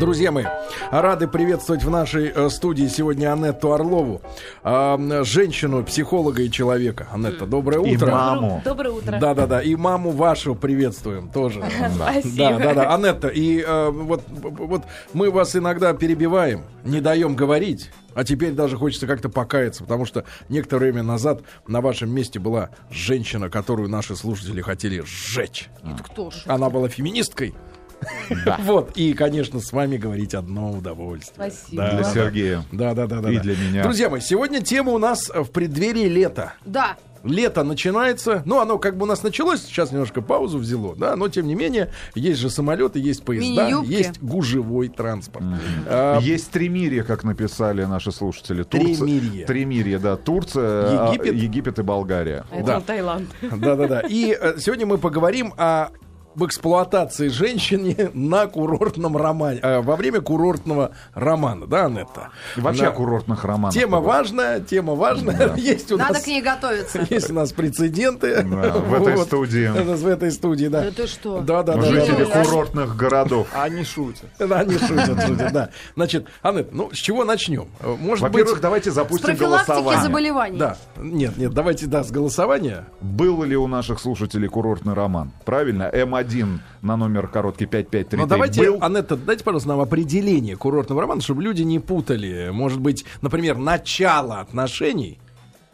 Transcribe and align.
Друзья 0.00 0.32
мои, 0.32 0.46
рады 0.90 1.28
приветствовать 1.28 1.84
в 1.84 1.90
нашей 1.90 2.32
э, 2.34 2.48
студии 2.48 2.86
сегодня 2.86 3.34
Анетту 3.34 3.74
Орлову, 3.74 4.22
женщину, 4.64 5.84
психолога 5.84 6.40
и 6.40 6.50
человека. 6.50 7.06
Анетта, 7.12 7.44
доброе 7.44 7.84
И 7.84 7.96
утро. 7.96 8.10
маму. 8.10 8.62
Доброе 8.64 8.94
утро. 8.94 9.18
Да-да-да, 9.20 9.60
и 9.60 9.74
маму 9.74 10.10
вашу 10.12 10.54
приветствуем 10.54 11.28
тоже. 11.28 11.62
Спасибо. 11.94 12.34
Да, 12.34 12.58
да, 12.58 12.74
да. 12.74 12.94
Анетта, 12.94 13.28
и 13.28 13.60
э, 13.60 13.90
вот, 13.90 14.22
вот 14.30 14.84
мы 15.12 15.30
вас 15.30 15.54
иногда 15.54 15.92
перебиваем, 15.92 16.62
не 16.82 17.02
даем 17.02 17.36
говорить. 17.36 17.90
А 18.14 18.24
теперь 18.24 18.52
даже 18.52 18.78
хочется 18.78 19.06
как-то 19.06 19.28
покаяться, 19.28 19.82
потому 19.82 20.06
что 20.06 20.24
некоторое 20.48 20.90
время 20.92 21.02
назад 21.02 21.42
на 21.68 21.82
вашем 21.82 22.10
месте 22.10 22.38
была 22.38 22.70
женщина, 22.90 23.50
которую 23.50 23.90
наши 23.90 24.16
слушатели 24.16 24.62
хотели 24.62 25.02
сжечь. 25.04 25.68
Кто 26.04 26.30
ж? 26.30 26.36
Она 26.46 26.70
была 26.70 26.88
феминисткой. 26.88 27.54
Вот, 28.60 28.96
и, 28.96 29.12
конечно, 29.12 29.60
с 29.60 29.72
вами 29.72 29.96
говорить 29.96 30.34
одно 30.34 30.70
удовольствие. 30.72 31.50
Спасибо. 31.50 31.82
Да, 31.82 31.96
Для 31.96 32.04
Сергея. 32.04 32.64
Да, 32.72 32.94
да, 32.94 33.06
да, 33.06 33.20
да. 33.20 33.30
И 33.30 33.36
да. 33.36 33.42
для 33.42 33.56
меня. 33.56 33.82
Друзья 33.82 34.08
мои, 34.08 34.20
сегодня 34.20 34.60
тема 34.60 34.92
у 34.92 34.98
нас 34.98 35.28
в 35.28 35.50
преддверии 35.50 36.08
лета. 36.08 36.54
Да. 36.64 36.96
Лето 37.22 37.64
начинается, 37.64 38.42
ну, 38.46 38.60
оно 38.60 38.78
как 38.78 38.96
бы 38.96 39.02
у 39.02 39.06
нас 39.06 39.22
началось, 39.22 39.62
сейчас 39.62 39.92
немножко 39.92 40.22
паузу 40.22 40.56
взяло, 40.56 40.96
да, 40.96 41.16
но 41.16 41.28
тем 41.28 41.46
не 41.46 41.54
менее, 41.54 41.92
есть 42.14 42.40
же 42.40 42.48
самолеты, 42.48 42.98
есть 42.98 43.24
поезда, 43.24 43.64
Мини-юбки. 43.64 43.90
есть 43.92 44.22
гужевой 44.22 44.88
транспорт. 44.88 45.44
А, 45.86 46.18
Есть 46.20 46.50
тремирье, 46.50 47.02
как 47.02 47.22
написали 47.24 47.84
наши 47.84 48.10
слушатели. 48.10 48.62
Тремирье. 48.62 49.44
Тремирье, 49.44 49.98
да. 49.98 50.16
Турция, 50.16 50.62
а, 50.64 51.12
Египет. 51.12 51.34
Египет 51.34 51.78
и 51.78 51.82
Болгария. 51.82 52.46
Это 52.50 52.66
Да. 52.66 52.80
Таиланд. 52.80 53.28
Да-да-да. 53.42 54.00
И 54.08 54.34
э, 54.40 54.54
сегодня 54.58 54.86
мы 54.86 54.96
поговорим 54.96 55.52
о 55.58 55.90
об 56.34 56.44
эксплуатации 56.44 57.28
женщины 57.28 58.10
на 58.14 58.46
курортном 58.46 59.16
романе, 59.16 59.60
э, 59.62 59.80
во 59.80 59.96
время 59.96 60.20
курортного 60.20 60.92
романа, 61.14 61.66
да, 61.66 61.86
Анетта? 61.86 62.30
И 62.56 62.60
вообще 62.60 62.84
Да. 62.84 62.88
о 62.90 62.92
курортных 62.92 63.44
романах. 63.44 63.74
Тема 63.74 63.98
поговорим. 63.98 64.08
важная, 64.18 64.60
тема 64.60 64.94
важная. 64.94 65.54
Есть 65.56 65.90
у 65.92 65.96
Надо 65.96 66.14
нас 66.14 66.22
к 66.22 66.26
ней 66.26 66.42
готовиться. 66.42 67.06
есть 67.10 67.30
у 67.30 67.34
нас 67.34 67.52
прецеденты. 67.52 68.42
Да, 68.42 68.70
в 68.78 68.94
этой 68.94 69.18
студии. 69.24 69.70
Это 69.70 69.96
В 69.96 70.06
этой 70.06 70.30
студии, 70.30 70.66
да. 70.66 70.82
Да 70.82 70.90
ты 70.90 71.06
что? 71.06 71.40
Да, 71.40 71.62
да, 71.62 71.74
да. 71.74 71.82
Жители 71.82 72.24
да. 72.24 72.44
курортных 72.44 72.96
городов. 72.96 73.48
Они 73.54 73.84
шутят. 73.84 74.28
Да, 74.38 74.60
они 74.60 74.78
шутят, 74.78 75.22
шутят, 75.26 75.52
да. 75.52 75.70
Значит, 75.96 76.26
Анет, 76.42 76.72
ну 76.72 76.90
с 76.92 76.96
чего 76.96 77.24
начнем? 77.24 77.68
Может 77.82 78.22
Во-первых, 78.22 78.54
быть... 78.54 78.62
давайте 78.62 78.90
С 78.90 78.94
запустим 78.94 79.26
профилактики 79.36 79.68
голосование. 79.70 80.02
заболеваний. 80.02 80.58
Да, 80.58 80.76
нет, 80.96 81.36
нет, 81.36 81.52
давайте, 81.52 81.86
да, 81.86 82.02
с 82.04 82.10
голосования. 82.10 82.86
Был 83.00 83.42
ли 83.42 83.56
у 83.56 83.66
наших 83.66 84.00
слушателей 84.00 84.48
курортный 84.48 84.94
роман? 84.94 85.32
Правильно? 85.44 85.84
М1 86.22 86.58
на 86.82 86.96
номер 86.96 87.28
короткий 87.28 87.66
5533 87.66 88.16
Но 88.18 88.24
Ну, 88.24 88.28
давайте, 88.28 88.62
был. 88.70 88.78
Анетта, 88.80 89.16
дайте, 89.16 89.44
пожалуйста, 89.44 89.68
нам 89.70 89.80
определение 89.80 90.56
курортного 90.56 91.00
романа, 91.02 91.20
чтобы 91.20 91.42
люди 91.42 91.62
не 91.62 91.78
путали. 91.78 92.50
Может 92.52 92.80
быть, 92.80 93.04
например, 93.22 93.56
начало 93.58 94.40
отношений, 94.40 95.18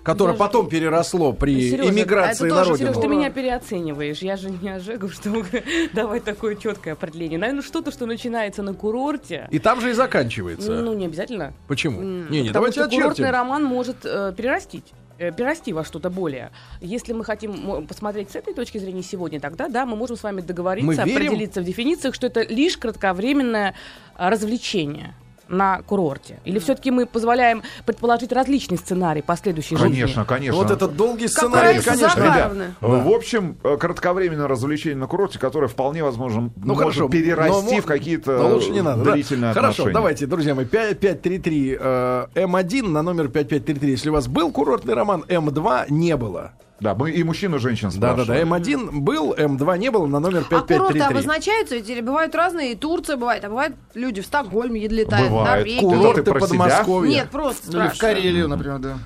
которое 0.03 0.33
Даже- 0.33 0.39
потом 0.39 0.69
переросло 0.69 1.33
при 1.33 1.71
Серёжа, 1.71 1.91
иммиграции 1.91 2.45
а 2.45 2.47
это 2.47 2.55
на 2.55 2.65
родину. 2.65 2.91
Сереж, 2.93 3.03
ты 3.03 3.09
меня 3.09 3.31
переоцениваешь. 3.31 4.19
Я 4.19 4.37
же 4.37 4.51
не 4.51 4.69
Ожегов, 4.69 5.13
чтобы 5.13 5.45
давать 5.95 6.23
такое 6.25 6.55
четкое 6.55 6.93
определение. 6.95 7.39
Наверное, 7.39 7.63
что-то, 7.63 7.91
что 7.91 8.07
начинается 8.07 8.63
на 8.63 8.73
курорте. 8.73 9.49
И 9.51 9.59
там 9.59 9.81
же 9.81 9.91
и 9.91 9.93
заканчивается. 9.95 10.81
Ну, 10.81 10.95
не 10.95 11.07
обязательно. 11.07 11.53
Почему? 11.67 12.01
Не, 12.03 12.43
не, 12.43 12.49
потому 12.49 12.53
давайте 12.67 12.81
что 12.83 12.89
курортный 12.91 13.31
роман 13.31 13.65
может 13.65 13.97
э, 14.05 14.33
перерастить 14.37 14.85
перерасти 15.19 15.73
во 15.73 15.85
что-то 15.85 16.11
более. 16.11 16.51
Если 16.81 17.13
мы 17.13 17.25
хотим 17.25 17.53
мо- 17.59 17.83
посмотреть 17.83 18.31
с 18.31 18.37
этой 18.37 18.55
точки 18.55 18.79
зрения 18.79 19.03
сегодня, 19.03 19.41
тогда 19.41 19.69
да, 19.69 19.87
мы 19.87 19.97
можем 19.97 20.17
с 20.17 20.23
вами 20.23 20.41
договориться, 20.41 20.87
Мы 20.87 20.95
верим? 20.95 21.27
определиться 21.29 21.61
в 21.61 21.65
дефинициях, 21.65 22.15
что 22.15 22.27
это 22.27 22.43
лишь 22.43 22.77
кратковременное 22.79 23.75
а, 24.15 24.31
развлечение 24.31 25.15
на 25.49 25.83
курорте. 25.83 26.41
Или 26.45 26.59
все-таки 26.59 26.91
мы 26.91 27.07
позволяем 27.07 27.63
предположить 27.85 28.33
различный 28.33 28.79
сценарий 28.79 29.23
последующей 29.23 29.77
жизни? 29.77 29.93
Конечно, 30.01 30.25
конечно. 30.25 30.57
Вот 30.61 30.71
этот 30.71 30.97
долгий 30.97 31.29
сценарий, 31.29 31.79
Раиса 31.79 31.91
конечно. 31.91 32.21
Ребят, 32.21 32.53
в 32.81 33.09
общем, 33.11 33.57
э, 33.63 33.77
кратковременное 33.79 34.49
развлечение 34.49 34.97
на 34.99 35.07
курорте, 35.07 35.39
которое 35.39 35.69
вполне 35.69 36.03
возможно 36.03 36.51
Ну 36.57 36.75
может 36.75 36.79
хорошо, 36.79 37.09
перерасти 37.09 37.77
но- 37.77 37.83
в 37.83 37.87
какие-то 37.87 38.39
но 38.39 38.49
лучше 38.55 38.71
не 38.71 38.83
надо. 38.83 39.05
да. 39.05 39.13
длительные 39.13 39.53
Хорошо, 39.53 39.69
отношения. 39.71 39.95
давайте, 39.95 40.27
друзья 40.27 40.55
мои, 40.55 40.65
5533 40.65 41.77
э, 41.79 42.27
М1 42.35 42.89
на 42.89 43.03
номер 43.03 43.29
5533. 43.29 43.91
Если 43.91 44.11
у 44.11 44.13
вас 44.13 44.29
был 44.29 44.51
курортный 44.53 44.95
роман, 44.95 45.25
М2 45.29 45.87
не 45.91 46.17
было. 46.17 46.53
Да, 46.81 46.95
мы 46.95 47.11
и 47.11 47.23
мужчин, 47.23 47.55
и 47.55 47.59
женщин 47.59 47.91
Да-да-да, 47.95 48.25
спрашивали. 48.25 48.61
М1 48.61 49.01
был, 49.01 49.33
М2 49.35 49.79
не 49.79 49.91
было 49.91 50.07
на 50.07 50.21
номер 50.21 50.41
А 50.41 50.45
курорты 50.45 50.75
5533. 50.75 51.01
обозначаются, 51.03 51.77
ведь 51.77 52.05
бывают 52.05 52.35
разные, 52.35 52.73
и 52.73 52.75
Турция 52.75 53.17
бывает, 53.17 53.45
а 53.45 53.49
бывают 53.49 53.77
люди 53.95 54.21
в 54.21 54.27
Стокгольме 54.27 54.87
летают, 54.87 55.31
Бывает. 55.31 55.49
Норвегии. 55.51 55.81
Курорт. 55.81 55.99
Курорты 55.99 56.23
Ты 56.23 56.31
про 56.33 56.41
себя? 56.41 56.49
Подмосковья. 56.59 57.11
Нет, 57.11 57.31
просто 57.31 57.71
Или 57.79 57.89
в. 57.89 57.99
Карелию, 57.99 58.49
например, 58.49 58.79
да. 58.79 58.99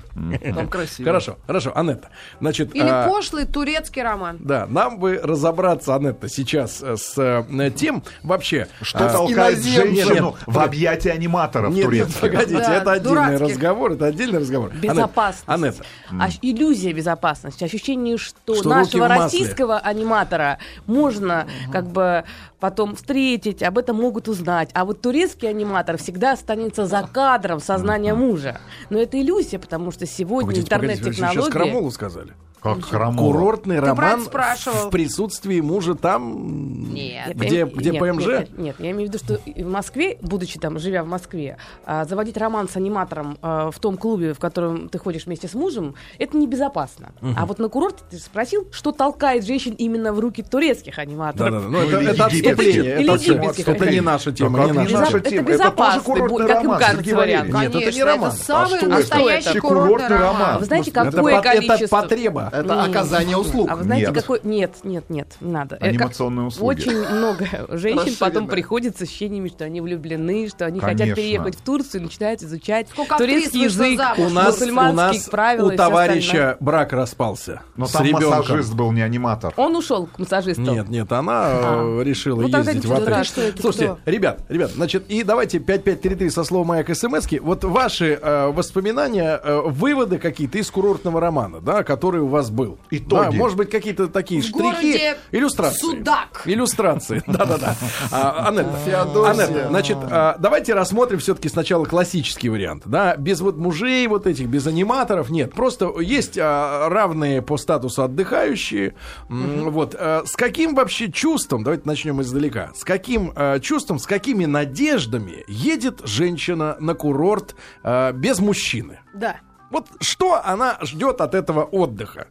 Там 0.53 0.67
красиво. 0.67 1.07
Хорошо, 1.07 1.37
хорошо, 1.47 1.71
Анетта. 1.75 2.09
Значит, 2.41 2.75
Или 2.75 2.87
а, 2.89 3.07
пошлый 3.07 3.45
турецкий 3.45 4.01
роман. 4.03 4.37
да, 4.41 4.67
нам 4.67 4.99
бы 4.99 5.19
разобраться, 5.23 5.95
Анетта, 5.95 6.27
сейчас 6.27 6.81
э, 6.83 6.97
с 6.97 7.17
э, 7.17 7.71
тем 7.75 8.03
вообще... 8.23 8.67
Что 8.81 9.05
а, 9.05 9.09
толкает 9.13 9.59
женщину 9.63 10.13
Нет, 10.13 10.21
нет, 10.21 10.33
в 10.45 10.59
объятия 10.59 11.11
аниматоров 11.11 11.69
Нет, 11.69 11.77
нет, 11.77 11.85
турецких? 11.85 12.19
погодите, 12.21 12.57
Да, 12.57 12.75
это 12.75 12.91
отдельный 12.91 13.15
дурацких. 13.37 13.47
разговор, 13.47 13.91
это 13.93 14.05
отдельный 14.07 14.39
разговор. 14.39 14.71
Безопасность. 14.73 15.43
Анетта, 15.47 15.83
А 16.19 16.27
иллюзия 16.41 16.91
безопасности, 16.93 17.60
ощущение, 17.63 18.17
что, 18.17 18.55
Что 18.55 18.69
нашего 18.69 19.07
российского 19.07 19.79
аниматора 19.79 20.59
можно 20.85 21.47
как 21.71 21.87
бы 21.87 22.23
потом 22.59 22.95
встретить, 22.95 23.63
об 23.63 23.77
этом 23.77 23.97
могут 23.97 24.27
узнать. 24.27 24.69
А 24.73 24.85
вот 24.85 25.01
турецкий 25.01 25.49
аниматор 25.49 25.97
всегда 25.97 26.33
останется 26.33 26.85
за 26.85 27.07
кадром 27.11 27.59
сознания 27.59 28.13
мужа. 28.13 28.59
Но 28.89 28.99
это 28.99 29.19
иллюзия, 29.19 29.59
потому 29.59 29.91
что 29.91 30.05
сегодня 30.05 30.47
вы 30.47 30.55
сейчас 30.55 30.65
интернет-технологии... 30.65 31.51
Крамолу 31.51 31.91
сказали. 31.91 32.33
Как 32.61 32.83
хромого. 32.83 33.17
Курортный 33.31 33.77
про 33.79 33.87
роман 33.87 34.19
это 34.19 34.29
спрашивал. 34.29 34.87
в 34.87 34.89
присутствии 34.91 35.61
мужа 35.61 35.95
там... 35.95 36.93
Нет. 36.93 37.35
Где, 37.35 37.59
я- 37.59 37.65
где 37.65 37.89
нет, 37.91 37.99
ПМЖ? 37.99 38.25
Нет, 38.27 38.39
нет, 38.39 38.57
нет, 38.59 38.75
я 38.79 38.91
имею 38.91 39.09
в 39.09 39.13
виду, 39.13 39.17
что 39.17 39.39
в 39.43 39.67
Москве, 39.67 40.17
будучи 40.21 40.59
там, 40.59 40.77
живя 40.77 41.03
в 41.03 41.07
Москве, 41.07 41.57
а, 41.85 42.05
заводить 42.05 42.37
роман 42.37 42.69
с 42.69 42.75
аниматором 42.75 43.39
а, 43.41 43.71
в 43.71 43.79
том 43.79 43.97
клубе, 43.97 44.33
в 44.33 44.39
котором 44.39 44.89
ты 44.89 44.99
ходишь 44.99 45.25
вместе 45.25 45.47
с 45.47 45.55
мужем, 45.55 45.95
это 46.19 46.37
небезопасно. 46.37 47.11
А 47.35 47.45
вот 47.47 47.57
на 47.57 47.67
курорте 47.67 48.03
ты 48.11 48.17
спросил, 48.19 48.67
что 48.71 48.91
толкает 48.91 49.43
женщин 49.45 49.73
именно 49.73 50.13
в 50.13 50.19
руки 50.19 50.43
турецких 50.43 50.99
аниматоров. 50.99 51.51
Да-да-да, 51.51 51.67
ну, 51.67 51.71
Ну, 51.71 51.89
это, 51.89 51.99
или 51.99 52.11
это 52.11 52.25
отступление. 52.25 52.99
Или 53.01 53.13
Это, 53.13 53.23
египетских. 53.23 53.67
это 53.69 53.89
не 53.91 54.01
наша 54.01 54.31
тема, 54.31 54.65
не 54.65 54.71
наша 54.73 54.99
наша 54.99 55.17
Это 55.17 55.41
безопасный, 55.41 56.01
Это 56.01 56.27
тоже 56.27 56.47
как 56.47 56.63
роман, 56.63 56.79
кажется, 56.79 57.15
вариант. 57.15 57.53
Нет, 57.53 57.75
это 57.75 57.91
не 57.91 58.03
роман. 58.03 58.31
самый 58.33 58.73
А 58.73 58.77
это? 58.77 58.87
настоящий 58.87 59.49
Это 59.49 59.61
курортный 59.61 60.07
роман. 60.17 60.21
роман. 60.41 60.59
Вы 60.59 60.65
знаете, 60.65 60.91
Это, 60.91 61.11
какое 61.11 61.33
по- 61.41 61.47
это 61.47 61.55
количество... 61.67 62.01
потреба. 62.01 62.50
Это 62.51 62.75
Нет. 62.75 62.89
оказание 62.89 63.37
услуг. 63.37 63.69
А 63.71 63.75
вы 63.75 63.83
знаете, 63.83 64.07
Нет. 64.07 64.15
какой... 64.21 64.39
Нет, 64.43 64.71
нет, 64.83 65.09
нет, 65.09 65.27
не 65.41 65.51
надо. 65.51 65.75
Э, 65.75 65.79
как- 65.79 65.89
Анимационные 65.89 66.47
услуги. 66.47 66.79
Очень 66.81 67.07
много 67.07 67.47
женщин 67.69 68.15
потом 68.19 68.47
приходят 68.47 68.97
с 68.97 69.01
ощущениями, 69.01 69.49
что 69.49 69.65
они 69.65 69.81
влюблены, 69.81 70.47
что 70.47 70.65
они 70.65 70.79
Конечно. 70.79 71.03
хотят 71.03 71.15
переехать 71.15 71.55
в 71.57 71.61
Турцию 71.61 72.01
и 72.01 72.03
начинают 72.05 72.41
изучать 72.43 72.89
Сколько 72.89 73.17
турецкий 73.17 73.63
язык. 73.63 73.99
У 74.17 74.29
нас, 74.29 74.61
у 74.61 74.71
нас 74.93 75.17
правила 75.29 75.71
у 75.71 75.75
товарища 75.75 76.51
остальное. 76.51 76.57
брак 76.59 76.93
распался 76.93 77.61
Но 77.75 77.85
с 77.87 77.91
там 77.91 78.05
ребенком. 78.05 78.29
массажист 78.39 78.73
был 78.73 78.91
не 78.91 79.01
аниматор. 79.01 79.53
Он 79.57 79.75
ушел 79.75 80.07
к 80.07 80.19
массажисту. 80.19 80.61
Нет, 80.61 80.89
нет, 80.89 81.11
она 81.11 81.49
э, 81.53 82.03
решила 82.03 82.41
Ну, 82.41 82.47
ездить 82.47 82.85
в 82.85 82.93
отель. 82.93 83.25
Слушайте, 83.59 83.95
кто? 83.95 84.11
ребят, 84.11 84.43
ребят, 84.49 84.71
значит, 84.71 85.05
и 85.09 85.23
давайте 85.23 85.59
5533 85.59 86.29
со 86.29 86.43
словом 86.43 86.67
маяк 86.67 86.93
смс 86.95 87.27
Вот 87.41 87.63
ваши 87.63 88.19
э, 88.21 88.47
воспоминания, 88.51 89.39
э, 89.43 89.61
выводы 89.65 90.17
какие-то 90.17 90.57
из 90.57 90.69
курортного 90.71 91.19
романа, 91.19 91.59
да, 91.61 91.83
который 91.83 92.21
у 92.21 92.27
вас 92.27 92.40
был. 92.49 92.77
Итоги. 92.89 93.31
Да, 93.31 93.31
может 93.31 93.57
быть, 93.57 93.69
какие-то 93.69 94.07
такие 94.07 94.41
В 94.41 94.45
штрихи, 94.45 94.61
городе 94.61 95.17
иллюстрации. 95.31 95.79
Судак. 95.79 96.43
Иллюстрации, 96.45 97.23
да-да-да. 97.27 97.75
А, 98.11 98.47
Анетта, 98.47 98.75
Феодосия. 98.85 99.67
Значит, 99.69 99.97
а, 100.01 100.35
давайте 100.39 100.73
рассмотрим 100.73 101.19
все-таки 101.19 101.49
сначала 101.49 101.85
классический 101.85 102.49
вариант, 102.49 102.83
да, 102.85 103.15
без 103.15 103.41
вот 103.41 103.57
мужей 103.57 104.07
вот 104.07 104.27
этих, 104.27 104.47
без 104.47 104.67
аниматоров, 104.67 105.29
нет, 105.29 105.53
просто 105.53 105.99
есть 105.99 106.37
а, 106.37 106.89
равные 106.89 107.41
по 107.41 107.57
статусу 107.57 108.03
отдыхающие, 108.03 108.95
вот, 109.29 109.93
с 109.93 110.35
каким 110.35 110.75
вообще 110.75 111.11
чувством, 111.11 111.63
давайте 111.63 111.83
начнем 111.85 112.21
издалека, 112.21 112.71
с 112.75 112.83
каким 112.83 113.33
чувством, 113.61 113.99
с 113.99 114.05
какими 114.05 114.45
надеждами 114.45 115.43
едет 115.47 116.01
женщина 116.03 116.77
на 116.79 116.93
курорт 116.93 117.55
без 117.83 118.39
мужчины? 118.39 118.99
Да. 119.13 119.37
Вот 119.71 119.87
что 120.01 120.45
она 120.45 120.77
ждет 120.81 121.21
от 121.21 121.33
этого 121.33 121.63
отдыха, 121.63 122.27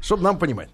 чтобы 0.00 0.22
нам 0.22 0.38
понимать? 0.38 0.70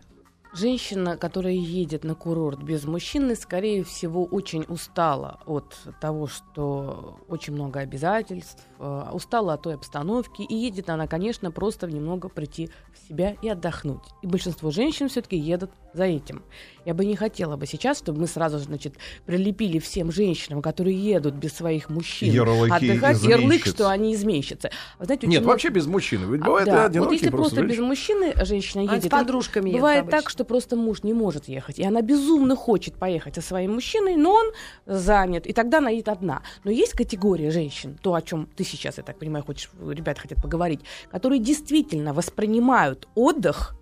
Женщина, 0.52 1.16
которая 1.16 1.52
едет 1.52 2.04
на 2.04 2.14
курорт 2.14 2.62
без 2.62 2.84
мужчины, 2.84 3.36
скорее 3.36 3.84
всего, 3.84 4.24
очень 4.24 4.64
устала 4.66 5.38
от 5.46 5.76
того, 6.00 6.26
что 6.26 7.20
очень 7.28 7.52
много 7.52 7.80
обязательств, 7.80 8.64
э, 8.78 9.10
устала 9.12 9.52
от 9.52 9.62
той 9.62 9.74
обстановки, 9.74 10.42
и 10.42 10.54
едет 10.54 10.90
она, 10.90 11.06
конечно, 11.06 11.52
просто 11.52 11.86
немного 11.86 12.28
прийти 12.28 12.70
в 12.94 13.08
себя 13.08 13.36
и 13.42 13.48
отдохнуть. 13.48 14.02
И 14.22 14.26
большинство 14.26 14.70
женщин 14.70 15.08
все-таки 15.08 15.36
едут 15.36 15.70
за 15.98 16.04
этим. 16.04 16.42
Я 16.86 16.94
бы 16.94 17.04
не 17.04 17.16
хотела 17.16 17.56
бы 17.56 17.66
сейчас, 17.66 17.98
чтобы 17.98 18.20
мы 18.20 18.26
сразу 18.26 18.58
же, 18.58 18.64
значит, 18.64 18.94
прилепили 19.26 19.78
всем 19.78 20.10
женщинам, 20.10 20.62
которые 20.62 20.96
едут 20.96 21.34
без 21.34 21.52
своих 21.52 21.90
мужчин, 21.90 22.32
Ярлыки 22.32 22.72
отдыхать, 22.72 23.22
ярлык, 23.22 23.66
что 23.66 23.90
они 23.90 24.14
изменщицы. 24.14 24.70
Вы 24.98 25.04
знаете, 25.04 25.26
Нет, 25.26 25.40
много- 25.40 25.52
вообще 25.52 25.68
без 25.68 25.86
мужчины. 25.86 26.24
Ведь 26.32 26.40
а, 26.40 26.44
бывает 26.46 26.66
да. 26.66 26.86
одинокие 26.86 27.00
Вот 27.00 27.12
если 27.12 27.28
просто 27.28 27.56
без 27.56 27.76
женщины. 27.76 27.86
мужчины 27.88 28.44
женщина 28.46 28.82
Она 28.84 28.92
с 28.92 28.96
едет, 28.96 29.10
подружками 29.10 29.68
едет 29.68 29.80
бывает 29.80 30.00
обычно. 30.04 30.18
так, 30.18 30.30
что 30.30 30.44
просто 30.44 30.76
муж 30.76 31.02
не 31.02 31.12
может 31.12 31.48
ехать, 31.48 31.78
и 31.78 31.84
она 31.84 32.00
безумно 32.00 32.56
хочет 32.56 32.94
поехать 32.94 33.34
со 33.34 33.42
своим 33.42 33.74
мужчиной, 33.74 34.16
но 34.16 34.32
он 34.32 34.46
занят, 34.86 35.46
и 35.46 35.52
тогда 35.52 35.78
она 35.78 35.90
едет 35.90 36.08
одна. 36.08 36.42
Но 36.64 36.70
есть 36.70 36.92
категория 36.92 37.50
женщин, 37.50 37.98
то, 38.00 38.14
о 38.14 38.22
чем 38.22 38.48
ты 38.56 38.64
сейчас, 38.64 38.96
я 38.96 39.02
так 39.02 39.18
понимаю, 39.18 39.44
хочешь, 39.44 39.68
ребята 39.86 40.22
хотят 40.22 40.40
поговорить, 40.40 40.80
которые 41.10 41.40
действительно 41.40 42.14
воспринимают 42.14 43.08
отдых 43.14 43.74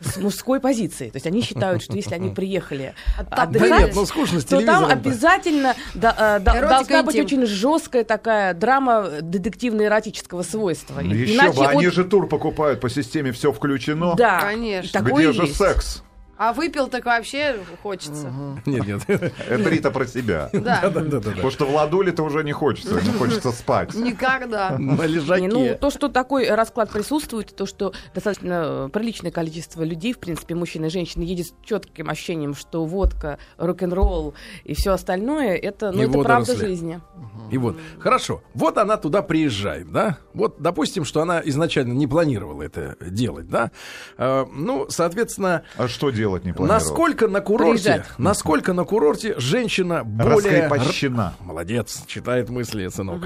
с 0.00 0.16
мужской 0.16 0.60
позиции. 0.60 1.10
То 1.10 1.16
есть 1.16 1.26
они 1.26 1.42
считают, 1.42 1.82
что 1.82 1.94
если 1.94 2.14
они 2.14 2.30
приехали. 2.34 2.94
Да 3.18 3.42
отдыхать, 3.44 3.94
нет, 3.94 3.94
ну 3.94 4.40
то 4.42 4.66
там 4.66 4.84
обязательно 4.86 5.74
да, 5.94 6.38
э, 6.38 6.40
да- 6.40 6.68
должна 6.68 7.02
быть 7.02 7.16
очень 7.16 7.46
жесткая 7.46 8.04
такая 8.04 8.54
драма 8.54 9.08
детективно-эротического 9.20 10.42
свойства. 10.42 11.00
Ну, 11.02 11.14
Еще 11.14 11.34
Иначе 11.34 11.58
бы, 11.58 11.66
они 11.66 11.88
же 11.88 12.04
тур 12.04 12.28
покупают 12.28 12.80
по 12.80 12.88
системе 12.88 13.32
все 13.32 13.52
включено. 13.52 14.14
Да, 14.16 14.40
Конечно. 14.40 15.00
Где 15.00 15.32
же 15.32 15.42
есть. 15.42 15.56
секс? 15.56 16.02
А 16.40 16.54
выпил 16.54 16.88
так 16.88 17.04
вообще 17.04 17.58
хочется. 17.82 18.32
Нет, 18.64 18.86
нет. 18.86 19.02
Это 19.06 19.68
Рита 19.68 19.90
про 19.90 20.06
себя. 20.06 20.48
Да. 20.60 20.80
Да-да-да. 20.88 21.30
Потому 21.32 21.50
что 21.50 21.64
в 21.66 21.74
ладуле-то 21.74 22.22
уже 22.22 22.44
не 22.44 22.52
хочется, 22.52 22.94
не 23.00 23.12
хочется 23.12 23.50
спать. 23.50 23.94
Никогда. 23.94 24.72
На 24.72 24.76
Не, 24.78 24.96
ну, 24.96 25.02
лежаке. 25.02 25.74
то, 25.74 25.90
что 25.90 26.08
такой 26.08 26.48
расклад 26.48 26.90
присутствует, 26.90 27.54
то, 27.54 27.66
что 27.66 27.92
достаточно 28.14 28.86
э, 28.86 28.88
приличное 28.92 29.30
количество 29.30 29.82
людей, 29.82 30.12
в 30.12 30.18
принципе, 30.18 30.54
мужчин 30.54 30.84
и 30.84 30.90
женщин, 30.90 31.22
едет 31.22 31.48
с 31.48 31.54
четким 31.64 32.08
ощущением, 32.08 32.54
что 32.54 32.84
водка, 32.84 33.38
рок-н-ролл 33.56 34.34
и 34.64 34.74
все 34.74 34.92
остальное, 34.92 35.56
это, 35.56 35.92
ну, 35.92 36.02
это 36.02 36.18
правда 36.20 36.56
жизни. 36.56 37.00
И 37.50 37.58
вот, 37.58 37.76
хорошо, 37.98 38.42
вот 38.54 38.78
она 38.78 38.96
туда 38.96 39.22
приезжает, 39.22 39.90
да? 39.90 40.18
Вот, 40.34 40.56
допустим, 40.60 41.04
что 41.04 41.20
она 41.20 41.42
изначально 41.44 41.92
не 41.92 42.06
планировала 42.06 42.62
это 42.62 42.96
делать, 43.00 43.48
да? 43.48 43.72
Э, 44.16 44.46
ну, 44.50 44.86
соответственно, 44.88 45.64
А 45.76 45.88
что 45.88 46.10
делать 46.10 46.29
не 46.38 46.52
планировал? 46.52 46.66
насколько 46.66 47.28
на 47.28 47.40
курорте, 47.40 47.82
Приезжать. 47.92 48.18
насколько 48.18 48.72
на 48.72 48.84
курорте 48.84 49.34
женщина 49.38 50.04
более... 50.04 50.62
Раскрепощена. 50.68 51.34
Молодец, 51.40 52.02
читает 52.06 52.48
мысли, 52.48 52.88
сынок. 52.88 53.22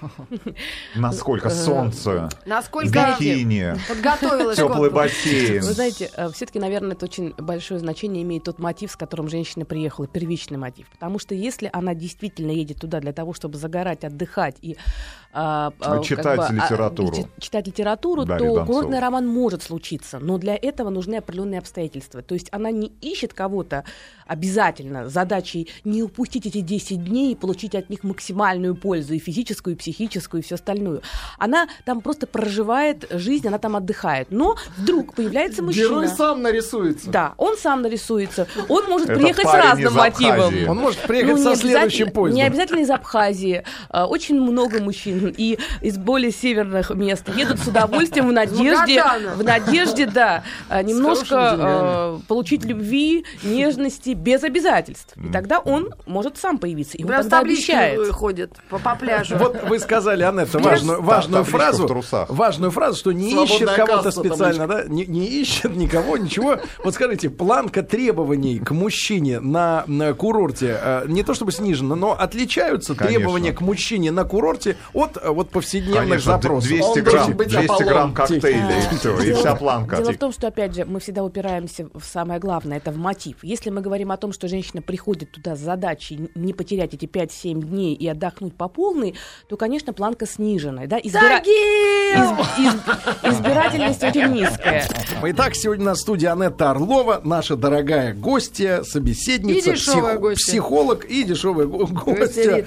Насколько 0.94 1.50
солнце, 1.50 2.28
Насколько 2.46 3.16
бикини, 3.18 3.74
подготовилась 3.88 4.56
теплый 4.56 4.90
бассейн. 4.90 5.62
Вы 5.62 5.72
знаете, 5.72 6.10
все-таки, 6.32 6.58
наверное, 6.58 6.92
это 6.92 7.06
очень 7.06 7.32
большое 7.38 7.80
значение 7.80 8.22
имеет 8.22 8.44
тот 8.44 8.58
мотив, 8.58 8.90
с 8.90 8.96
которым 8.96 9.28
женщина 9.28 9.64
приехала, 9.64 10.06
первичный 10.06 10.58
мотив. 10.58 10.88
Потому 10.90 11.18
что 11.18 11.34
если 11.34 11.70
она 11.72 11.94
действительно 11.94 12.50
едет 12.50 12.80
туда 12.80 13.00
для 13.00 13.12
того, 13.12 13.32
чтобы 13.32 13.56
загорать, 13.58 14.04
отдыхать 14.04 14.56
и 14.60 14.76
а, 15.36 15.72
а, 15.80 15.96
как 15.96 16.04
Читать 16.04 16.36
бы, 16.38 16.44
а, 16.46 16.52
литературу. 16.52 17.16
чи- 17.16 17.26
читать 17.40 17.66
литературу, 17.66 18.24
Дарья 18.24 18.38
то 18.38 18.54
Донцова. 18.54 18.66
курортный 18.66 19.00
роман 19.00 19.26
может 19.26 19.64
случиться, 19.64 20.20
но 20.20 20.38
для 20.38 20.54
этого 20.54 20.90
нужны 20.90 21.16
определенные 21.16 21.58
обстоятельства. 21.58 22.03
То 22.08 22.34
есть 22.34 22.48
она 22.52 22.70
не 22.70 22.88
ищет 23.00 23.32
кого-то 23.34 23.84
обязательно 24.26 25.08
задачей 25.08 25.68
не 25.84 26.02
упустить 26.02 26.46
эти 26.46 26.60
10 26.60 27.04
дней 27.04 27.32
и 27.32 27.34
получить 27.34 27.74
от 27.74 27.90
них 27.90 28.04
максимальную 28.04 28.74
пользу 28.74 29.14
и 29.14 29.18
физическую, 29.18 29.74
и 29.74 29.78
психическую, 29.78 30.42
и 30.42 30.44
все 30.44 30.54
остальное. 30.54 31.00
Она 31.38 31.68
там 31.84 32.00
просто 32.00 32.26
проживает 32.26 33.06
жизнь, 33.10 33.46
она 33.48 33.58
там 33.58 33.76
отдыхает. 33.76 34.28
Но 34.30 34.56
вдруг 34.76 35.14
появляется 35.14 35.62
мужчина. 35.62 35.88
Герой 35.88 36.08
сам 36.08 36.42
нарисуется. 36.42 37.10
Да, 37.10 37.34
он 37.36 37.56
сам 37.56 37.82
нарисуется. 37.82 38.46
Он 38.68 38.84
может 38.86 39.10
Это 39.10 39.20
приехать 39.20 39.46
с 39.46 39.54
разным 39.54 39.94
мотивом. 39.94 40.54
Он 40.68 40.78
может 40.78 41.00
приехать 41.00 41.36
Ну, 41.36 41.42
со 41.42 41.56
следующим 41.56 42.10
поездом. 42.10 42.36
Не 42.36 42.42
обязательно 42.46 42.80
из 42.80 42.90
Абхазии. 42.90 43.64
А, 43.90 44.06
Очень 44.06 44.40
много 44.40 44.80
мужчин 44.80 45.34
и 45.36 45.58
из 45.80 45.96
более 45.98 46.30
северных 46.30 46.90
мест 46.90 47.28
едут 47.36 47.58
с 47.58 47.68
удовольствием 47.68 48.28
в 48.28 48.32
надежде, 48.32 49.02
в 49.36 49.42
надежде, 49.42 50.06
да, 50.06 50.44
а, 50.68 50.82
немножко 50.82 51.36
а, 51.36 52.20
получить 52.28 52.64
любви, 52.64 53.24
нежности 53.42 54.13
без 54.14 54.42
обязательств. 54.42 55.14
И 55.16 55.30
тогда 55.32 55.58
он 55.58 55.90
может 56.06 56.38
сам 56.38 56.58
появиться. 56.58 56.96
Прям 56.98 57.22
с 57.22 57.26
тогда 57.26 57.40
обещает. 57.40 58.10
ходит 58.12 58.52
по, 58.70 58.78
по 58.78 58.94
пляжу. 58.94 59.36
Вот 59.36 59.62
вы 59.68 59.78
сказали, 59.78 60.22
Анетта, 60.22 60.58
важную, 60.58 61.02
важную 61.02 61.44
фразу. 61.44 61.88
Важную 62.28 62.70
фразу, 62.70 62.98
что 62.98 63.12
не 63.12 63.30
Свободная 63.30 63.56
ищет 63.56 63.70
кого-то 63.70 64.10
специально, 64.10 64.66
да? 64.66 64.84
Не, 64.84 65.06
не 65.06 65.26
ищет 65.26 65.74
никого, 65.76 66.16
ничего. 66.16 66.58
Вот 66.82 66.94
скажите, 66.94 67.30
планка 67.30 67.82
требований 67.82 68.58
к 68.58 68.70
мужчине 68.70 69.40
на, 69.40 69.84
на 69.86 70.14
курорте 70.14 70.78
э, 70.80 71.04
не 71.06 71.22
то 71.22 71.34
чтобы 71.34 71.52
снижена, 71.52 71.94
но 71.94 72.12
отличаются 72.12 72.94
Конечно. 72.94 73.18
требования 73.18 73.52
к 73.52 73.60
мужчине 73.60 74.10
на 74.10 74.24
курорте 74.24 74.76
от 74.92 75.16
э, 75.16 75.28
вот 75.30 75.50
повседневных 75.50 76.02
Конечно, 76.08 76.32
запросов. 76.32 76.68
200 76.68 76.82
Он 76.82 76.94
грамм, 76.94 77.16
должен 77.16 77.36
быть 77.36 77.48
200 77.48 77.64
Аполлон. 77.64 77.86
грамм 77.86 78.14
коктейля, 78.14 78.78
и 78.78 78.96
все, 78.96 79.20
и 79.20 79.32
вся 79.32 79.54
планка. 79.54 79.96
Дело 79.96 80.12
в 80.12 80.18
том, 80.18 80.32
что, 80.32 80.48
опять 80.48 80.74
же, 80.74 80.84
мы 80.84 81.00
всегда 81.00 81.24
упираемся 81.24 81.88
в 81.94 82.04
самое 82.04 82.40
главное, 82.40 82.78
это 82.78 82.90
в 82.90 82.98
мотив. 82.98 83.36
Если 83.42 83.70
мы 83.70 83.80
говорим 83.80 84.03
о 84.10 84.16
том, 84.16 84.32
что 84.32 84.48
женщина 84.48 84.82
приходит 84.82 85.30
туда 85.32 85.56
с 85.56 85.60
задачей 85.60 86.30
не 86.34 86.52
потерять 86.52 86.94
эти 86.94 87.06
5-7 87.06 87.60
дней 87.62 87.94
и 87.94 88.06
отдохнуть 88.08 88.54
по 88.56 88.68
полной, 88.68 89.14
то, 89.48 89.56
конечно, 89.56 89.92
планка 89.92 90.26
сниженная. 90.26 90.86
Да? 90.86 90.98
Избира- 90.98 91.40
из- 91.42 92.64
из- 92.66 93.34
Избирательность 93.34 94.02
очень 94.02 94.26
низкая. 94.32 94.86
Итак, 95.22 95.54
сегодня 95.54 95.84
на 95.86 95.94
студии 95.94 96.26
Анетта 96.26 96.70
Орлова, 96.70 97.20
наша 97.24 97.56
дорогая 97.56 98.14
гостья, 98.14 98.82
собеседница, 98.82 99.70
И 99.70 99.74
дешевая 99.74 100.18
гостья. 100.18 100.52
психолог 100.52 101.04
и 101.04 101.22
дешевая 101.24 101.66
го- 101.66 101.86
гостья. 101.86 102.66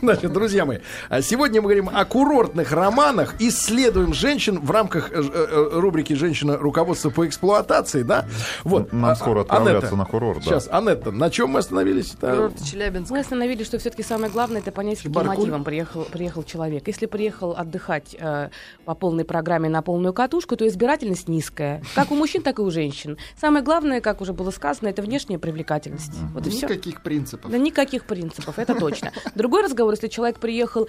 Значит, 0.00 0.32
друзья 0.32 0.64
мои, 0.64 0.78
а 1.08 1.22
сегодня 1.22 1.60
мы 1.60 1.68
говорим 1.68 1.90
о 1.92 2.04
курортных 2.04 2.72
романах, 2.72 3.34
исследуем 3.40 4.12
женщин 4.14 4.60
в 4.60 4.70
рамках 4.70 5.10
э, 5.12 5.22
э, 5.22 5.68
рубрики 5.72 6.12
«Женщина. 6.12 6.56
Руководство 6.56 7.10
по 7.10 7.26
эксплуатации», 7.26 8.02
да? 8.02 8.26
Вот. 8.64 8.92
Нам 8.92 9.06
А- 9.12 9.16
скоро 9.16 9.40
а- 9.40 9.42
отправляться 9.42 9.78
Анетта, 9.80 9.96
на 9.96 10.04
курорт. 10.04 10.43
Сейчас, 10.44 10.68
Анетта, 10.70 11.10
на 11.10 11.30
чем 11.30 11.50
мы 11.50 11.60
остановились? 11.60 12.14
Курорт 12.20 12.62
Челябинск. 12.62 13.10
Мы 13.10 13.20
остановились, 13.20 13.66
что 13.66 13.78
все-таки 13.78 14.02
самое 14.02 14.30
главное 14.30 14.60
это 14.60 14.72
понять, 14.72 14.98
с 14.98 15.02
каким 15.02 15.26
мотивом 15.26 15.64
приехал, 15.64 16.04
приехал 16.04 16.42
человек. 16.42 16.86
Если 16.86 17.06
приехал 17.06 17.52
отдыхать 17.56 18.14
э, 18.18 18.50
по 18.84 18.94
полной 18.94 19.24
программе 19.24 19.68
на 19.68 19.82
полную 19.82 20.12
катушку, 20.12 20.56
то 20.56 20.66
избирательность 20.66 21.28
низкая. 21.28 21.82
Как 21.94 22.10
у 22.10 22.14
мужчин, 22.14 22.42
так 22.42 22.58
и 22.58 22.62
у 22.62 22.70
женщин. 22.70 23.16
Самое 23.40 23.64
главное, 23.64 24.00
как 24.00 24.20
уже 24.20 24.32
было 24.32 24.50
сказано, 24.50 24.88
это 24.88 25.02
внешняя 25.02 25.38
привлекательность. 25.38 26.12
Вот 26.32 26.46
и 26.46 26.50
все. 26.50 26.66
Никаких 26.66 27.02
принципов. 27.02 27.50
Да 27.50 27.58
никаких 27.58 28.04
принципов, 28.04 28.58
это 28.58 28.74
точно. 28.74 29.12
Другой 29.34 29.62
разговор, 29.62 29.94
если 29.94 30.08
человек 30.08 30.38
приехал 30.38 30.88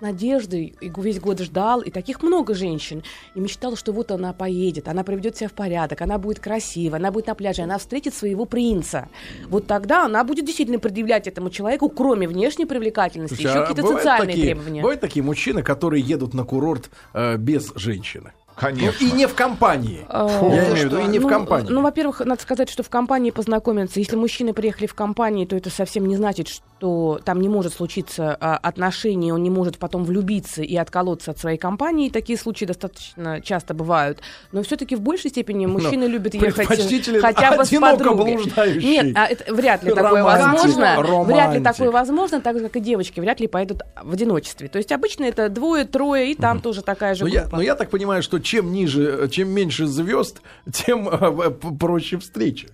с 0.00 0.02
надеждой 0.02 0.74
и 0.80 0.90
весь 0.96 1.20
год 1.20 1.40
ждал, 1.40 1.82
и 1.82 1.90
таких 1.90 2.22
много 2.22 2.54
женщин, 2.54 3.02
и 3.34 3.40
мечтал, 3.40 3.76
что 3.76 3.92
вот 3.92 4.10
она 4.10 4.32
поедет, 4.32 4.88
она 4.88 5.04
приведет 5.04 5.36
себя 5.36 5.48
в 5.48 5.52
порядок, 5.52 6.00
она 6.00 6.18
будет 6.18 6.40
красива, 6.40 6.96
она 6.96 7.10
будет 7.10 7.26
на 7.26 7.34
пляже, 7.34 7.62
она 7.62 7.76
встретит 7.78 8.14
своего 8.14 8.46
принца. 8.46 9.08
Вот 9.48 9.66
тогда 9.66 10.06
она 10.06 10.24
будет 10.24 10.46
действительно 10.46 10.78
предъявлять 10.78 11.26
этому 11.26 11.50
человеку, 11.50 11.90
кроме 11.90 12.26
внешней 12.26 12.64
привлекательности, 12.64 13.34
Слушай, 13.34 13.48
еще 13.48 13.58
а 13.58 13.60
какие-то 13.62 13.82
бывают 13.82 14.00
социальные 14.00 14.26
такие- 14.28 14.46
требования. 14.46 14.80
Бывают 14.80 15.00
такие 15.00 15.22
мужчины, 15.22 15.62
которые 15.62 16.02
едут 16.02 16.32
на 16.32 16.44
курорт 16.44 16.90
э, 17.12 17.36
без 17.36 17.72
женщины. 17.74 18.32
Конечно. 18.56 18.98
Ну, 19.00 19.06
и 19.06 19.12
не 19.12 19.26
в 19.26 19.34
компании. 19.34 20.04
А, 20.08 20.28
Я 20.28 20.70
имею 20.70 20.74
в 20.74 20.92
виду, 20.92 20.98
и 21.00 21.06
не 21.06 21.18
в 21.18 21.22
ну, 21.22 21.28
компании. 21.28 21.68
Ну, 21.70 21.80
во-первых, 21.82 22.20
надо 22.20 22.42
сказать, 22.42 22.68
что 22.68 22.82
в 22.82 22.90
компании 22.90 23.30
познакомиться. 23.30 24.00
Если 24.00 24.16
мужчины 24.16 24.52
приехали 24.52 24.86
в 24.86 24.94
компании, 24.94 25.46
то 25.46 25.56
это 25.56 25.70
совсем 25.70 26.06
не 26.06 26.16
значит, 26.16 26.60
что 26.80 27.20
там 27.22 27.42
не 27.42 27.48
может 27.50 27.74
случиться 27.74 28.34
а, 28.40 28.56
отношения, 28.56 29.34
он 29.34 29.42
не 29.42 29.50
может 29.50 29.76
потом 29.76 30.02
влюбиться 30.04 30.62
и 30.62 30.76
отколоться 30.76 31.32
от 31.32 31.38
своей 31.38 31.58
компании. 31.58 32.08
Такие 32.08 32.38
случаи 32.38 32.64
достаточно 32.64 33.42
часто 33.42 33.74
бывают. 33.74 34.20
Но 34.50 34.62
все-таки 34.62 34.96
в 34.96 35.02
большей 35.02 35.28
степени 35.28 35.66
мужчины 35.66 36.04
любят 36.04 36.32
ехать 36.32 36.70
э, 36.70 37.20
хотя 37.20 37.56
бы 37.56 37.66
с 37.66 37.68
подругой. 37.68 38.38
Нет, 38.82 39.14
а 39.14 39.26
это 39.26 39.52
вряд 39.52 39.82
ли 39.82 39.92
такое 39.92 40.22
Романтик. 40.24 40.78
возможно. 40.78 41.24
Вряд 41.24 41.28
ли 41.28 41.34
Романтик. 41.34 41.64
такое 41.64 41.90
возможно, 41.90 42.40
так 42.40 42.58
же, 42.58 42.64
как 42.64 42.76
и 42.76 42.80
девочки, 42.80 43.20
вряд 43.20 43.40
ли 43.40 43.46
пойдут 43.46 43.82
в 44.02 44.14
одиночестве. 44.14 44.68
То 44.68 44.78
есть 44.78 44.90
обычно 44.90 45.24
это 45.24 45.50
двое, 45.50 45.84
трое, 45.84 46.32
и 46.32 46.34
там 46.34 46.62
тоже 46.62 46.80
такая 46.80 47.14
же 47.14 47.24
Но 47.24 47.28
я, 47.28 47.42
группа. 47.42 47.56
но 47.56 47.62
я 47.62 47.74
так 47.74 47.90
понимаю, 47.90 48.22
что 48.22 48.38
чем 48.38 48.72
ниже, 48.72 49.28
чем 49.30 49.50
меньше 49.50 49.86
звезд, 49.86 50.40
тем 50.72 51.10
э, 51.10 51.50
проще 51.50 52.16
встреча. 52.16 52.68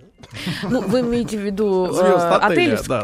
Ну, 0.63 0.81
вы 0.81 1.01
имеете 1.01 1.39
в 1.39 1.41
виду 1.41 1.87
э, 1.93 2.19
да. 2.89 3.03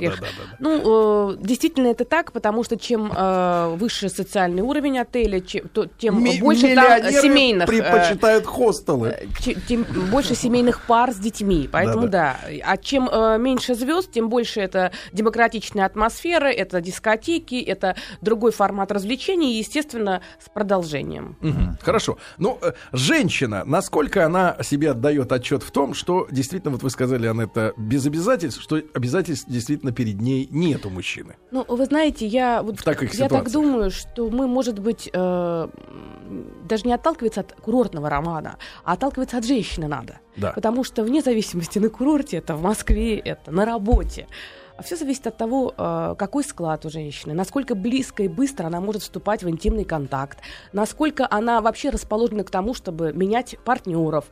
Ну, 0.58 1.32
э, 1.32 1.36
действительно 1.40 1.88
это 1.88 2.04
так, 2.04 2.32
потому 2.32 2.64
что 2.64 2.76
чем 2.76 3.12
э, 3.14 3.74
выше 3.76 4.08
социальный 4.08 4.62
уровень 4.62 4.98
отеля, 4.98 5.40
тем 5.40 6.24
больше 6.40 6.74
там 6.74 7.02
семейных... 7.10 7.68
предпочитают 7.68 8.46
хостелы. 8.46 9.28
тем 9.68 9.84
больше 10.10 10.34
семейных 10.34 10.86
пар 10.86 11.12
с 11.12 11.16
детьми. 11.16 11.68
Поэтому 11.70 12.08
да. 12.08 12.38
А 12.64 12.76
чем 12.76 13.04
меньше 13.42 13.74
звезд, 13.74 14.10
тем 14.12 14.28
больше 14.28 14.60
это 14.60 14.92
демократичная 15.12 15.86
атмосфера, 15.86 16.46
это 16.46 16.80
дискотеки, 16.80 17.60
это 17.60 17.96
другой 18.20 18.52
формат 18.52 18.92
развлечений, 18.92 19.58
естественно, 19.58 20.22
с 20.44 20.48
продолжением. 20.48 21.36
Хорошо. 21.82 22.18
Ну, 22.38 22.58
женщина, 22.92 23.62
насколько 23.64 24.24
она 24.24 24.56
себе 24.62 24.90
отдает 24.90 25.32
отчет 25.32 25.62
в 25.62 25.70
том, 25.70 25.94
что 25.94 26.26
действительно, 26.30 26.72
вот 26.72 26.82
вы 26.82 26.90
сказали, 26.90 27.01
она 27.04 27.44
это 27.44 27.74
без 27.76 28.06
обязательств, 28.06 28.62
что 28.62 28.80
обязательств 28.94 29.48
действительно 29.48 29.92
перед 29.92 30.20
ней 30.20 30.48
нет 30.50 30.86
у 30.86 30.90
мужчины. 30.90 31.36
Ну, 31.50 31.64
вы 31.68 31.84
знаете, 31.84 32.26
я 32.26 32.62
вот 32.62 32.80
В 32.80 32.82
таких 32.82 33.14
я 33.14 33.28
так 33.28 33.50
думаю, 33.50 33.90
что 33.90 34.30
мы, 34.30 34.46
может 34.46 34.78
быть, 34.78 35.10
э, 35.12 35.68
даже 36.68 36.86
не 36.86 36.92
отталкиваться 36.92 37.40
от 37.40 37.52
курортного 37.52 38.08
романа, 38.08 38.56
а 38.84 38.92
отталкиваться 38.92 39.38
от 39.38 39.44
женщины 39.44 39.88
надо. 39.88 40.20
Да. 40.36 40.52
Потому 40.52 40.84
что 40.84 41.04
вне 41.04 41.20
зависимости 41.20 41.78
на 41.78 41.88
курорте, 41.88 42.38
это 42.38 42.54
в 42.56 42.62
Москве, 42.62 43.18
это 43.18 43.50
на 43.50 43.64
работе. 43.64 44.26
Все 44.82 44.96
зависит 44.96 45.26
от 45.26 45.36
того, 45.36 45.74
э, 45.76 46.14
какой 46.18 46.44
склад 46.44 46.84
у 46.86 46.90
женщины, 46.90 47.34
насколько 47.34 47.74
близко 47.74 48.22
и 48.22 48.28
быстро 48.28 48.66
она 48.66 48.80
может 48.80 49.02
вступать 49.02 49.42
в 49.42 49.48
интимный 49.48 49.84
контакт, 49.84 50.38
насколько 50.72 51.26
она 51.30 51.60
вообще 51.60 51.90
расположена 51.90 52.44
к 52.44 52.50
тому, 52.50 52.74
чтобы 52.74 53.12
менять 53.12 53.56
партнеров, 53.64 54.24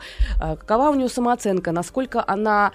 э, 0.42 0.56
какова 0.56 0.90
у 0.90 0.94
нее 0.94 1.08
самооценка, 1.08 1.72
насколько 1.72 2.24
она 2.26 2.72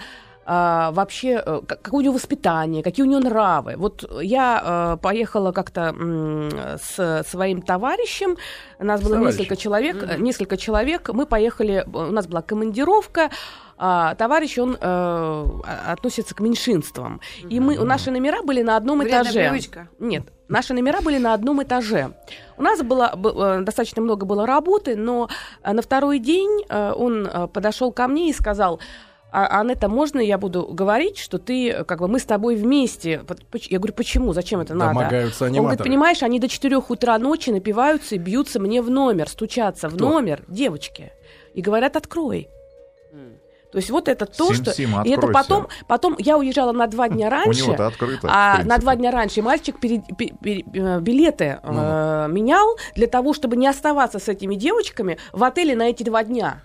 а, 0.48 0.92
вообще, 0.92 1.42
э, 1.44 1.62
как- 1.68 1.82
какое 1.82 1.98
у 1.98 2.02
нее 2.02 2.12
воспитание, 2.12 2.84
какие 2.84 3.04
у 3.04 3.10
нее 3.10 3.18
нравы. 3.18 3.74
Вот 3.78 4.08
я 4.22 4.96
поехала 5.02 5.52
как-то 5.52 5.82
м, 5.82 6.52
с 6.80 7.24
своим 7.28 7.64
товарищем, 7.64 8.38
нас 8.78 9.02
было 9.02 9.16
несколько 9.26 9.56
человек, 9.56 10.20
несколько 10.20 10.56
человек, 10.58 11.10
мы 11.10 11.26
поехали, 11.26 11.84
у 11.92 12.12
нас 12.12 12.28
была 12.28 12.44
командировка, 12.44 13.32
а 13.78 14.16
товарищ, 14.16 14.58
он 14.58 14.76
э, 14.76 14.78
а- 14.82 15.92
относится 15.92 16.34
к 16.34 16.40
меньшинствам. 16.40 17.20
И 17.50 17.60
мы, 17.60 17.78
наши 17.84 18.12
номера 18.12 18.42
были 18.42 18.62
на 18.62 18.78
одном 18.78 19.00
Вредная 19.00 19.24
этаже. 19.24 19.50
привычка. 19.50 19.90
Нет, 20.00 20.24
наши 20.48 20.74
номера 20.74 21.02
были 21.02 21.18
на 21.18 21.34
одном 21.34 21.62
этаже. 21.62 22.12
У 22.58 22.62
нас 22.64 22.82
было 22.82 23.12
э, 23.14 23.62
достаточно 23.64 24.02
много 24.02 24.26
было 24.26 24.46
работы, 24.48 24.96
но 24.96 25.30
э, 25.64 25.74
на 25.74 25.82
второй 25.82 26.20
день 26.20 26.64
э, 26.70 26.94
он 26.96 27.30
подошел 27.54 27.92
ко 27.92 28.08
мне 28.08 28.30
и 28.30 28.34
сказал. 28.34 28.80
А, 29.32 29.60
Анетта, 29.60 29.90
можно 29.90 30.22
я 30.22 30.38
буду 30.38 30.64
говорить, 30.72 31.18
что 31.18 31.40
ты, 31.40 31.84
как 31.84 32.00
бы, 32.00 32.08
мы 32.08 32.20
с 32.20 32.24
тобой 32.24 32.56
вместе? 32.56 33.22
Я 33.70 33.80
говорю, 33.80 33.94
почему? 33.94 34.32
Зачем 34.32 34.62
это 34.62 34.74
надо? 34.74 34.94
Домогаются 34.94 35.44
Он 35.44 35.50
говорит, 35.50 35.60
аниматоры. 35.72 35.90
понимаешь, 35.90 36.24
они 36.24 36.40
до 36.40 36.48
4 36.48 36.78
утра 36.78 37.18
ночи 37.18 37.50
напиваются 37.50 38.16
и 38.16 38.18
бьются 38.18 38.62
мне 38.62 38.82
в 38.82 38.90
номер, 38.90 39.28
стучатся 39.28 39.90
в 39.90 39.96
Кто? 39.96 40.08
номер 40.10 40.44
девочки. 40.48 41.12
И 41.54 41.62
говорят, 41.62 41.98
открой. 41.98 42.48
То 43.76 43.80
есть 43.80 43.90
вот 43.90 44.08
это 44.08 44.26
то, 44.26 44.54
Сим, 44.54 44.56
что... 44.56 44.74
Сим, 44.74 45.02
и 45.04 45.10
это 45.10 45.28
потом, 45.28 45.68
потом 45.86 46.16
я 46.18 46.38
уезжала 46.38 46.72
на 46.72 46.88
два 46.88 47.10
дня 47.10 47.30
раньше. 47.30 47.50
открыто. 47.88 48.26
А 48.32 48.64
на 48.64 48.78
два 48.78 48.96
дня 48.96 49.12
раньше 49.12 49.42
мальчик 49.42 49.78
пере- 49.82 50.02
пе- 50.18 50.34
пе- 50.42 50.64
э, 50.74 51.02
билеты 51.02 51.60
э, 51.62 52.28
менял 52.30 52.78
для 52.96 53.08
того, 53.08 53.34
чтобы 53.34 53.58
не 53.58 53.68
оставаться 53.68 54.20
с 54.20 54.30
этими 54.30 54.56
девочками 54.56 55.18
в 55.34 55.44
отеле 55.44 55.76
на 55.76 55.90
эти 55.90 56.04
два 56.04 56.24
дня. 56.24 56.62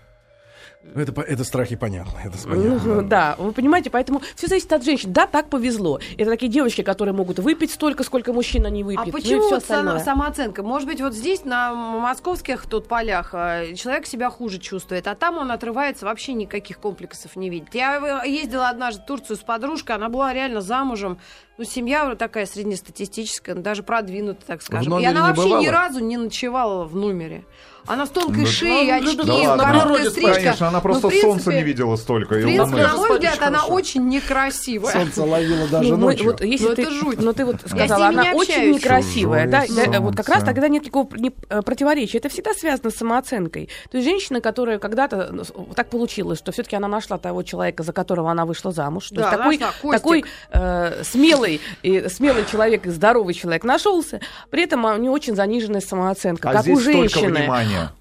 Это, 0.95 1.21
это 1.21 1.45
страхи 1.45 1.77
понятно. 1.77 2.19
Это 2.25 2.37
Ну, 2.47 2.55
понятно. 2.79 3.03
да, 3.03 3.35
вы 3.39 3.53
понимаете, 3.53 3.91
поэтому 3.91 4.23
все 4.35 4.47
зависит 4.47 4.73
от 4.73 4.83
женщин. 4.83 5.13
Да, 5.13 5.27
так 5.27 5.51
повезло. 5.51 6.01
Это 6.17 6.31
такие 6.31 6.51
девочки, 6.51 6.83
которые 6.83 7.15
могут 7.15 7.39
выпить 7.39 7.71
столько, 7.71 8.03
сколько 8.03 8.33
мужчина 8.33 8.69
не 8.69 8.83
выпьет. 8.83 9.01
А 9.03 9.07
ну 9.07 9.13
почему 9.13 9.41
всё 9.41 9.51
вот 9.51 9.63
остальное. 9.63 9.99
самооценка? 9.99 10.63
Может 10.63 10.89
быть, 10.89 11.01
вот 11.03 11.13
здесь, 11.15 11.45
на 11.45 11.75
московских 11.75 12.67
тут 12.67 12.89
полях, 12.89 13.31
э, 13.35 13.75
человек 13.75 14.07
себя 14.07 14.31
хуже 14.31 14.59
чувствует, 14.59 15.07
а 15.07 15.15
там 15.15 15.37
он 15.37 15.53
отрывается, 15.53 16.07
вообще 16.07 16.33
никаких 16.33 16.79
комплексов 16.79 17.37
не 17.37 17.51
видит. 17.51 17.75
Я 17.75 18.23
э, 18.25 18.29
ездила 18.29 18.71
однажды 18.71 19.03
в 19.03 19.07
Турцию 19.07 19.37
с 19.37 19.41
подружкой, 19.41 19.97
она 19.97 20.09
была 20.09 20.33
реально 20.33 20.63
замужем. 20.63 21.19
Ну, 21.61 21.67
семья 21.67 22.07
вот 22.07 22.17
такая 22.17 22.47
среднестатистическая, 22.47 23.55
ну, 23.55 23.61
даже 23.61 23.83
продвинутая, 23.83 24.45
так 24.47 24.63
скажем. 24.63 24.87
И 24.87 24.89
номере 24.89 25.09
она 25.11 25.27
вообще 25.29 25.43
ни 25.45 25.49
бывала? 25.67 25.71
разу 25.71 26.01
не 26.01 26.17
ночевала 26.17 26.85
в 26.87 26.97
номере. 26.97 27.45
Она 27.87 28.05
с 28.07 28.11
тонкой 28.11 28.41
Ну, 28.43 28.47
шеей, 28.47 29.01
ну, 29.01 29.11
очки, 29.11 29.17
да 29.27 29.35
ладно. 29.35 29.65
короткая 29.65 30.11
стрижка. 30.11 30.35
Конечно, 30.35 30.69
она 30.69 30.79
Ну, 30.79 30.83
просто 30.83 31.07
в 31.09 31.11
принципе- 31.11 31.29
солнца 31.33 31.53
не 31.53 31.63
видела 31.63 31.97
столько. 31.97 32.35
В 32.35 32.39
и 32.39 32.43
принципе, 32.43 32.83
на 32.83 32.97
мой 32.97 33.13
взгляд, 33.15 33.33
очень 33.35 33.43
она 33.47 33.59
хорошо. 33.59 33.75
очень 33.75 34.09
некрасивая. 34.09 34.93
Солнце 34.93 35.25
ловило 35.25 35.67
даже 35.69 35.89
Ну, 35.91 35.97
ночью. 35.97 36.27
вот 36.27 36.41
если 36.43 36.69
Ну, 36.69 36.75
ты, 36.75 36.83
это 36.83 36.91
жуть. 36.91 37.19
ну 37.21 37.33
ты 37.33 37.45
вот 37.47 37.57
сказала, 37.67 38.07
она 38.09 38.23
не 38.25 38.35
очень 38.35 38.71
некрасивая, 38.73 39.49
да, 39.49 39.65
да, 39.91 40.01
вот 40.01 40.15
как 40.15 40.29
раз 40.29 40.45
тогда 40.45 40.69
нет 40.69 40.85
никакого 40.85 41.09
не- 41.17 41.33
э, 41.49 41.63
противоречия. 41.63 42.19
Это 42.19 42.29
всегда 42.29 42.53
связано 42.53 42.91
с 42.91 42.97
самооценкой. 42.97 43.71
То 43.91 43.97
есть 43.97 44.09
женщина, 44.09 44.43
которая 44.43 44.79
когда-то 44.79 45.31
ну, 45.33 45.45
так 45.75 45.89
получилось, 45.89 46.39
что 46.39 46.53
все-таки 46.53 46.77
она 46.77 46.87
нашла 46.87 47.17
того 47.17 47.43
человека, 47.43 47.83
за 47.83 47.95
которого 47.95 48.31
она 48.31 48.45
вышла 48.45 48.73
замуж. 48.73 49.09
То 49.09 49.15
Да, 49.17 49.21
есть 49.23 49.37
такой, 49.39 49.59
нашла, 49.59 49.93
такой 49.93 50.25
э, 50.53 51.03
смелый 51.03 51.50
и 51.83 52.09
смелый 52.09 52.45
человек 52.45 52.87
и 52.87 52.91
здоровый 52.91 53.35
человек 53.35 53.65
нашелся. 53.65 54.21
При 54.51 54.63
этом 54.65 54.85
у 54.85 54.97
нее 54.97 55.11
очень 55.11 55.35
заниженная 55.35 55.81
самооценка, 55.81 56.51
А 56.51 56.53
как 56.53 56.63
здесь 56.63 56.77
у 56.77 56.81
женщины. 56.81 57.49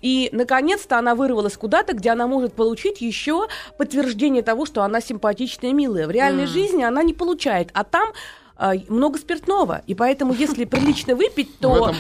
И, 0.01 0.29
наконец-то, 0.31 0.97
она 0.97 1.15
вырвалась 1.15 1.57
куда-то, 1.57 1.93
где 1.93 2.11
она 2.11 2.27
может 2.27 2.53
получить 2.53 3.01
еще 3.01 3.47
подтверждение 3.77 4.43
того, 4.43 4.65
что 4.65 4.83
она 4.83 5.01
симпатичная 5.01 5.71
и 5.71 5.73
милая. 5.73 6.07
В 6.07 6.11
реальной 6.11 6.45
жизни 6.45 6.83
она 6.83 7.03
не 7.03 7.13
получает. 7.13 7.69
А 7.73 7.83
там 7.83 8.09
много 8.89 9.17
спиртного. 9.17 9.81
И 9.87 9.95
поэтому, 9.95 10.33
если 10.33 10.65
прилично 10.65 11.15
выпить, 11.15 11.59
то 11.59 11.93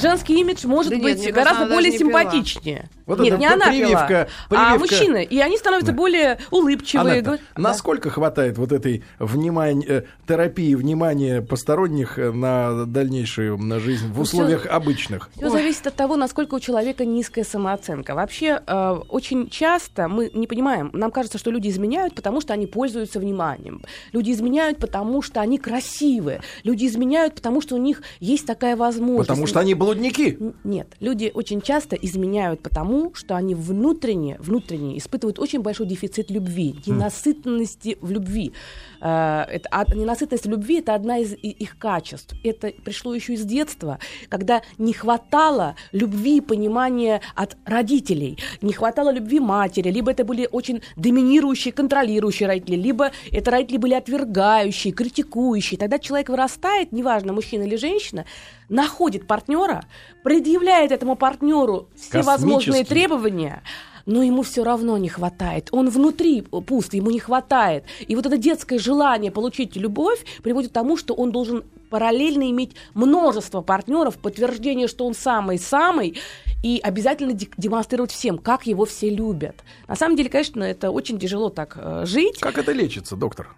женский 0.00 0.40
имидж 0.40 0.66
может 0.66 0.90
Да 0.90 0.96
нет, 0.96 1.04
быть 1.04 1.16
кажется, 1.16 1.32
гораздо 1.32 1.62
она 1.64 1.74
более 1.74 1.92
симпатичнее. 1.98 2.90
Вот 3.06 3.18
нет, 3.20 3.32
это 3.34 3.40
не 3.40 3.46
она 3.46 3.66
прививка- 3.70 4.28
пила, 4.48 4.72
а 4.72 4.76
прививка- 4.76 4.78
мужчины. 4.78 5.24
И 5.24 5.40
они 5.40 5.56
становятся 5.58 5.92
более 5.92 6.38
улыбчивые. 6.50 7.12
Анетта, 7.14 7.38
да. 7.56 7.62
насколько 7.62 8.08
хватает 8.10 8.56
вот 8.58 8.70
этой 8.72 9.02
внимания, 9.18 9.84
э, 9.88 10.02
терапии 10.28 10.74
внимания 10.74 11.42
посторонних 11.42 12.16
на 12.18 12.86
дальнейшую 12.86 13.58
на 13.58 13.80
жизнь 13.80 14.06
в 14.12 14.16
Ну, 14.16 14.22
условиях 14.22 14.66
обычных? 14.66 15.30
Все 15.36 15.50
зависит 15.50 15.86
от 15.86 15.94
того, 15.96 16.16
насколько 16.16 16.54
у 16.54 16.60
человека 16.60 17.04
низкая 17.04 17.44
самооценка. 17.44 18.14
Вообще, 18.14 18.60
э, 18.66 18.90
очень 19.08 19.48
часто 19.50 20.06
мы 20.08 20.30
не 20.32 20.46
понимаем, 20.46 20.90
нам 20.92 21.10
кажется, 21.10 21.38
что 21.38 21.50
люди 21.50 21.68
изменяют, 21.68 22.14
потому 22.14 22.40
что 22.40 22.52
они 22.52 22.66
пользуются 22.66 23.18
вниманием. 23.18 23.82
Люди 24.12 24.30
изменяют, 24.30 24.78
потому 24.78 25.20
что 25.22 25.40
они 25.40 25.58
красивы. 26.00 26.40
Люди 26.64 26.86
изменяют, 26.86 27.34
потому 27.34 27.60
что 27.60 27.74
у 27.74 27.78
них 27.78 28.02
есть 28.20 28.46
такая 28.46 28.76
возможность. 28.76 29.28
Потому 29.28 29.46
что 29.46 29.60
они 29.60 29.74
блудники. 29.74 30.38
Нет, 30.64 30.88
люди 31.00 31.30
очень 31.34 31.60
часто 31.60 31.96
изменяют 31.96 32.62
потому, 32.62 33.14
что 33.14 33.36
они 33.36 33.54
внутренне, 33.54 34.36
внутренне 34.40 34.98
испытывают 34.98 35.38
очень 35.38 35.60
большой 35.60 35.86
дефицит 35.86 36.30
любви, 36.30 36.76
ненасытности 36.86 37.98
в 38.00 38.10
любви. 38.10 38.52
Э, 39.00 39.44
это, 39.48 39.68
а 39.70 39.84
ненасытность 39.94 40.46
в 40.46 40.50
любви– 40.50 40.78
это 40.80 40.94
одна 40.94 41.18
из 41.18 41.34
их 41.34 41.78
качеств. 41.78 42.34
Это 42.44 42.72
пришло 42.84 43.14
еще 43.14 43.34
из 43.34 43.44
детства, 43.44 43.98
когда 44.28 44.62
не 44.78 44.92
хватало 44.92 45.74
любви 45.92 46.38
и 46.38 46.40
понимания 46.40 47.20
от 47.34 47.56
родителей, 47.64 48.38
не 48.62 48.72
хватало 48.72 49.12
любви 49.12 49.40
матери, 49.40 49.90
либо 49.90 50.10
это 50.10 50.24
были 50.24 50.48
очень 50.50 50.82
доминирующие, 50.96 51.72
контролирующие 51.72 52.46
родители, 52.46 52.76
либо 52.76 53.10
это 53.32 53.50
родители 53.50 53.78
были 53.78 53.94
отвергающие, 53.94 54.92
критикующие. 54.92 55.78
Тогда 55.90 56.04
человек 56.04 56.28
вырастает, 56.28 56.92
неважно, 56.92 57.32
мужчина 57.32 57.64
или 57.64 57.74
женщина, 57.74 58.24
находит 58.68 59.26
партнера, 59.26 59.82
предъявляет 60.22 60.92
этому 60.92 61.16
партнеру 61.16 61.88
все 61.96 62.22
возможные 62.22 62.84
требования, 62.84 63.64
но 64.06 64.22
ему 64.22 64.42
все 64.42 64.62
равно 64.62 64.96
не 64.98 65.08
хватает. 65.08 65.68
Он 65.72 65.90
внутри 65.90 66.42
пуст, 66.42 66.94
ему 66.94 67.10
не 67.10 67.18
хватает. 67.18 67.86
И 68.06 68.14
вот 68.14 68.24
это 68.24 68.36
детское 68.36 68.78
желание 68.78 69.32
получить 69.32 69.74
любовь 69.74 70.24
приводит 70.44 70.70
к 70.70 70.74
тому, 70.74 70.96
что 70.96 71.12
он 71.12 71.32
должен 71.32 71.64
параллельно 71.90 72.48
иметь 72.52 72.76
множество 72.94 73.60
партнеров, 73.60 74.16
подтверждение, 74.16 74.86
что 74.86 75.04
он 75.04 75.14
самый-самый, 75.14 76.18
и 76.62 76.78
обязательно 76.80 77.32
де- 77.32 77.48
демонстрировать 77.56 78.12
всем, 78.12 78.38
как 78.38 78.68
его 78.68 78.84
все 78.84 79.10
любят. 79.10 79.56
На 79.88 79.96
самом 79.96 80.14
деле, 80.14 80.30
конечно, 80.30 80.62
это 80.62 80.92
очень 80.92 81.18
тяжело 81.18 81.48
так 81.48 81.76
э, 81.76 82.04
жить. 82.06 82.38
Как 82.38 82.58
это 82.58 82.70
лечится, 82.70 83.16
доктор? 83.16 83.56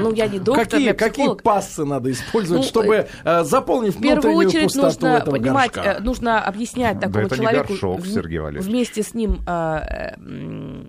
Ну, 0.00 0.12
я 0.12 0.26
не 0.28 0.38
доктор, 0.38 0.64
какие, 0.64 0.86
я 0.86 0.94
какие 0.94 1.34
пассы 1.34 1.84
надо 1.84 2.10
использовать, 2.10 2.62
Ну, 2.62 2.68
чтобы 2.68 3.06
э, 3.24 3.44
заполнить 3.44 3.96
В 3.96 4.00
первую 4.00 4.34
очередь 4.36 4.74
нужно 4.74 5.06
этого 5.08 5.36
понимать, 5.36 5.72
горшка? 5.72 5.92
э, 5.98 6.00
нужно 6.00 6.42
объяснять 6.44 6.98
Да 6.98 7.06
такому 7.08 7.24
не 7.24 7.30
человеку 7.36 7.68
горшок, 7.68 8.00
в- 8.00 8.60
вместе 8.60 9.02
с 9.02 9.14
ним 9.14 9.40
э, 9.46 10.14
э, 10.16 10.84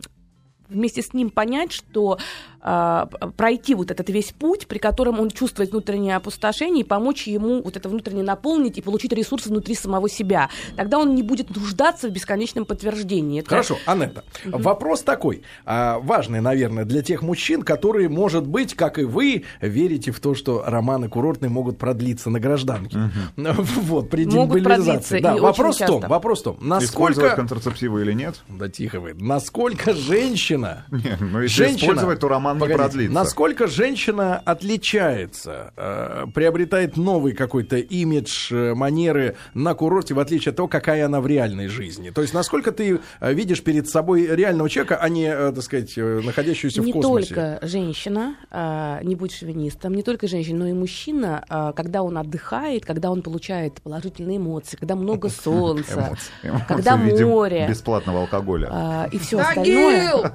вместе 0.69 1.01
с 1.01 1.13
ним 1.13 1.29
понять, 1.29 1.71
что 1.71 2.17
пройти 2.59 3.75
вот 3.75 3.91
этот 3.91 4.09
весь 4.09 4.31
путь, 4.31 4.67
при 4.67 4.77
котором 4.77 5.19
он 5.19 5.29
чувствует 5.29 5.71
внутреннее 5.71 6.15
опустошение, 6.15 6.83
и 6.83 6.87
помочь 6.87 7.27
ему 7.27 7.61
вот 7.61 7.77
это 7.77 7.87
внутренне 7.89 8.23
наполнить 8.23 8.77
и 8.77 8.81
получить 8.81 9.13
ресурсы 9.13 9.49
внутри 9.49 9.75
самого 9.75 10.09
себя. 10.09 10.49
Тогда 10.75 10.97
он 10.99 11.15
не 11.15 11.23
будет 11.23 11.55
нуждаться 11.55 12.07
в 12.09 12.11
бесконечном 12.11 12.65
подтверждении. 12.65 13.39
Это- 13.41 13.49
Хорошо, 13.49 13.77
Анетта, 13.85 14.23
вопрос 14.45 15.01
такой, 15.03 15.43
а, 15.65 15.99
важный, 15.99 16.41
наверное, 16.41 16.85
для 16.85 17.01
тех 17.01 17.21
мужчин, 17.21 17.61
которые, 17.63 18.09
может 18.09 18.45
быть, 18.47 18.73
как 18.75 18.99
и 18.99 19.03
вы, 19.03 19.43
верите 19.61 20.11
в 20.11 20.19
то, 20.19 20.35
что 20.35 20.63
романы 20.65 21.09
курортные 21.09 21.49
могут 21.49 21.77
продлиться 21.77 22.29
на 22.29 22.39
гражданке. 22.39 22.97
Вот, 23.87 24.09
при 24.09 24.25
Могут 24.25 24.59
демобилизации. 24.59 25.19
продлиться, 25.19 25.19
Да, 25.21 25.35
вопрос 25.37 25.79
в 25.79 25.85
том, 25.85 26.01
вопрос 26.01 26.41
в 26.41 26.43
том, 26.43 26.55
Использовать 26.57 26.89
насколько... 27.31 27.35
контрацептивы 27.35 28.01
или 28.01 28.13
нет? 28.13 28.41
Да 28.49 28.69
тихо 28.69 28.99
вы. 28.99 29.13
Насколько 29.13 29.93
женщина... 29.93 30.85
Не, 30.91 31.17
ну 31.19 31.41
если 31.41 31.75
использовать, 31.75 32.19
то 32.19 32.27
роман 32.27 32.46
не 32.55 32.59
Погодите, 32.59 32.77
продлится. 32.77 33.13
Насколько 33.13 33.67
женщина 33.67 34.37
отличается, 34.37 35.73
э, 35.75 36.25
приобретает 36.33 36.97
новый 36.97 37.33
какой-то 37.33 37.77
имидж, 37.77 38.53
э, 38.53 38.73
манеры 38.73 39.35
на 39.53 39.73
курорте, 39.73 40.13
в 40.13 40.19
отличие 40.19 40.51
от 40.51 40.57
того, 40.57 40.67
какая 40.67 41.05
она 41.05 41.21
в 41.21 41.27
реальной 41.27 41.67
жизни? 41.67 42.09
То 42.09 42.21
есть 42.21 42.33
насколько 42.33 42.71
ты 42.71 42.99
э, 43.19 43.33
видишь 43.33 43.63
перед 43.63 43.89
собой 43.89 44.27
реального 44.27 44.69
человека, 44.69 44.97
а 44.97 45.09
не, 45.09 45.25
э, 45.25 45.51
так 45.53 45.63
сказать, 45.63 45.93
э, 45.97 46.21
находящуюся 46.23 46.81
не 46.81 46.91
в 46.91 46.95
космосе? 46.95 47.35
только 47.35 47.59
женщина, 47.61 48.35
а, 48.51 49.01
не 49.03 49.15
будь 49.15 49.33
шовинистом, 49.33 49.93
не 49.93 50.03
только 50.03 50.27
женщина, 50.27 50.59
но 50.59 50.67
и 50.67 50.73
мужчина, 50.73 51.43
а, 51.49 51.73
когда 51.73 52.03
он 52.03 52.17
отдыхает, 52.17 52.85
когда 52.85 53.11
он 53.11 53.21
получает 53.21 53.81
положительные 53.81 54.37
эмоции, 54.37 54.77
когда 54.77 54.95
много 54.95 55.29
солнца, 55.43 56.15
когда 56.67 56.97
море. 56.97 57.67
Бесплатного 57.69 58.21
алкоголя. 58.21 58.67
а, 58.71 59.09
и 59.11 59.17
все 59.17 59.39
остальное, 59.39 60.33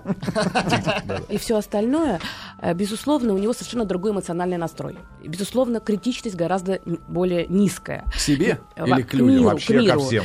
и 1.29 1.39
все 1.39 1.57
остальное, 1.57 2.02
э, 2.59 2.75
безусловно, 2.75 3.35
у 3.35 3.39
него 3.39 3.53
совершенно 3.53 3.85
другой 3.85 4.13
эмоциональный 4.13 4.57
настрой. 4.57 4.99
Безусловно, 5.25 5.81
критичность 5.81 6.37
гораздо 6.37 6.81
более 7.09 7.47
низкая. 7.49 8.05
К 8.13 8.17
себе 8.19 8.61
или 8.77 9.03
к 9.03 9.15
людям? 9.15 9.29
миру, 9.31 9.45
Вообще 9.45 9.67
к 9.79 9.81
миру. 9.83 10.01
ко 10.01 10.07
всем. 10.07 10.25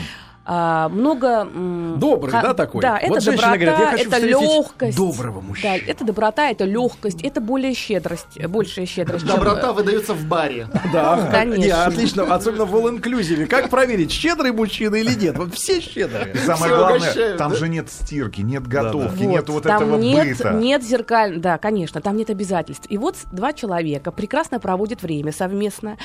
А, 0.49 0.87
много... 0.87 1.27
м, 1.53 1.99
Добрый, 1.99 2.31
ха- 2.31 2.41
да, 2.41 2.53
такой? 2.53 2.81
Да, 2.81 2.97
это 2.97 3.09
Вот 3.15 3.25
доброта, 3.25 3.55
говорят, 3.57 3.79
я 3.81 3.85
хочу 3.87 4.07
это 4.09 4.17
легкость. 4.19 4.95
доброго 4.97 5.41
мужчину. 5.41 5.73
Да, 5.73 5.91
это 5.91 6.05
доброта, 6.05 6.49
это 6.49 6.63
легкость, 6.63 7.21
это 7.21 7.41
более 7.41 7.73
щедрость, 7.73 8.41
большая 8.47 8.85
щедрость. 8.85 9.25
Доброта 9.25 9.73
выдается 9.73 10.13
в 10.13 10.23
баре. 10.25 10.69
Да, 10.93 11.27
Конечно. 11.31 11.61
Не, 11.61 11.69
отлично, 11.71 12.33
особенно 12.33 12.63
в 12.63 12.73
all-inclusive. 12.73 13.45
Как 13.47 13.69
проверить, 13.69 14.09
щедрый 14.09 14.53
мужчина 14.53 14.95
или 14.95 15.13
нет? 15.15 15.37
Вот 15.37 15.53
все 15.53 15.81
щедрые. 15.81 16.33
Самое 16.45 16.73
главное, 16.77 17.35
там 17.37 17.53
же 17.53 17.67
нет 17.67 17.91
стирки, 17.91 18.39
нет 18.39 18.65
готовки, 18.65 19.23
нет 19.23 19.49
вот 19.49 19.65
этого 19.65 19.97
нет, 19.97 20.37
быта. 20.37 20.51
нет 20.53 20.81
зеркаль, 20.81 21.39
да, 21.39 21.57
конечно, 21.57 21.99
там 21.99 22.15
нет 22.15 22.29
обязательств. 22.29 22.85
И 22.87 22.97
вот 22.97 23.17
два 23.33 23.51
человека 23.51 24.11
прекрасно 24.13 24.61
проводят 24.61 25.01
время 25.01 25.33
совместно, 25.33 25.97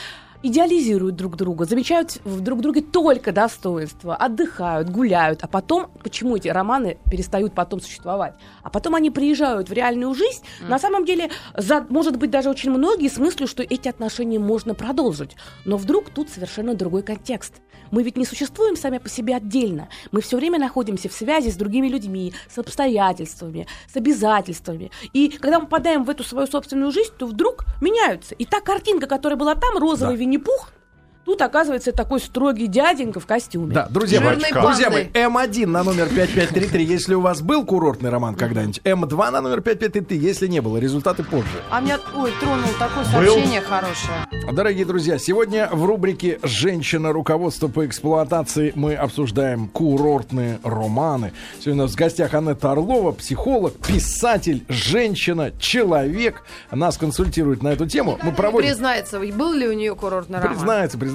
идеализируют 0.43 1.17
друг 1.17 1.37
друга, 1.37 1.65
замечают 1.65 2.19
в 2.25 2.41
друг 2.41 2.61
друге 2.61 2.83
только 2.83 3.33
достоинства, 3.33 4.17
отдыхают, 4.17 4.91
гуляют, 4.91 5.43
а 5.43 5.47
потом, 5.47 5.91
почему 6.03 6.37
эти 6.37 6.49
романы 6.49 6.99
перестают 7.11 7.55
потом 7.55 7.81
существовать? 7.81 8.35
А 8.63 8.71
потом 8.71 8.95
они 8.95 9.11
приезжают 9.11 9.69
в 9.69 9.73
реальную 9.73 10.15
жизнь, 10.15 10.43
на 10.69 10.79
самом 10.79 11.05
деле, 11.05 11.31
за, 11.57 11.87
может 11.89 12.17
быть, 12.17 12.31
даже 12.31 12.51
очень 12.51 12.71
многие 12.71 13.09
с 13.09 13.19
мыслью, 13.19 13.47
что 13.47 13.63
эти 13.63 13.89
отношения 13.89 14.39
можно 14.39 14.75
продолжить. 14.75 15.37
Но 15.65 15.77
вдруг 15.77 16.11
тут 16.11 16.31
совершенно 16.31 16.75
другой 16.75 17.03
контекст. 17.03 17.55
Мы 17.91 18.03
ведь 18.03 18.17
не 18.17 18.25
существуем 18.25 18.75
сами 18.75 18.99
по 18.99 19.09
себе 19.09 19.37
отдельно. 19.37 19.89
Мы 20.13 20.23
все 20.23 20.39
время 20.39 20.59
находимся 20.59 21.09
в 21.09 21.13
связи 21.13 21.51
с 21.51 21.57
другими 21.57 21.89
людьми, 21.89 22.33
с 22.49 22.59
обстоятельствами, 22.59 23.67
с 23.93 23.97
обязательствами. 23.97 24.91
И 25.13 25.29
когда 25.29 25.61
мы 25.61 25.67
попадаем 25.67 26.05
в 26.05 26.11
эту 26.11 26.25
свою 26.25 26.47
собственную 26.47 26.91
жизнь, 26.91 27.13
то 27.19 27.27
вдруг 27.27 27.67
меняются. 27.83 28.35
И 28.35 28.47
та 28.47 28.61
картинка, 28.61 29.07
которая 29.07 29.39
была 29.39 29.55
там, 29.55 29.77
розовый 29.77 30.17
Да. 30.17 30.23
Винни-Пух, 30.33 30.71
тут 31.25 31.43
оказывается 31.43 31.93
такой 31.93 32.21
строгий 32.21 32.67
дяденька 32.67 33.21
в 33.21 33.27
костюме. 33.27 33.75
Да, 33.75 33.87
друзья 33.89 34.21
мои, 34.21 34.37
друзья 34.37 34.91
мои, 34.91 35.05
пандой. 35.05 35.23
М1 35.23 35.67
на 35.67 35.85
номер 35.85 36.09
5533, 36.09 36.85
если 36.85 37.15
у 37.15 37.21
вас 37.21 37.41
был 37.41 37.65
курортный 37.65 38.11
роман 38.11 38.35
когда-нибудь, 38.35 38.81
М2 38.85 39.31
на 39.31 39.41
номер 39.41 39.61
5533, 39.61 40.19
если 40.19 40.47
не 40.49 40.61
было, 40.61 40.79
результаты 40.79 41.23
позже. 41.23 41.63
А 41.71 41.81
меня, 41.81 41.99
ой, 42.15 42.33
тронул 42.41 42.69
такое 42.79 43.05
сообщение 43.05 43.61
хорошее. 43.61 44.27
Дорогие 44.53 44.85
друзья, 44.85 45.19
сегодня 45.19 45.69
в 45.71 45.85
рубрике 45.85 46.39
«Женщина. 46.43 47.13
Руководство 47.13 47.69
по 47.69 47.87
эксплуатации» 47.87 48.73
мы 48.75 48.95
обсуждаем 48.95 49.69
курортные 49.69 50.59
романы. 50.65 51.33
Сегодня 51.61 51.83
у 51.83 51.87
нас 51.87 51.93
в 51.95 51.97
гостях 51.97 52.35
Анетта 52.35 52.73
Орлова, 52.73 53.13
психолог, 53.13 53.75
писатель, 53.75 54.65
женщина, 54.69 55.53
человек. 55.61 56.43
Нас 56.71 56.99
консультирует 56.99 57.63
на 57.63 57.69
эту 57.69 57.87
тему. 57.87 58.19
Мы 58.23 58.33
проводим... 58.33 58.69
Признается, 58.69 59.21
был 59.21 59.53
ли 59.53 59.69
у 59.69 59.73
нее 59.73 59.95
курортный 59.95 60.41
роман? 60.41 60.55
Признается, 60.55 60.99
признается. 60.99 61.12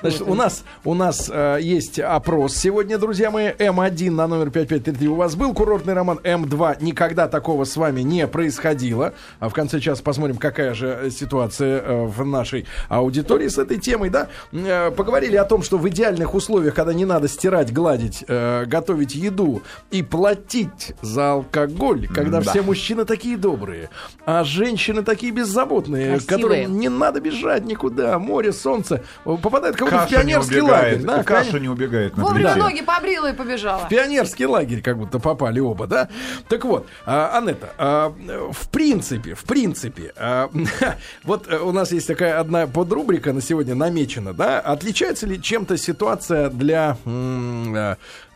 Значит, 0.00 0.22
у 0.22 0.34
нас, 0.34 0.64
у 0.84 0.94
нас 0.94 1.30
э, 1.32 1.58
есть 1.60 1.98
опрос 1.98 2.54
сегодня, 2.56 2.98
друзья 2.98 3.30
мои. 3.30 3.48
М1 3.48 4.10
на 4.10 4.26
номер 4.26 4.50
5533. 4.50 5.08
У 5.08 5.14
вас 5.14 5.34
был 5.34 5.52
курортный 5.54 5.94
роман 5.94 6.18
М2. 6.22 6.78
Никогда 6.80 7.28
такого 7.28 7.64
с 7.64 7.76
вами 7.76 8.02
не 8.02 8.26
происходило. 8.26 9.14
А 9.40 9.48
в 9.48 9.54
конце 9.54 9.80
часа 9.80 10.02
посмотрим, 10.02 10.36
какая 10.36 10.74
же 10.74 11.10
ситуация 11.10 11.80
э, 11.80 12.04
в 12.06 12.24
нашей 12.24 12.66
аудитории 12.88 13.48
с 13.48 13.58
этой 13.58 13.78
темой, 13.78 14.10
да? 14.10 14.28
Э, 14.52 14.90
поговорили 14.90 15.36
о 15.36 15.44
том, 15.44 15.62
что 15.62 15.78
в 15.78 15.88
идеальных 15.88 16.34
условиях, 16.34 16.74
когда 16.74 16.92
не 16.94 17.04
надо 17.04 17.28
стирать, 17.28 17.72
гладить, 17.72 18.24
э, 18.28 18.64
готовить 18.66 19.14
еду 19.14 19.62
и 19.90 20.02
платить 20.02 20.92
за 21.02 21.32
алкоголь, 21.32 22.08
когда 22.08 22.40
Да. 22.40 22.50
все 22.50 22.62
мужчины 22.62 23.04
такие 23.04 23.36
добрые, 23.36 23.90
а 24.26 24.44
женщины 24.44 25.02
такие 25.02 25.32
беззаботные, 25.32 26.12
Красивые. 26.18 26.36
которым 26.42 26.78
не 26.78 26.88
надо 26.88 27.20
бежать 27.20 27.64
никуда, 27.64 28.18
море, 28.18 28.52
солнце, 28.52 29.02
попадает 29.38 29.76
как 29.76 29.90
будто 29.90 30.06
в 30.06 30.10
пионерский 30.10 30.60
убегает, 30.60 31.04
лагерь. 31.04 31.06
Да, 31.06 31.24
каша 31.24 31.58
не 31.58 31.68
убегает 31.68 32.16
на 32.16 32.24
Вовремя 32.24 32.52
плите. 32.52 32.60
ноги 32.60 32.82
побрила 32.82 33.30
и 33.30 33.32
побежала. 33.34 33.84
в 33.84 33.88
пионерский 33.88 34.46
лагерь 34.46 34.82
как 34.82 34.98
будто 34.98 35.18
попали 35.18 35.60
оба, 35.60 35.86
да? 35.86 36.08
Так 36.48 36.64
вот, 36.64 36.86
а, 37.06 37.38
Анетта, 37.38 37.72
а, 37.78 38.12
в 38.52 38.68
принципе, 38.68 39.34
в 39.34 39.44
принципе, 39.44 40.12
а, 40.16 40.50
вот 41.24 41.46
э, 41.48 41.58
у 41.58 41.72
нас 41.72 41.92
есть 41.92 42.06
такая 42.06 42.38
одна 42.40 42.66
подрубрика 42.66 43.32
на 43.32 43.40
сегодня 43.40 43.74
намечена, 43.74 44.32
да? 44.32 44.60
Отличается 44.60 45.26
ли 45.26 45.40
чем-то 45.40 45.76
ситуация 45.76 46.50
для 46.50 46.96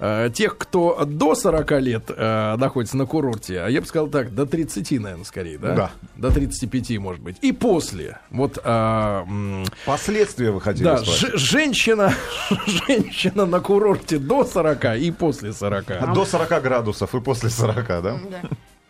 а, 0.03 0.25
а, 0.27 0.31
тех, 0.31 0.59
кто 0.59 1.05
до 1.05 1.35
40 1.37 1.71
лет 1.81 2.05
а, 2.09 2.57
находится 2.57 2.97
на 2.97 3.07
курорте? 3.07 3.61
А 3.61 3.69
я 3.69 3.81
бы 3.81 3.87
сказал 3.87 4.09
так, 4.09 4.35
до 4.35 4.47
30, 4.47 4.91
наверное, 5.01 5.25
скорее, 5.25 5.59
да? 5.59 5.75
Да. 5.75 5.91
До 6.17 6.31
35, 6.33 6.99
может 6.99 7.23
быть. 7.23 7.37
И 7.41 7.53
после. 7.53 8.19
Вот 8.31 8.59
а, 8.65 9.23
м, 9.23 9.65
Последствия 9.87 10.51
вы 10.51 10.61
хотели 10.61 10.85
да, 10.85 10.97
ж- 10.99 11.33
женщина, 11.37 12.13
женщина 12.67 13.47
на 13.47 13.61
курорте 13.61 14.19
до 14.19 14.45
40 14.45 14.97
и 14.99 15.11
после 15.13 15.53
40. 15.53 16.13
До 16.15 16.25
40 16.25 16.63
градусов 16.63 17.15
и 17.15 17.21
после 17.21 17.51
40, 17.51 17.87
да? 17.87 18.19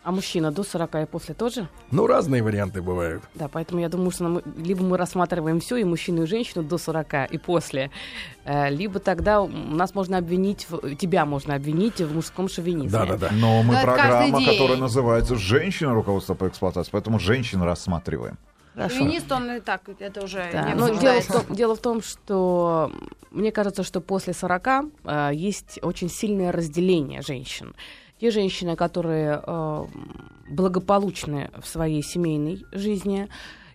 А 0.03 0.11
мужчина 0.11 0.51
до 0.51 0.63
40 0.63 0.95
и 0.95 1.05
после 1.05 1.33
тоже? 1.33 1.67
Ну, 1.91 2.07
разные 2.07 2.43
варианты 2.43 2.81
бывают. 2.81 3.23
Да, 3.35 3.47
поэтому 3.47 3.79
я 3.79 3.87
думаю, 3.87 4.11
что 4.11 4.23
нам- 4.25 4.41
либо 4.57 4.83
мы 4.83 4.97
рассматриваем 4.97 5.61
все, 5.61 5.77
и 5.77 5.85
мужчину, 5.85 6.23
и 6.23 6.25
женщину 6.25 6.61
до 6.61 6.77
40 6.77 7.25
и 7.31 7.37
после, 7.37 7.89
э, 8.43 8.69
либо 8.69 8.99
тогда 8.99 9.41
у 9.41 9.47
нас 9.47 9.95
можно 9.95 10.17
обвинить, 10.17 10.67
в- 10.69 10.95
тебя 10.95 11.25
можно 11.25 11.55
обвинить 11.55 12.01
в 12.01 12.13
мужском 12.13 12.49
шовинизме. 12.49 12.89
Да-да-да. 12.91 13.29
Но 13.31 13.63
мы 13.63 13.73
Да, 13.75 13.81
это 13.81 13.91
программа, 13.93 14.45
которая 14.45 14.77
называется 14.77 15.35
«Женщина. 15.37 15.93
Руководство 15.93 16.33
по 16.33 16.49
эксплуатации», 16.49 16.91
поэтому 16.91 17.17
женщин 17.19 17.61
рассматриваем. 17.63 18.37
Хорошо. 18.75 18.95
Феминист, 18.95 19.31
он 19.31 19.51
и 19.51 19.59
так, 19.61 19.81
это 19.99 20.23
уже 20.25 20.49
Да, 20.51 20.63
не 20.69 20.73
но 20.73 20.87
дело, 20.87 20.87
в 20.87 20.89
обсуждается. 20.89 21.31
том, 21.33 21.55
дело 21.55 21.75
в 21.75 21.79
том, 21.79 22.01
что 22.01 22.91
мне 23.31 23.51
кажется, 23.53 23.83
что 23.83 24.01
после 24.01 24.33
40 24.33 24.85
э, 25.05 25.29
есть 25.33 25.79
очень 25.81 26.09
сильное 26.09 26.51
разделение 26.51 27.21
женщин. 27.21 27.73
Те 28.23 28.31
женщины, 28.31 28.77
которые 28.77 29.43
э, 29.45 29.85
благополучны 30.47 31.49
в 31.61 31.67
своей 31.67 32.01
семейной 32.01 32.63
жизни, 32.71 33.27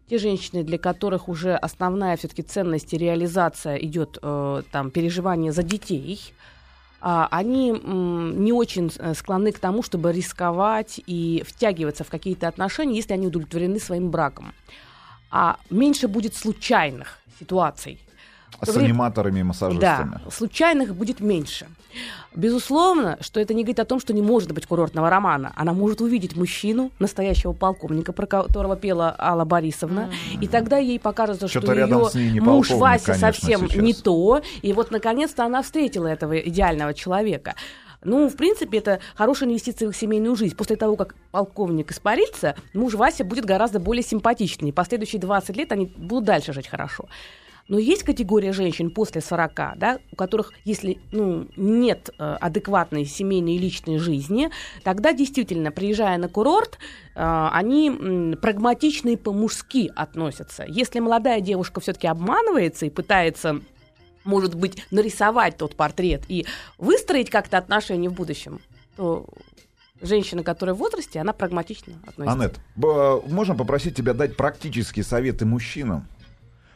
те 0.08 0.16
женщины, 0.16 0.64
для 0.64 0.78
которых 0.78 1.28
уже 1.28 1.54
основная 1.54 2.16
все-таки 2.16 2.40
ценность 2.40 2.94
и 2.94 2.96
реализация 2.96 3.76
идет 3.76 4.16
э, 4.22 4.62
там 4.72 4.90
переживание 4.90 5.52
за 5.52 5.62
детей, 5.62 6.32
а, 7.02 7.28
они 7.30 7.72
м, 7.72 8.42
не 8.42 8.54
очень 8.54 8.90
э, 8.96 9.12
склонны 9.12 9.52
к 9.52 9.58
тому, 9.58 9.82
чтобы 9.82 10.12
рисковать 10.12 10.98
и 11.06 11.44
втягиваться 11.46 12.04
в 12.04 12.08
какие-то 12.08 12.48
отношения, 12.48 12.96
если 12.96 13.12
они 13.12 13.26
удовлетворены 13.26 13.78
своим 13.78 14.10
браком. 14.10 14.54
А 15.30 15.58
меньше 15.68 16.08
будет 16.08 16.34
случайных 16.34 17.18
ситуаций. 17.38 18.00
А 18.60 18.66
С 18.66 18.76
аниматорами 18.76 19.40
и 19.40 19.42
массажистами. 19.42 20.20
Да, 20.24 20.30
случайных 20.30 20.94
будет 20.94 21.20
меньше. 21.20 21.66
Безусловно, 22.34 23.18
что 23.20 23.40
это 23.40 23.54
не 23.54 23.62
говорит 23.62 23.80
о 23.80 23.84
том, 23.84 24.00
что 24.00 24.12
не 24.12 24.22
может 24.22 24.52
быть 24.52 24.66
курортного 24.66 25.10
романа. 25.10 25.52
Она 25.56 25.72
может 25.72 26.00
увидеть 26.00 26.36
мужчину, 26.36 26.92
настоящего 26.98 27.52
полковника, 27.52 28.12
про 28.12 28.26
которого 28.26 28.76
пела 28.76 29.14
Алла 29.18 29.44
Борисовна, 29.44 30.10
и 30.40 30.46
тогда 30.46 30.76
ей 30.78 31.00
покажется, 31.00 31.48
что 31.48 31.72
рядом 31.72 32.08
ее 32.14 32.42
муж 32.42 32.70
Вася 32.70 33.06
конечно, 33.06 33.32
совсем 33.32 33.68
сейчас. 33.68 33.82
не 33.82 33.94
то, 33.94 34.42
и 34.62 34.72
вот 34.72 34.90
наконец-то 34.90 35.44
она 35.44 35.62
встретила 35.62 36.06
этого 36.06 36.38
идеального 36.38 36.94
человека. 36.94 37.54
Ну, 38.04 38.28
в 38.28 38.36
принципе, 38.36 38.78
это 38.78 39.00
хорошая 39.14 39.48
инвестиция 39.48 39.88
в 39.88 39.90
их 39.90 39.96
семейную 39.96 40.36
жизнь. 40.36 40.54
После 40.54 40.76
того, 40.76 40.94
как 40.96 41.16
полковник 41.32 41.90
испарится, 41.90 42.54
муж 42.72 42.94
Вася 42.94 43.24
будет 43.24 43.44
гораздо 43.44 43.80
более 43.80 44.04
симпатичный. 44.04 44.72
Последующие 44.72 45.20
20 45.20 45.56
лет 45.56 45.72
они 45.72 45.86
будут 45.96 46.24
дальше 46.24 46.52
жить 46.52 46.68
хорошо. 46.68 47.08
Но 47.68 47.78
есть 47.78 48.02
категория 48.02 48.52
женщин 48.52 48.90
после 48.90 49.20
40, 49.20 49.54
да, 49.76 49.98
у 50.10 50.16
которых, 50.16 50.52
если 50.64 50.98
ну, 51.12 51.46
нет 51.56 52.10
э, 52.18 52.36
адекватной 52.40 53.04
семейной 53.04 53.56
и 53.56 53.58
личной 53.58 53.98
жизни, 53.98 54.50
тогда 54.82 55.12
действительно, 55.12 55.70
приезжая 55.70 56.16
на 56.16 56.28
курорт, 56.28 56.78
э, 57.14 57.48
они 57.52 57.90
м, 57.90 58.38
прагматично 58.40 59.10
и 59.10 59.16
по-мужски 59.16 59.92
относятся. 59.94 60.64
Если 60.66 60.98
молодая 61.00 61.42
девушка 61.42 61.80
все-таки 61.80 62.06
обманывается 62.06 62.86
и 62.86 62.90
пытается 62.90 63.60
может 64.24 64.54
быть, 64.54 64.84
нарисовать 64.90 65.56
тот 65.56 65.74
портрет 65.74 66.22
и 66.28 66.44
выстроить 66.76 67.30
как-то 67.30 67.56
отношения 67.56 68.10
в 68.10 68.12
будущем, 68.12 68.60
то 68.96 69.26
женщина, 70.02 70.42
которая 70.42 70.74
в 70.74 70.78
возрасте, 70.78 71.18
она 71.18 71.32
прагматично 71.32 71.94
относится. 72.06 72.32
Аннет, 72.32 72.60
можно 73.30 73.54
попросить 73.54 73.96
тебя 73.96 74.12
дать 74.12 74.36
практические 74.36 75.04
советы 75.04 75.46
мужчинам, 75.46 76.06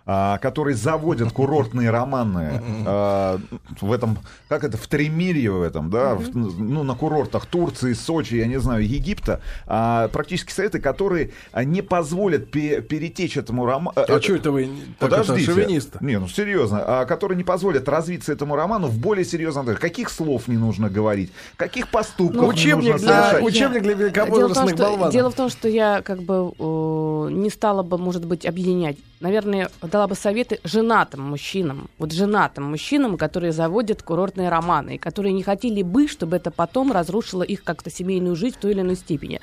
а, 0.07 0.39
которые 0.39 0.75
заводят 0.77 1.33
курортные 1.33 1.91
романы 1.91 2.63
а, 2.87 3.39
в 3.81 3.93
этом, 3.93 4.19
как 4.49 4.65
это, 4.65 4.77
в 4.77 4.87
Тремирье 4.87 5.51
в 5.53 5.63
этом, 5.63 5.91
да, 5.91 6.15
в- 6.15 6.35
ну, 6.37 6.83
на 6.83 6.95
курортах 6.95 7.47
Турции, 7.47 7.93
Сочи, 7.93 8.35
я 8.35 8.47
не 8.47 8.59
знаю, 8.61 8.87
Египта, 8.87 9.41
а, 9.67 10.09
практические 10.09 10.55
советы, 10.55 10.81
которые 10.81 11.31
не 11.65 11.83
позволят 11.83 12.51
пе- 12.51 12.81
перетечь 12.81 13.37
этому 13.37 13.65
роману. 13.67 13.93
А 13.97 14.21
что 14.21 14.35
это 14.35 14.51
вы 14.51 14.69
так 14.99 15.13
это, 15.13 15.21
Подождите. 15.23 15.53
шовинист? 15.53 16.01
Не, 16.01 16.19
ну 16.19 16.29
серьезно, 16.29 16.83
а, 16.85 17.05
которые 17.05 17.37
не 17.37 17.45
позволят 17.45 17.89
развиться 17.89 18.33
этому 18.33 18.57
роману 18.57 18.89
в 18.89 18.99
более 18.99 19.25
серьезном... 19.25 19.67
Каких 19.77 20.11
слов 20.11 20.49
не 20.49 20.57
нужно 20.57 20.89
говорить, 20.91 21.31
каких 21.57 21.89
поступков 21.89 22.37
Ну, 22.41 22.43
не 22.45 22.49
Учебник 22.51 22.93
нужно 22.93 23.07
для, 23.07 23.23
совершать. 23.31 23.43
учебник 23.45 23.83
для 23.83 23.95
Дело 23.95 24.09
в, 24.09 24.13
том, 24.13 24.27
великовозрастных 24.27 24.75
что, 24.75 24.83
болванов. 24.85 25.13
дело 25.13 25.31
в 25.31 25.35
том, 25.35 25.49
что 25.49 25.69
я 25.69 26.03
как 26.03 26.23
бы 26.23 26.53
э, 26.59 27.29
не 27.33 27.51
стала 27.51 27.83
бы, 27.83 27.99
может 27.99 28.25
быть, 28.25 28.45
объединять. 28.47 28.97
Наверное, 29.21 29.69
дала 29.93 30.09
бы 30.09 30.15
советы 30.15 30.59
женатым 30.65 31.21
мужчинам. 31.21 31.91
Вот 31.99 32.13
женатым 32.13 32.65
мужчинам, 32.65 33.19
которые 33.19 33.53
заводят 33.53 34.03
курортные 34.03 34.49
романы, 34.49 34.95
и 34.95 34.99
которые 34.99 35.33
не 35.35 35.43
хотели 35.43 35.83
бы, 35.83 36.09
чтобы 36.09 36.37
это 36.37 36.51
потом 36.51 36.91
разрушило 36.93 37.43
их 37.43 37.63
как-то 37.63 37.91
семейную 37.91 38.35
жизнь 38.35 38.57
в 38.57 38.61
той 38.61 38.73
или 38.73 38.81
иной 38.81 38.97
степени. 38.97 39.41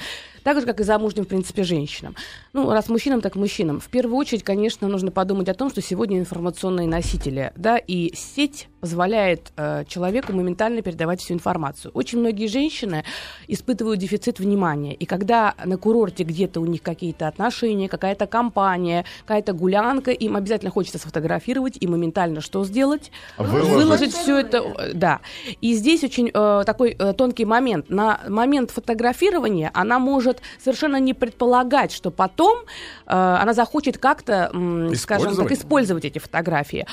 Так 0.50 0.62
же, 0.62 0.66
как 0.66 0.80
и 0.80 0.84
замужним, 0.84 1.26
в 1.26 1.28
принципе, 1.28 1.62
женщинам. 1.62 2.16
Ну, 2.54 2.72
раз 2.72 2.90
мужчинам, 2.90 3.22
так 3.22 3.36
мужчинам. 3.36 3.80
В 3.80 3.88
первую 3.88 4.18
очередь, 4.18 4.44
конечно, 4.44 4.88
нужно 4.88 5.12
подумать 5.12 5.48
о 5.48 5.54
том, 5.54 5.70
что 5.70 5.80
сегодня 5.80 6.18
информационные 6.18 6.88
носители, 6.88 7.54
да, 7.56 7.78
и 7.78 8.12
сеть 8.16 8.68
позволяет 8.80 9.52
э, 9.58 9.84
человеку 9.88 10.34
моментально 10.34 10.82
передавать 10.82 11.22
всю 11.22 11.34
информацию. 11.34 11.92
Очень 11.94 12.20
многие 12.20 12.48
женщины 12.48 13.04
испытывают 13.48 14.00
дефицит 14.00 14.40
внимания. 14.40 14.96
И 14.96 15.06
когда 15.06 15.54
на 15.64 15.78
курорте 15.78 16.24
где-то 16.24 16.62
у 16.62 16.66
них 16.66 16.82
какие-то 16.82 17.28
отношения, 17.28 17.88
какая-то 17.88 18.26
компания, 18.26 19.06
какая-то 19.22 19.54
гулянка, 19.54 20.12
им 20.12 20.36
обязательно 20.36 20.72
хочется 20.72 20.98
сфотографировать 20.98 21.78
и 21.80 21.86
моментально 21.88 22.42
что 22.42 22.64
сделать? 22.66 23.12
Выложить. 23.38 23.70
Выложить 23.70 24.14
все 24.14 24.40
это, 24.40 24.58
э, 24.58 24.94
да. 24.94 25.20
И 25.62 25.74
здесь 25.74 26.04
очень 26.04 26.32
э, 26.34 26.64
такой 26.66 26.96
э, 26.98 27.14
тонкий 27.14 27.46
момент. 27.46 27.90
На 27.90 28.22
момент 28.28 28.72
фотографирования 28.72 29.70
она 29.74 30.00
может 30.00 30.39
совершенно 30.60 30.98
не 30.98 31.14
предполагать, 31.14 31.92
что 31.92 32.12
потом 32.12 32.60
э, 32.60 32.66
она 33.08 33.54
захочет 33.54 33.98
как-то, 33.98 34.50
м, 34.54 34.96
скажем 34.96 35.36
так, 35.36 35.52
Использовать. 35.52 36.06
эти 36.06 36.20
фотографии. 36.20 36.86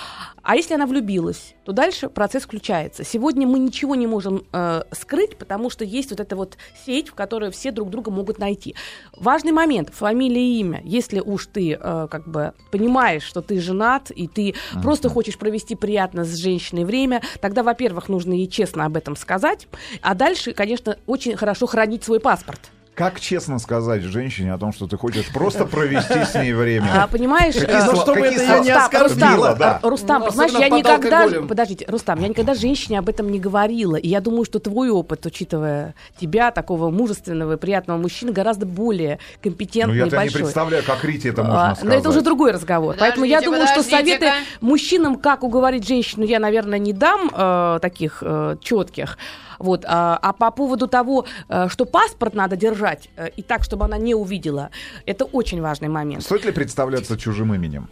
А 0.42 0.56
если 0.56 0.74
она 0.74 0.87
влюбилась, 0.87 1.54
то 1.64 1.72
дальше 1.72 2.09
процесс 2.09 2.44
включается. 2.44 3.04
Сегодня 3.04 3.46
мы 3.46 3.59
ничего 3.59 3.94
не 3.94 4.06
можем 4.06 4.44
э, 4.52 4.82
скрыть, 4.92 5.37
потому 5.37 5.70
что 5.70 5.85
есть 5.85 6.11
вот 6.11 6.20
эта 6.20 6.37
вот 6.37 6.56
сеть, 6.85 7.09
в 7.09 7.14
которой 7.14 7.50
все 7.50 7.72
друг 7.72 7.90
друга 7.90 8.11
могут 8.11 8.38
найти. 8.38 8.74
Важный 9.16 9.52
момент: 9.52 9.90
фамилия 9.92 10.40
и 10.40 10.61
имя. 10.61 10.80
Если 10.85 11.20
уж 11.20 11.46
ты 11.46 11.72
э, 11.72 12.09
как 12.11 12.28
бы 12.28 12.52
понимаешь, 12.70 13.22
что 13.22 13.42
ты 13.42 13.61
женат 13.61 14.11
и 14.11 14.28
ты 14.28 14.54
просто 14.82 15.09
хочешь 15.09 15.38
провести 15.38 15.74
приятно 15.74 16.24
с 16.24 16.35
женщиной 16.37 16.85
время, 16.85 17.22
тогда, 17.40 17.62
во-первых, 17.62 18.09
нужно 18.09 18.32
ей 18.32 18.46
честно 18.46 18.85
об 18.85 18.96
этом 18.96 19.16
сказать, 19.16 19.66
а 20.02 20.14
дальше, 20.14 20.52
конечно, 20.52 20.96
очень 21.06 21.37
хорошо 21.37 21.66
хранить 21.66 22.04
свой 22.04 22.20
паспорт. 22.20 22.61
Как 22.96 23.20
честно 23.20 23.59
сказать 23.59 24.00
женщине 24.00 24.54
о 24.54 24.59
том, 24.59 24.72
что 24.72 24.87
ты 24.87 24.96
хочешь 24.96 25.30
просто 25.30 25.66
провести 25.66 26.24
с 26.24 26.35
ней 26.35 26.54
время? 26.54 26.88
А, 27.02 27.06
понимаешь, 27.06 27.52
Какие 27.54 27.76
э, 27.76 27.82
слова- 27.82 28.00
чтобы 28.00 28.20
какие 28.22 28.37
это 28.38 28.46
слова- 28.46 28.64
не 28.64 28.72
Рустам, 28.72 28.85
оскорбило, 29.04 29.48
Рустам, 29.50 29.59
да. 29.59 29.80
э, 29.82 29.87
Рустам, 29.90 30.22
Ну, 30.22 30.26
понимаешь, 30.28 30.52
я 30.52 30.68
никогда, 30.70 30.94
алкоголем. 31.20 31.46
подождите, 31.48 31.85
Рустам, 31.88 32.20
я 32.22 32.28
никогда 32.28 32.54
женщине 32.54 32.98
об 32.98 33.11
этом 33.11 33.30
не 33.30 33.38
говорила, 33.38 33.96
и 33.96 34.09
я 34.09 34.22
думаю, 34.22 34.46
что 34.46 34.61
твой 34.61 34.88
опыт, 34.88 35.26
учитывая 35.26 35.94
тебя, 36.18 36.50
такого 36.50 36.88
мужественного 36.88 37.52
и 37.52 37.56
приятного 37.59 37.98
мужчины, 37.98 38.32
гораздо 38.32 38.64
более 38.64 39.18
Ну, 39.44 39.50
компетентный 39.50 39.98
я 39.98 40.06
и 40.06 40.09
тебя 40.09 40.18
не 40.20 40.24
большой. 40.24 40.40
представляю, 40.40 40.82
как 40.82 41.04
Рите 41.04 41.28
это 41.28 41.42
можно 41.42 41.72
А, 41.72 41.74
сказать. 41.76 41.92
Но 41.92 42.00
это 42.00 42.09
уже 42.09 42.22
другой 42.22 42.52
разговор. 42.52 42.96
Поэтому 42.98 43.26
я 43.26 43.40
Подождите, 43.40 43.66
думаю, 43.66 43.66
что 43.82 43.90
советы 43.90 44.30
мужчинам, 44.62 45.16
как 45.16 45.42
уговорить 45.44 45.87
женщину, 45.87 46.24
я, 46.24 46.38
наверное, 46.38 46.78
не 46.78 46.94
дам 46.94 47.30
э, 47.30 47.78
таких 47.82 48.22
э, 48.22 48.56
четких. 48.62 49.18
Вот. 49.59 49.85
А, 49.88 50.18
а 50.20 50.32
по 50.35 50.50
поводу 50.50 50.87
того, 50.87 51.24
э, 51.48 51.68
что 51.70 51.87
паспорт 51.87 52.35
надо 52.35 52.56
держать 52.56 52.86
э, 53.16 53.31
и 53.37 53.42
так, 53.42 53.64
чтобы 53.64 53.85
она 53.85 53.99
не 53.99 54.14
увидела, 54.14 54.70
это 55.07 55.25
очень 55.25 55.61
важный 55.61 55.88
момент. 55.88 56.22
Стоит 56.22 56.44
ли 56.44 56.53
представляться 56.53 57.16
чужим 57.16 57.55
именем? 57.55 57.88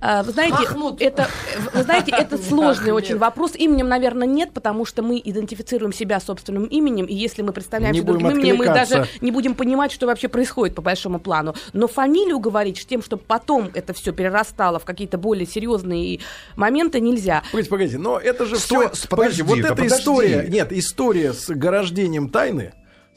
А, 0.00 0.22
Вы 0.22 0.32
знаете, 0.32 0.54
Махмуд. 0.54 1.00
это, 1.00 1.28
вы 1.72 1.82
знаете, 1.82 2.12
это 2.16 2.38
сложный 2.48 2.90
Ахмед. 2.90 2.94
очень 2.94 3.18
вопрос. 3.18 3.52
Именем, 3.54 3.88
наверное, 3.88 4.26
нет, 4.26 4.52
потому 4.52 4.84
что 4.84 5.02
мы 5.02 5.20
идентифицируем 5.24 5.92
себя 5.92 6.20
собственным 6.20 6.64
именем, 6.64 7.06
и 7.06 7.14
если 7.14 7.42
мы 7.42 7.52
представляемся 7.52 8.00
Не 8.00 8.06
другим 8.06 8.30
именем, 8.30 8.56
мы 8.56 8.66
даже 8.66 9.06
не 9.20 9.30
будем 9.30 9.54
понимать, 9.54 9.92
что 9.92 10.06
вообще 10.06 10.28
происходит 10.28 10.74
по 10.74 10.82
большому 10.82 11.18
плану. 11.18 11.54
Но 11.72 11.88
фамилию 11.88 12.38
говорить 12.38 12.78
с 12.78 12.86
тем, 12.86 13.02
чтобы 13.02 13.22
потом 13.26 13.70
это 13.74 13.92
все 13.92 14.12
перерастало 14.12 14.78
в 14.78 14.84
какие-то 14.84 15.18
более 15.18 15.46
серьезные 15.46 16.20
моменты, 16.56 17.00
нельзя. 17.00 17.42
Погодите, 17.50 17.70
погодите, 17.70 17.98
но 17.98 18.18
это 18.18 18.46
же 18.46 18.56
все... 18.56 18.90
подожди, 19.08 19.42
вот 19.42 19.60
да 19.60 19.68
эта 19.68 19.76
подожди. 19.76 19.96
история... 19.96 20.46
Нет, 20.48 20.72
история 20.72 21.32
с 21.32 21.50
ограждением 21.50 22.28
тайны 22.28 22.72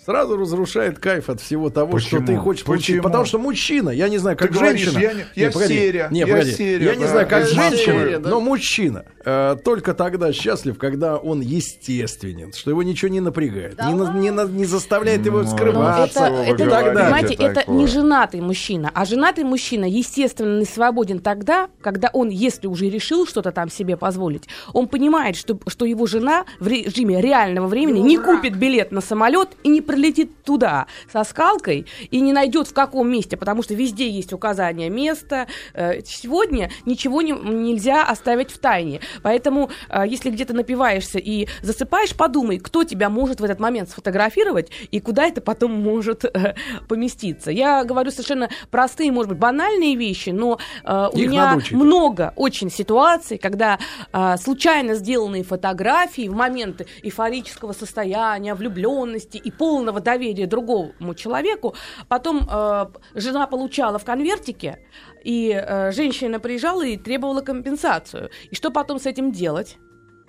сразу 0.07 0.37
разрушает 0.37 0.99
кайф 0.99 1.29
от 1.29 1.41
всего 1.41 1.69
того, 1.69 1.99
что 1.99 2.11
Почему? 2.21 2.27
ты 2.27 2.37
хочешь 2.37 2.63
получить. 2.63 2.87
Почему? 2.87 3.03
Потому 3.03 3.25
что 3.25 3.39
мужчина, 3.39 3.89
я 3.89 4.07
не 4.07 4.19
знаю, 4.19 4.37
как 4.37 4.47
Ты 4.47 4.53
говоришь, 4.53 4.79
женщина... 4.89 5.01
я 5.01 5.13
не- 5.13 5.25
я 5.35 5.51
погоди, 5.51 5.73
серия, 5.73 6.07
не, 6.11 6.19
я 6.19 6.27
погоди, 6.27 6.51
серия, 6.53 6.85
я 6.85 6.95
не 6.95 7.03
да, 7.03 7.09
знаю, 7.11 7.27
как 7.27 7.39
я 7.41 7.45
женщина, 7.69 7.99
серия, 7.99 8.19
да. 8.19 8.29
но 8.29 8.39
мужчина 8.39 9.03
э, 9.25 9.57
только 9.65 9.93
тогда 9.93 10.31
счастлив, 10.31 10.77
когда 10.77 11.17
он 11.17 11.41
естественен, 11.41 12.53
что 12.53 12.69
его 12.71 12.83
ничего 12.83 13.09
не 13.09 13.19
напрягает, 13.19 13.77
не, 13.85 13.93
на- 13.93 14.13
не, 14.13 14.31
на- 14.31 14.45
не 14.47 14.63
заставляет 14.63 15.25
его 15.25 15.41
Ну, 15.41 15.47
скрываться. 15.49 16.27
это, 16.47 16.63
это, 16.63 16.93
понимаете, 16.93 17.33
это 17.33 17.53
такое? 17.55 17.75
не 17.75 17.87
женатый 17.87 18.39
мужчина, 18.39 18.89
а 18.93 19.03
женатый 19.03 19.43
мужчина, 19.43 19.83
естественно, 19.83 20.57
не 20.59 20.65
свободен 20.65 21.19
тогда, 21.19 21.67
когда 21.81 22.09
он, 22.13 22.29
если 22.29 22.67
уже 22.67 22.89
решил 22.89 23.27
что-то 23.27 23.51
там 23.51 23.69
себе 23.69 23.97
позволить, 23.97 24.43
он 24.71 24.87
понимает, 24.87 25.35
что, 25.35 25.59
что 25.67 25.83
его 25.83 26.05
жена 26.05 26.45
в 26.61 26.67
режиме 26.69 27.19
реального 27.21 27.67
времени 27.67 27.99
не 27.99 28.17
купит 28.17 28.55
билет 28.55 28.93
на 28.93 29.01
самолет 29.01 29.49
и 29.63 29.69
не 29.69 29.81
прилетит 29.97 30.43
туда 30.43 30.85
со 31.11 31.23
скалкой 31.23 31.87
и 32.11 32.19
не 32.21 32.31
найдет 32.31 32.67
в 32.67 32.73
каком 32.73 33.09
месте, 33.09 33.35
потому 33.35 33.63
что 33.63 33.73
везде 33.73 34.07
есть 34.09 34.31
указание 34.31 34.89
места. 34.89 35.47
Э, 35.73 36.01
Сегодня 36.05 36.69
ничего 36.85 37.21
не- 37.21 37.31
нельзя 37.31 38.03
оставить 38.03 38.51
в 38.51 38.59
тайне. 38.59 39.01
Поэтому, 39.23 39.71
э, 39.89 40.03
если 40.07 40.29
где-то 40.29 40.53
напиваешься 40.53 41.17
и 41.17 41.47
засыпаешь, 41.63 42.15
подумай, 42.15 42.59
кто 42.59 42.83
тебя 42.83 43.09
может 43.09 43.39
в 43.41 43.43
этот 43.43 43.59
момент 43.59 43.89
сфотографировать 43.89 44.69
и 44.91 44.99
куда 44.99 45.25
это 45.25 45.41
потом 45.41 45.71
может 45.71 46.23
э, 46.25 46.55
поместиться. 46.87 47.49
Я 47.49 47.83
говорю 47.83 48.11
совершенно 48.11 48.49
простые, 48.69 49.11
может 49.11 49.29
быть, 49.29 49.39
банальные 49.39 49.95
вещи, 49.95 50.29
но 50.29 50.59
э, 50.83 51.09
у 51.11 51.17
Их 51.17 51.29
меня 51.29 51.59
много 51.71 52.33
очень 52.35 52.69
ситуаций, 52.69 53.37
когда 53.39 53.79
э, 54.13 54.35
случайно 54.37 54.93
сделанные 54.93 55.43
фотографии 55.43 56.27
в 56.27 56.35
моменты 56.35 56.85
эйфорического 57.01 57.73
состояния, 57.73 58.53
влюбленности 58.53 59.37
и 59.37 59.51
полного 59.51 59.76
доверия 59.85 60.47
другому 60.47 61.13
человеку, 61.15 61.75
потом 62.07 62.47
э, 62.49 62.85
жена 63.15 63.47
получала 63.47 63.99
в 63.99 64.05
конвертике, 64.05 64.79
и 65.23 65.51
э, 65.51 65.91
женщина 65.91 66.39
приезжала 66.39 66.85
и 66.85 66.97
требовала 66.97 67.41
компенсацию. 67.41 68.29
И 68.51 68.55
что 68.55 68.71
потом 68.71 68.99
с 68.99 69.05
этим 69.05 69.31
делать? 69.31 69.77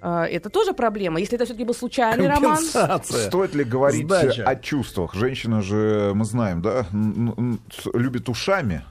Э, 0.01 0.25
это 0.25 0.51
тоже 0.51 0.73
проблема. 0.73 1.21
Если 1.21 1.37
это 1.37 1.45
все-таки 1.45 1.65
был 1.65 1.75
случайный 1.75 2.29
роман. 2.29 2.59
Стоит 3.05 3.55
ли 3.55 3.65
говорить 3.65 4.07
Сдача. 4.07 4.45
о 4.45 4.57
чувствах? 4.57 5.15
Женщина 5.15 5.63
же, 5.63 6.13
мы 6.15 6.25
знаем, 6.25 6.63
да, 6.63 6.87
любит 7.95 8.29
ушами. 8.29 8.83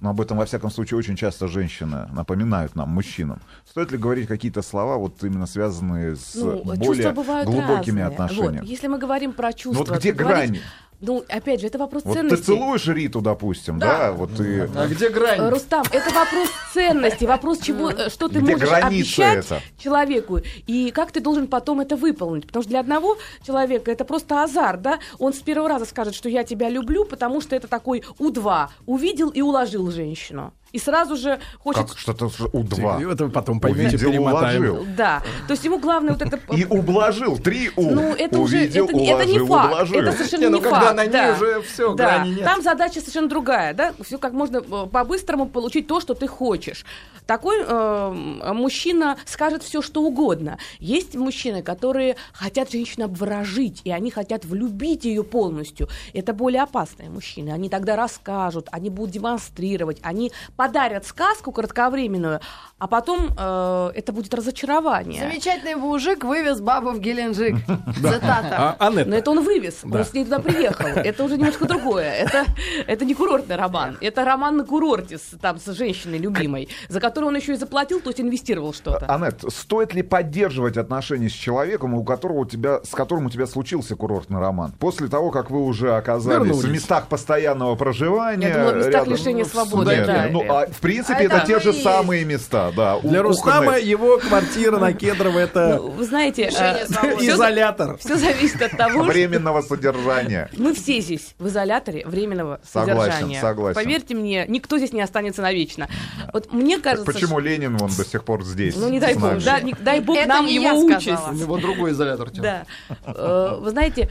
Но 0.00 0.10
об 0.10 0.20
этом, 0.20 0.38
во 0.38 0.44
всяком 0.44 0.70
случае, 0.70 0.98
очень 0.98 1.16
часто 1.16 1.48
женщины 1.48 2.08
напоминают 2.12 2.76
нам, 2.76 2.88
мужчинам. 2.90 3.40
Стоит 3.68 3.92
ли 3.92 3.98
говорить 3.98 4.26
какие-то 4.28 4.62
слова, 4.62 4.96
вот 4.96 5.22
именно 5.24 5.46
связанные 5.46 6.16
с 6.16 6.34
Ну, 6.34 6.62
более 6.76 7.12
глубокими 7.12 8.00
разные. 8.00 8.04
отношениями? 8.06 8.60
Вот, 8.60 8.68
если 8.68 8.86
мы 8.88 8.98
говорим 8.98 9.32
про 9.32 9.48
Ну 9.48 9.52
чувства, 9.52 9.84
вот 9.84 9.98
где 9.98 10.12
говорить-? 10.12 10.60
Ну, 11.02 11.24
опять 11.28 11.60
же, 11.60 11.66
это 11.66 11.78
вопрос 11.78 12.04
Вот 12.04 12.14
ты 12.14 12.20
ценности. 12.20 12.44
целуешь 12.44 12.86
Риту, 12.86 13.20
допустим, 13.20 13.78
да, 13.80 14.12
вот 14.12 14.36
ты... 14.36 14.70
А 14.74 14.86
где 14.86 15.08
грань? 15.08 15.48
Рустам, 15.50 15.82
это 15.90 16.10
вопрос 16.14 16.48
ценности, 16.72 17.24
вопрос 17.24 17.58
чего, 17.58 17.90
э, 17.90 18.08
что 18.08 18.28
ты 18.28 18.38
Где 18.38 18.52
можешь 18.52 18.70
обещать 18.70 19.44
это? 19.44 19.60
человеку 19.78 20.38
и 20.68 20.92
как 20.92 21.10
ты 21.10 21.20
должен 21.20 21.48
потом 21.48 21.80
это 21.80 21.96
выполнить. 21.96 22.46
Потому 22.46 22.62
что 22.62 22.70
для 22.70 22.80
одного 22.80 23.18
человека 23.44 23.90
это 23.90 24.04
просто 24.04 24.44
азарт, 24.44 24.80
да? 24.80 25.00
Он 25.18 25.32
с 25.32 25.40
первого 25.40 25.68
раза 25.68 25.86
скажет, 25.86 26.14
что 26.14 26.28
я 26.28 26.44
тебя 26.44 26.68
люблю, 26.68 27.04
потому 27.04 27.40
что 27.40 27.56
это 27.56 27.66
такой 27.66 28.04
У2. 28.20 28.68
Увидел 28.86 29.30
и 29.30 29.40
уложил 29.40 29.90
женщину. 29.90 30.52
И 30.72 30.78
сразу 30.78 31.16
же 31.16 31.38
хочет... 31.58 31.88
Как 31.88 31.98
что-то 31.98 32.26
У2. 32.26 33.12
Это 33.12 33.26
вы 33.26 33.30
потом 33.30 33.60
поймете, 33.60 33.96
Увидел, 33.96 34.10
перемотаем. 34.10 34.62
уложил. 34.64 34.86
Да. 34.96 35.22
То 35.46 35.52
есть 35.52 35.64
ему 35.64 35.78
главное 35.78 36.14
вот 36.14 36.22
это... 36.22 36.38
И 36.54 36.64
ублажил. 36.64 37.38
Три 37.38 37.70
У. 37.76 37.90
Ну, 37.90 38.14
это 38.14 38.38
уже 38.38 38.56
Увидел, 38.56 38.84
это, 38.86 38.94
не- 38.94 39.06
это 39.08 39.24
не 39.26 39.38
уложил, 39.40 39.46
факт. 39.46 39.72
ублажил. 39.72 40.00
Это 40.00 40.12
совершенно 40.12 40.40
Не, 40.40 40.48
ну, 40.48 40.56
не 40.56 40.62
когда 40.62 40.80
факт. 40.80 40.96
на 40.96 41.02
ней 41.04 41.12
да. 41.12 41.32
уже 41.36 41.62
всё, 41.62 41.94
да. 41.94 42.04
грани 42.18 42.30
нет. 42.30 42.44
Там 42.44 42.62
задача 42.62 43.00
совершенно 43.00 43.28
другая, 43.28 43.74
да, 43.74 43.92
все 44.02 44.18
как 44.18 44.32
можно 44.32 44.58
э, 44.58 44.86
по-быстрому 44.90 45.46
получить 45.46 45.86
то, 45.86 46.00
что 46.00 46.14
ты 46.14 46.26
хочешь. 46.26 46.84
Такой 47.26 47.62
э, 47.64 48.52
мужчина 48.52 49.16
скажет 49.26 49.62
все, 49.62 49.82
что 49.82 50.02
угодно. 50.02 50.58
Есть 50.78 51.14
мужчины, 51.14 51.62
которые 51.62 52.16
хотят 52.32 52.70
женщину 52.70 53.04
обворожить, 53.06 53.80
и 53.84 53.90
они 53.90 54.10
хотят 54.10 54.44
влюбить 54.44 55.04
ее 55.04 55.22
полностью. 55.22 55.88
Это 56.14 56.32
более 56.32 56.62
опасные 56.62 57.10
мужчины. 57.10 57.50
Они 57.50 57.68
тогда 57.68 57.94
расскажут, 57.96 58.68
они 58.72 58.90
будут 58.90 59.12
демонстрировать, 59.12 59.98
они 60.02 60.32
подарят 60.62 61.04
сказку 61.04 61.50
кратковременную, 61.50 62.38
а 62.78 62.86
потом 62.86 63.30
э, 63.36 63.90
это 63.96 64.12
будет 64.12 64.32
разочарование. 64.32 65.20
Замечательный 65.20 65.74
мужик 65.74 66.22
вывез 66.22 66.60
бабу 66.60 66.90
в 66.92 67.00
Геленджик. 67.00 67.56
Цитата. 67.96 68.76
А, 68.78 68.90
Но 68.90 69.16
это 69.16 69.30
он 69.32 69.40
вывез, 69.44 69.80
он 69.84 70.04
с 70.04 70.12
ней 70.12 70.22
туда 70.24 70.38
приехал. 70.38 70.86
Это 70.86 71.24
уже 71.24 71.36
немножко 71.36 71.64
другое. 71.66 72.12
Это, 72.12 72.44
это 72.86 73.04
не 73.04 73.14
курортный 73.14 73.56
роман. 73.56 73.98
Это 74.00 74.24
роман 74.24 74.56
на 74.56 74.64
курорте 74.64 75.18
с, 75.18 75.36
там, 75.40 75.58
с 75.58 75.66
женщиной 75.72 76.18
любимой, 76.18 76.68
за 76.88 77.00
которую 77.00 77.30
он 77.30 77.36
еще 77.36 77.54
и 77.54 77.56
заплатил, 77.56 77.98
то 78.00 78.10
есть 78.10 78.20
инвестировал 78.20 78.72
что-то. 78.72 79.06
Анет, 79.12 79.42
стоит 79.48 79.94
ли 79.94 80.02
поддерживать 80.02 80.76
отношения 80.76 81.28
с 81.28 81.32
человеком, 81.32 81.94
у 81.94 82.04
которого 82.04 82.38
у 82.40 82.44
тебя, 82.46 82.80
с 82.84 82.90
которым 82.90 83.26
у 83.26 83.30
тебя 83.30 83.46
случился 83.46 83.96
курортный 83.96 84.38
роман? 84.38 84.72
После 84.78 85.08
того, 85.08 85.32
как 85.32 85.50
вы 85.50 85.64
уже 85.64 85.96
оказались 85.96 86.46
Вернулись. 86.46 86.64
в 86.64 86.70
местах 86.72 87.08
постоянного 87.08 87.74
проживания. 87.74 88.46
Я 88.48 88.54
думала, 88.54 88.70
в 88.72 88.76
местах 88.76 88.92
рядом- 88.92 89.12
лишения 89.12 89.44
свободы, 89.44 89.90
Нет, 89.96 90.06
да. 90.06 90.28
ну, 90.30 90.51
а 90.58 90.66
в 90.66 90.80
принципе, 90.80 91.14
А 91.14 91.22
это 91.22 91.36
это 91.38 91.46
те 91.46 91.60
же 91.60 91.72
самые 91.72 92.24
места, 92.24 92.72
да. 92.76 92.96
у- 92.96 93.08
для 93.08 93.22
Рустама 93.22 93.78
его 93.78 94.18
квартира 94.18 94.78
на 94.78 94.92
Кедрово 94.92 95.38
это 95.40 95.78
Ну, 95.82 95.88
вы 95.90 96.04
знаете, 96.04 96.50
свободы. 96.50 97.26
изолятор. 97.26 97.98
все 97.98 98.16
зависит 98.16 98.60
от 98.62 98.72
того, 98.76 98.90
что 99.04 99.12
временного 99.12 99.62
содержания. 99.62 100.50
мы 100.56 100.74
все 100.74 101.00
здесь 101.00 101.34
в 101.38 101.46
изоляторе 101.48 102.06
временного 102.06 102.60
Согласен, 102.64 103.00
содержания. 103.12 103.40
согласен. 103.40 103.74
Поверьте 103.82 104.14
мне, 104.14 104.44
никто 104.48 104.78
здесь 104.78 104.92
не 104.92 105.00
останется 105.02 105.42
навечно. 105.42 105.88
Вот 106.32 106.52
мне 106.52 106.78
кажется, 106.78 107.10
Почему 107.10 107.38
Ленин 107.38 107.76
вон 107.76 107.90
до 107.96 108.04
сих 108.04 108.24
пор 108.24 108.42
здесь? 108.44 108.76
ну 108.76 108.88
не 108.88 109.00
дай 109.00 109.14
бог, 109.14 109.42
да, 109.44 109.60
не- 109.60 109.74
дай 109.74 110.00
бог 110.00 110.16
Это 110.16 110.28
нам 110.28 110.46
не 110.46 110.54
его 110.54 110.78
участь. 110.80 111.28
У 111.28 111.32
него 111.34 111.56
другой 111.58 111.92
изолятор. 111.92 112.30
Тём. 112.30 112.42
Да. 112.42 112.64
Э, 113.06 113.56
Вы 113.60 113.70
знаете, 113.70 114.08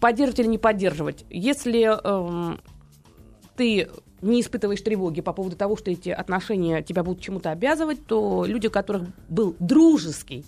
поддерживать 0.00 0.40
или 0.40 0.46
не 0.46 0.58
поддерживать. 0.58 1.24
Если 1.30 1.82
эм, 2.04 2.60
ты 3.56 3.88
не 4.22 4.40
испытываешь 4.40 4.80
тревоги 4.82 5.20
по 5.20 5.32
поводу 5.32 5.56
того, 5.56 5.76
что 5.76 5.90
эти 5.90 6.10
отношения 6.10 6.82
тебя 6.82 7.02
будут 7.02 7.22
чему-то 7.22 7.50
обязывать, 7.50 8.04
то 8.06 8.44
люди, 8.46 8.66
у 8.66 8.70
которых 8.70 9.04
был 9.28 9.56
дружеский, 9.58 10.44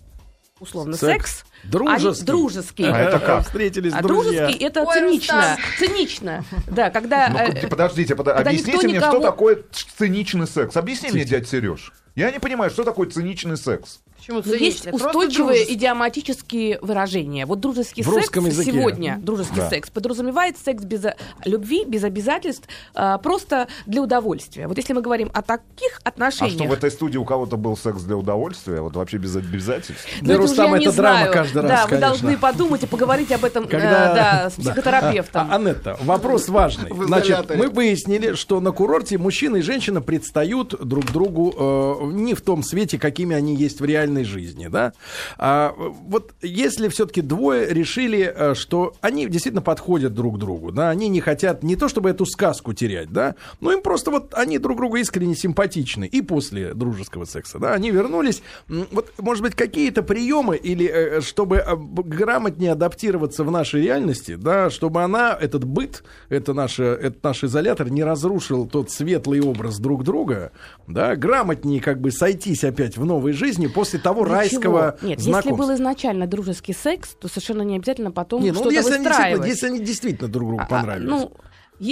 условно, 0.60 0.94
Секс. 0.96 1.38
секс, 1.38 1.44
Дружеский. 1.64 2.08
они 2.08 2.26
дружеский. 2.26 2.84
А 2.84 2.98
это 2.98 3.18
как? 3.18 3.44
Встретились 3.44 3.92
А 3.94 4.02
друзья. 4.02 4.42
дружеский 4.46 4.64
это 4.64 4.82
Ой, 4.84 4.94
цинично. 4.94 5.36
Рустам. 5.36 5.58
Цинично. 5.78 6.44
Да, 6.70 6.90
когда... 6.90 7.28
Ну, 7.28 7.38
э, 7.38 7.66
подождите, 7.68 8.14
подо- 8.14 8.34
когда 8.34 8.50
объясните 8.50 8.86
мне, 8.86 8.96
никого- 8.96 9.12
что 9.12 9.20
такое 9.22 9.58
циничный 9.98 10.46
секс. 10.46 10.76
Объясни 10.76 11.10
мне, 11.10 11.24
дядь 11.24 11.48
Сереж. 11.48 11.92
Я 12.14 12.30
не 12.30 12.38
понимаю, 12.38 12.70
что 12.70 12.84
такое 12.84 13.08
циничный 13.08 13.56
секс. 13.56 14.00
Почему 14.22 14.40
Ну, 14.46 14.54
есть 14.54 14.86
устойчивые 14.86 15.46
дружеский. 15.48 15.74
идиоматические 15.74 16.78
выражения. 16.80 17.44
Вот 17.44 17.58
дружеский 17.58 18.02
В 18.02 18.06
секс 18.06 18.16
русском 18.18 18.46
языке. 18.46 18.70
сегодня, 18.70 19.18
дружеский 19.20 19.56
Да. 19.56 19.68
секс, 19.68 19.90
подразумевает 19.90 20.56
секс 20.64 20.84
без 20.84 21.04
э, 21.04 21.16
любви, 21.44 21.84
без 21.84 22.04
обязательств, 22.04 22.68
а, 22.94 23.18
просто 23.18 23.66
для 23.86 24.00
удовольствия. 24.00 24.68
Вот 24.68 24.76
если 24.76 24.92
мы 24.92 25.02
говорим 25.02 25.28
о 25.34 25.42
таких 25.42 26.00
А 26.04 26.08
отношениях... 26.10 26.54
что 26.54 26.68
в 26.68 26.72
этой 26.72 26.92
студии 26.92 27.18
у 27.18 27.24
кого-то 27.24 27.56
был 27.56 27.76
секс 27.76 28.02
для 28.02 28.16
удовольствия? 28.16 28.80
Вот 28.80 28.94
вообще 28.94 29.16
без 29.18 29.34
обязательств? 29.34 30.06
ну, 30.20 30.26
Для 30.28 30.36
Рустама 30.36 30.76
это 30.78 30.92
драма 30.92 31.16
знаю. 31.18 31.32
каждый 31.32 31.62
раз, 31.62 31.70
Да, 31.70 31.82
вы 31.82 31.88
конечно. 31.88 32.08
должны 32.08 32.38
подумать 32.38 32.82
и 32.84 32.86
поговорить 32.86 33.32
об 33.32 33.44
этом 33.44 33.64
э, 33.64 33.66
Когда- 33.66 34.14
да, 34.14 34.50
с 34.50 34.54
психотерапевтом. 34.56 35.48
А, 35.50 35.56
Анетта, 35.56 35.98
вопрос 36.02 36.48
важный. 36.48 36.90
Значит, 37.06 37.56
мы 37.56 37.68
выяснили, 37.68 38.34
что 38.34 38.60
на 38.60 38.70
курорте 38.70 39.18
мужчина 39.18 39.56
и 39.56 39.62
женщина 39.62 40.00
предстают 40.00 40.76
друг 40.80 41.06
другу 41.10 41.52
э, 41.58 42.04
не 42.12 42.34
в 42.34 42.40
том 42.40 42.62
свете, 42.62 43.00
какими 43.00 43.34
они 43.34 43.56
есть 43.56 43.80
в 43.80 43.84
реальной 44.12 44.24
жизни, 44.24 44.68
да? 44.68 44.92
А, 45.38 45.74
вот 45.76 46.34
если 46.42 46.88
все-таки 46.88 47.22
двое 47.22 47.72
решили, 47.72 48.32
э, 48.34 48.54
что 48.54 48.94
они 49.00 49.26
действительно 49.26 49.62
подходят 49.62 50.14
друг 50.14 50.38
другу, 50.38 50.72
да, 50.72 50.90
они 50.90 51.08
не 51.08 51.20
хотят 51.20 51.62
не 51.62 51.76
то 51.76 51.88
чтобы 51.88 52.10
эту 52.10 52.26
сказку 52.26 52.72
терять, 52.72 53.10
да, 53.10 53.34
но 53.60 53.72
им 53.72 53.82
просто 53.82 54.10
вот 54.10 54.34
они 54.34 54.58
друг 54.58 54.76
другу 54.76 54.96
искренне 54.96 55.34
симпатичны 55.34 56.04
и 56.04 56.22
после 56.22 56.74
дружеского 56.74 57.24
секса, 57.24 57.58
да, 57.58 57.74
они 57.74 57.90
вернулись. 57.90 58.42
Вот, 58.68 59.12
может 59.18 59.42
быть, 59.42 59.54
какие-то 59.54 60.02
приемы 60.02 60.56
или 60.56 60.86
э, 60.86 61.20
чтобы 61.20 61.56
э, 61.56 61.76
грамотнее 61.76 62.72
адаптироваться 62.72 63.44
в 63.44 63.50
нашей 63.50 63.82
реальности, 63.82 64.36
да, 64.36 64.70
чтобы 64.70 65.02
она, 65.02 65.36
этот 65.40 65.64
быт, 65.64 66.02
это, 66.28 66.54
наше, 66.54 66.82
это 66.82 67.16
наш 67.22 67.44
изолятор, 67.44 67.90
не 67.90 68.04
разрушил 68.04 68.66
тот 68.66 68.90
светлый 68.90 69.40
образ 69.40 69.78
друг 69.78 70.04
друга, 70.04 70.52
да, 70.86 71.16
грамотнее 71.16 71.80
как 71.80 72.00
бы 72.00 72.10
сойтись 72.10 72.64
опять 72.64 72.96
в 72.96 73.04
новой 73.04 73.32
жизни 73.32 73.66
после 73.66 73.98
того 74.02 74.24
Для 74.24 74.34
райского? 74.34 74.96
Нет, 75.02 75.20
знакомства. 75.20 75.50
если 75.50 75.50
был 75.62 75.74
изначально 75.74 76.26
дружеский 76.26 76.72
секс, 76.72 77.10
то 77.20 77.28
совершенно 77.28 77.62
не 77.62 77.76
обязательно 77.76 78.10
потом 78.10 78.42
Не, 78.42 78.50
ну 78.50 78.56
что-то 78.60 78.70
если 78.74 78.94
они, 78.94 79.04
действительно, 79.04 79.10
выстраивать. 79.36 79.48
если 79.48 79.66
они 79.68 79.80
действительно 79.80 80.28
друг 80.28 80.48
другу 80.48 80.62
А, 80.62 80.64
а, 80.64 80.68
понравились. 80.68 81.08
ну, 81.08 81.32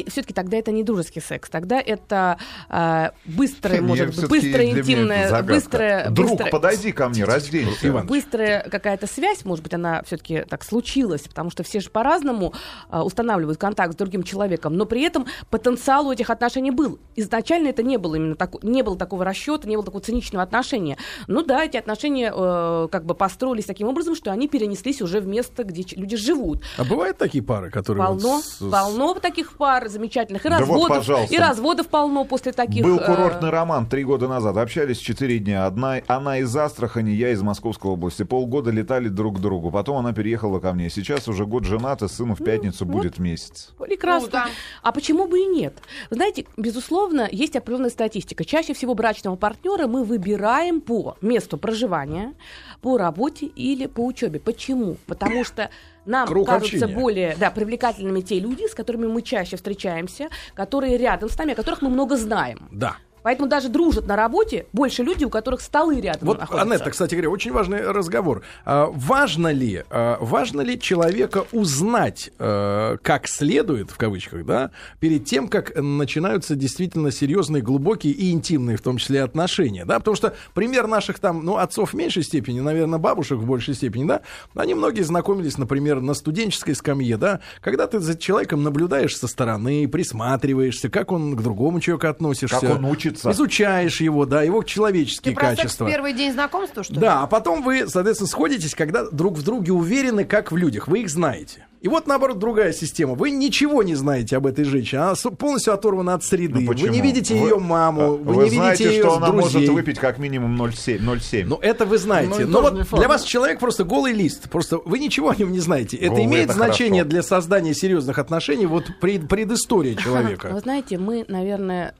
все-таки 0.08 0.32
тогда 0.34 0.56
это 0.56 0.70
не 0.72 0.82
дружеский 0.84 1.20
секс, 1.20 1.48
тогда 1.50 1.80
это 1.80 2.38
а, 2.68 3.12
быстрое, 3.24 3.80
может 3.82 4.08
быть, 4.08 4.28
быстрое 4.28 4.70
интимное, 4.70 5.42
быстрое, 5.42 6.10
Друг, 6.10 6.30
быстрое- 6.32 6.50
подойди 6.50 6.92
ко 6.92 7.08
мне, 7.08 7.24
разденься. 7.24 7.88
Иван. 7.88 8.06
быстрая 8.06 8.68
какая-то 8.68 9.06
связь, 9.06 9.44
может 9.44 9.62
быть, 9.62 9.74
она 9.74 10.02
все-таки 10.04 10.44
так 10.48 10.64
случилась, 10.64 11.22
потому 11.22 11.50
что 11.50 11.62
все 11.62 11.80
же 11.80 11.90
по-разному 11.90 12.52
а, 12.88 13.04
устанавливают 13.04 13.58
контакт 13.58 13.94
с 13.94 13.96
другим 13.96 14.22
человеком, 14.22 14.76
но 14.76 14.86
при 14.86 15.02
этом 15.02 15.26
потенциал 15.50 16.06
у 16.08 16.12
этих 16.12 16.30
отношений 16.30 16.70
был. 16.70 16.98
Изначально 17.16 17.68
это 17.68 17.82
не 17.82 17.96
было 17.98 18.14
именно 18.16 18.36
так, 18.36 18.62
не 18.62 18.82
было 18.82 18.96
такого 18.96 19.24
расчета, 19.24 19.68
не 19.68 19.76
было 19.76 19.84
такого 19.84 20.02
циничного 20.02 20.42
отношения. 20.42 20.96
Ну 21.26 21.42
да, 21.42 21.64
эти 21.64 21.76
отношения 21.76 22.32
э, 22.34 22.88
как 22.90 23.04
бы 23.04 23.14
построились 23.14 23.64
таким 23.64 23.88
образом, 23.88 24.14
что 24.14 24.30
они 24.30 24.48
перенеслись 24.48 25.02
уже 25.02 25.20
в 25.20 25.26
место, 25.26 25.64
где 25.64 25.84
люди 25.96 26.16
живут. 26.16 26.62
А 26.76 26.84
бывают 26.84 27.18
такие 27.18 27.42
пары, 27.42 27.70
которые... 27.70 28.06
вот 28.06 28.20
Полно, 28.22 28.40
с- 28.40 28.58
с- 28.58 28.70
полно 28.70 29.14
таких 29.14 29.56
пар 29.56 29.79
замечательных. 29.88 30.44
И 30.44 30.48
Да 30.48 30.58
вот, 30.58 30.60
разводов, 30.60 30.96
пожалуйста. 30.98 31.34
и 31.34 31.38
разводов 31.38 31.88
полно 31.88 32.24
после 32.24 32.52
таких. 32.52 32.84
Был 32.84 32.98
э, 32.98 33.04
курортный 33.06 33.50
роман 33.50 33.86
три 33.86 34.04
года 34.04 34.28
назад. 34.28 34.56
Общались 34.56 34.98
четыре 34.98 35.38
дня. 35.38 35.66
Одна, 35.66 36.00
она 36.06 36.38
из 36.38 36.54
Астрахани, 36.56 37.10
я 37.10 37.30
из 37.30 37.42
Московской 37.42 37.90
области. 37.90 38.22
Полгода 38.22 38.70
летали 38.70 39.08
друг 39.08 39.38
к 39.38 39.40
другу. 39.40 39.70
Потом 39.70 39.96
она 39.98 40.12
переехала 40.12 40.60
ко 40.60 40.72
мне. 40.72 40.90
Сейчас 40.90 41.28
уже 41.28 41.46
год 41.46 41.64
женаты, 41.64 42.08
сыну 42.08 42.34
в 42.34 42.44
пятницу 42.44 42.84
будет 42.84 43.18
месяц. 43.18 43.70
Прекрасно. 43.78 44.28
Круто. 44.30 44.44
А 44.82 44.92
почему 44.92 45.26
бы 45.26 45.40
и 45.40 45.46
нет? 45.46 45.74
Вы 46.10 46.16
знаете, 46.16 46.46
безусловно, 46.56 47.28
есть 47.30 47.56
определенная 47.56 47.90
статистика. 47.90 48.44
Чаще 48.44 48.74
всего 48.74 48.94
брачного 48.94 49.36
партнера 49.36 49.86
мы 49.86 50.04
выбираем 50.04 50.80
по 50.80 51.16
месту 51.20 51.58
проживания, 51.58 52.34
по 52.80 52.98
работе 52.98 53.46
или 53.46 53.86
по 53.86 54.04
учебе. 54.04 54.40
Почему? 54.40 54.96
Потому 55.06 55.44
что 55.44 55.70
нам 56.04 56.26
Круг 56.26 56.46
кажутся 56.46 56.84
общения. 56.84 56.94
более 56.94 57.36
да, 57.38 57.50
привлекательными 57.50 58.20
те 58.20 58.40
люди, 58.40 58.66
с 58.66 58.74
которыми 58.74 59.06
мы 59.06 59.22
чаще 59.22 59.56
встречаемся, 59.56 60.28
которые 60.54 60.96
рядом 60.96 61.28
с 61.28 61.38
нами, 61.38 61.52
о 61.52 61.56
которых 61.56 61.82
мы 61.82 61.90
много 61.90 62.16
знаем. 62.16 62.68
Да. 62.70 62.96
Поэтому 63.22 63.48
даже 63.48 63.68
дружат 63.68 64.06
на 64.06 64.16
работе 64.16 64.66
больше 64.72 65.02
люди, 65.02 65.24
у 65.24 65.30
которых 65.30 65.60
столы 65.60 66.00
рядом 66.00 66.26
Вот, 66.26 66.40
находятся. 66.40 66.70
Анетта, 66.70 66.90
кстати 66.90 67.14
говоря, 67.14 67.30
очень 67.30 67.52
важный 67.52 67.82
разговор. 67.90 68.42
А, 68.64 68.86
важно 68.86 69.52
ли, 69.52 69.84
а, 69.90 70.18
важно 70.20 70.62
ли 70.62 70.78
человека 70.78 71.44
узнать 71.52 72.30
э, 72.38 72.96
как 73.02 73.28
следует, 73.28 73.90
в 73.90 73.96
кавычках, 73.96 74.44
да, 74.44 74.70
перед 74.98 75.24
тем, 75.24 75.48
как 75.48 75.76
начинаются 75.76 76.56
действительно 76.56 77.10
серьезные, 77.10 77.62
глубокие 77.62 78.12
и 78.12 78.30
интимные, 78.30 78.76
в 78.76 78.82
том 78.82 78.98
числе, 78.98 79.22
отношения, 79.22 79.84
да, 79.84 79.98
потому 79.98 80.16
что 80.16 80.34
пример 80.54 80.86
наших 80.86 81.18
там, 81.18 81.44
ну, 81.44 81.56
отцов 81.56 81.92
в 81.92 81.94
меньшей 81.94 82.22
степени, 82.22 82.60
наверное, 82.60 82.98
бабушек 82.98 83.38
в 83.38 83.46
большей 83.46 83.74
степени, 83.74 84.06
да, 84.06 84.22
они 84.54 84.74
многие 84.74 85.02
знакомились, 85.02 85.58
например, 85.58 86.00
на 86.00 86.14
студенческой 86.14 86.74
скамье, 86.74 87.16
да, 87.16 87.40
когда 87.60 87.86
ты 87.86 88.00
за 88.00 88.16
человеком 88.16 88.62
наблюдаешь 88.62 89.16
со 89.16 89.26
стороны, 89.26 89.88
присматриваешься, 89.88 90.88
как 90.88 91.12
он 91.12 91.36
к 91.36 91.42
другому 91.42 91.80
человеку 91.80 92.06
относишься. 92.08 92.60
Как 92.60 92.70
он 92.70 92.84
учится 92.84 93.09
учится. 93.10 93.30
изучаешь 93.32 94.00
его, 94.00 94.26
да, 94.26 94.42
его 94.42 94.62
Ты 94.62 94.68
человеческие 94.68 95.34
секс 95.34 95.46
в 95.52 95.56
качества. 95.56 95.88
первый 95.88 96.12
день 96.12 96.32
знакомства, 96.32 96.82
что 96.82 96.94
ли? 96.94 97.00
Да, 97.00 97.22
а 97.22 97.26
потом 97.26 97.62
вы, 97.62 97.86
соответственно, 97.88 98.28
сходитесь, 98.28 98.74
когда 98.74 99.08
друг 99.10 99.36
в 99.38 99.42
друге 99.42 99.72
уверены, 99.72 100.24
как 100.24 100.52
в 100.52 100.56
людях. 100.56 100.88
Вы 100.88 101.00
их 101.00 101.10
знаете. 101.10 101.66
И 101.80 101.88
вот, 101.88 102.06
наоборот, 102.06 102.38
другая 102.38 102.74
система. 102.74 103.14
Вы 103.14 103.30
ничего 103.30 103.82
не 103.82 103.94
знаете 103.94 104.36
об 104.36 104.46
этой 104.46 104.64
женщине. 104.64 105.00
Она 105.00 105.14
полностью 105.38 105.72
оторвана 105.72 106.12
от 106.12 106.22
среды. 106.22 106.56
Ну, 106.60 106.66
вы 106.66 106.74
почему? 106.74 106.92
не 106.92 107.00
видите 107.00 107.34
Вы- 107.34 107.40
ее 107.48 107.58
маму, 107.58 108.02
а, 108.02 108.10
вы, 108.10 108.34
вы 108.34 108.44
не 108.44 108.50
знаете, 108.50 108.84
видите 108.84 108.96
ее 108.98 109.02
что 109.08 109.16
она 109.16 109.28
друзей. 109.28 109.60
может 109.60 109.74
выпить 109.74 109.98
как 109.98 110.18
минимум 110.18 110.60
0,7. 110.60 110.98
0,7. 111.00 111.44
Ну, 111.46 111.56
это 111.56 111.86
вы 111.86 111.96
знаете. 111.96 112.44
Ну, 112.44 112.48
Но 112.48 112.60
вот 112.60 112.86
для 112.90 113.08
вас 113.08 113.22
человек 113.24 113.60
просто 113.60 113.84
голый 113.84 114.12
лист. 114.12 114.50
Просто 114.50 114.76
вы 114.84 114.98
ничего 114.98 115.30
о 115.30 115.34
нем 115.36 115.52
не 115.52 115.60
знаете. 115.60 115.96
Это 115.96 116.10
Голый 116.10 116.24
имеет 116.26 116.44
это 116.50 116.54
значение 116.54 117.00
хорошо. 117.02 117.10
для 117.12 117.22
создания 117.22 117.72
серьезных 117.72 118.18
отношений, 118.18 118.66
вот 118.66 118.84
пред- 119.00 119.26
предыстория 119.26 119.94
Вы 119.96 120.02
человека. 120.02 120.60
знаете, 120.62 120.98
мы, 120.98 121.24
наверное, 121.28 121.94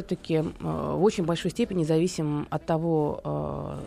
все-таки 0.00 0.42
в 0.60 1.02
очень 1.02 1.24
большой 1.24 1.50
степени 1.50 1.84
зависим 1.84 2.46
от 2.50 2.64
того, 2.64 3.20
э, 3.22 3.78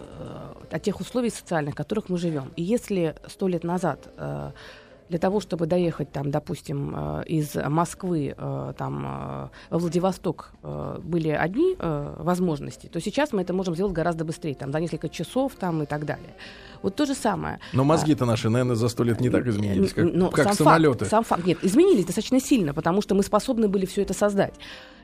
э, 0.69 0.75
от 0.75 0.81
тех 0.83 0.99
условий 0.99 1.29
социальных, 1.29 1.73
в 1.73 1.77
которых 1.77 2.09
мы 2.09 2.17
живем. 2.17 2.51
И 2.55 2.61
если 2.61 3.15
сто 3.27 3.47
лет 3.47 3.63
назад 3.63 4.07
э, 4.17 4.51
для 5.09 5.19
того, 5.19 5.39
чтобы 5.39 5.65
доехать, 5.65 6.11
там, 6.11 6.29
допустим, 6.29 6.93
э, 6.95 7.23
из 7.25 7.55
Москвы 7.55 8.35
э, 8.37 8.73
там, 8.77 9.05
э, 9.05 9.49
во 9.71 9.77
Владивосток 9.79 10.51
э, 10.61 10.99
были 11.03 11.29
одни 11.29 11.75
э, 11.79 12.15
возможности, 12.19 12.87
то 12.87 13.01
сейчас 13.01 13.33
мы 13.33 13.41
это 13.41 13.53
можем 13.53 13.73
сделать 13.73 13.93
гораздо 13.93 14.23
быстрее, 14.23 14.53
там, 14.53 14.71
за 14.71 14.79
несколько 14.79 15.09
часов 15.09 15.53
там, 15.59 15.81
и 15.81 15.85
так 15.85 16.05
далее. 16.05 16.33
Вот 16.83 16.95
то 16.95 17.05
же 17.05 17.15
самое. 17.15 17.59
Но 17.71 17.83
мозги-то 17.83 18.25
наши, 18.25 18.49
наверное, 18.49 18.75
за 18.75 18.89
сто 18.89 19.03
лет 19.03 19.21
не 19.21 19.29
так 19.29 19.47
изменились, 19.47 19.93
как, 19.93 20.05
Ну, 20.13 20.29
как 20.29 20.45
сам 20.45 20.53
самолеты. 20.53 20.99
Факт, 20.99 21.09
сам 21.09 21.23
факт. 21.23 21.45
Нет, 21.45 21.57
изменились 21.63 22.05
достаточно 22.05 22.39
сильно, 22.39 22.73
потому 22.73 23.01
что 23.01 23.15
мы 23.15 23.23
способны 23.23 23.67
были 23.67 23.85
все 23.85 24.01
это 24.01 24.13
создать. 24.13 24.53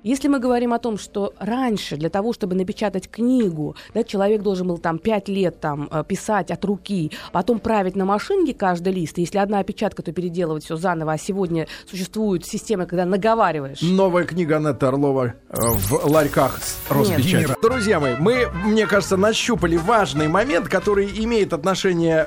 Если 0.04 0.28
мы 0.30 0.40
говорим 0.40 0.74
о 0.74 0.80
том, 0.80 0.98
что 0.98 1.34
раньше 1.40 1.98
для 1.98 2.10
того, 2.10 2.32
чтобы 2.34 2.56
напечатать 2.56 3.10
книгу, 3.10 3.76
да, 3.94 4.04
человек 4.04 4.42
должен 4.42 4.68
был 4.68 4.78
там 4.78 4.98
пять 4.98 5.28
лет 5.28 5.60
там 5.60 5.90
э, 5.92 6.04
писать 6.08 6.52
от 6.52 6.64
руки, 6.64 7.12
потом 7.32 7.60
править 7.60 7.96
на 7.96 8.06
машинке 8.06 8.54
каждый 8.54 8.94
лист, 8.94 9.18
и 9.18 9.22
если 9.22 9.40
одна 9.40 9.60
опечатка, 9.60 10.02
то 10.02 10.14
переделывать 10.14 10.64
все 10.64 10.78
заново, 10.78 11.14
а 11.14 11.18
сегодня 11.18 11.68
существует 11.86 12.46
система, 12.46 12.86
когда 12.86 13.06
наговариваешь. 13.06 13.82
Новая 13.82 14.24
книга 14.24 14.58
Анетты 14.58 14.86
Орлова 14.86 15.34
э, 15.50 15.58
в 15.58 16.06
ларьках 16.06 16.60
с 16.64 16.78
Роспечати. 16.90 17.56
Друзья 17.62 18.00
мои, 18.00 18.16
мы, 18.18 18.48
мне 18.66 18.88
кажется, 18.88 19.18
нащупали 19.18 19.76
важный 19.76 20.28
момент, 20.28 20.70
который 20.70 21.08
имеет 21.24 21.52
отношение, 21.52 21.69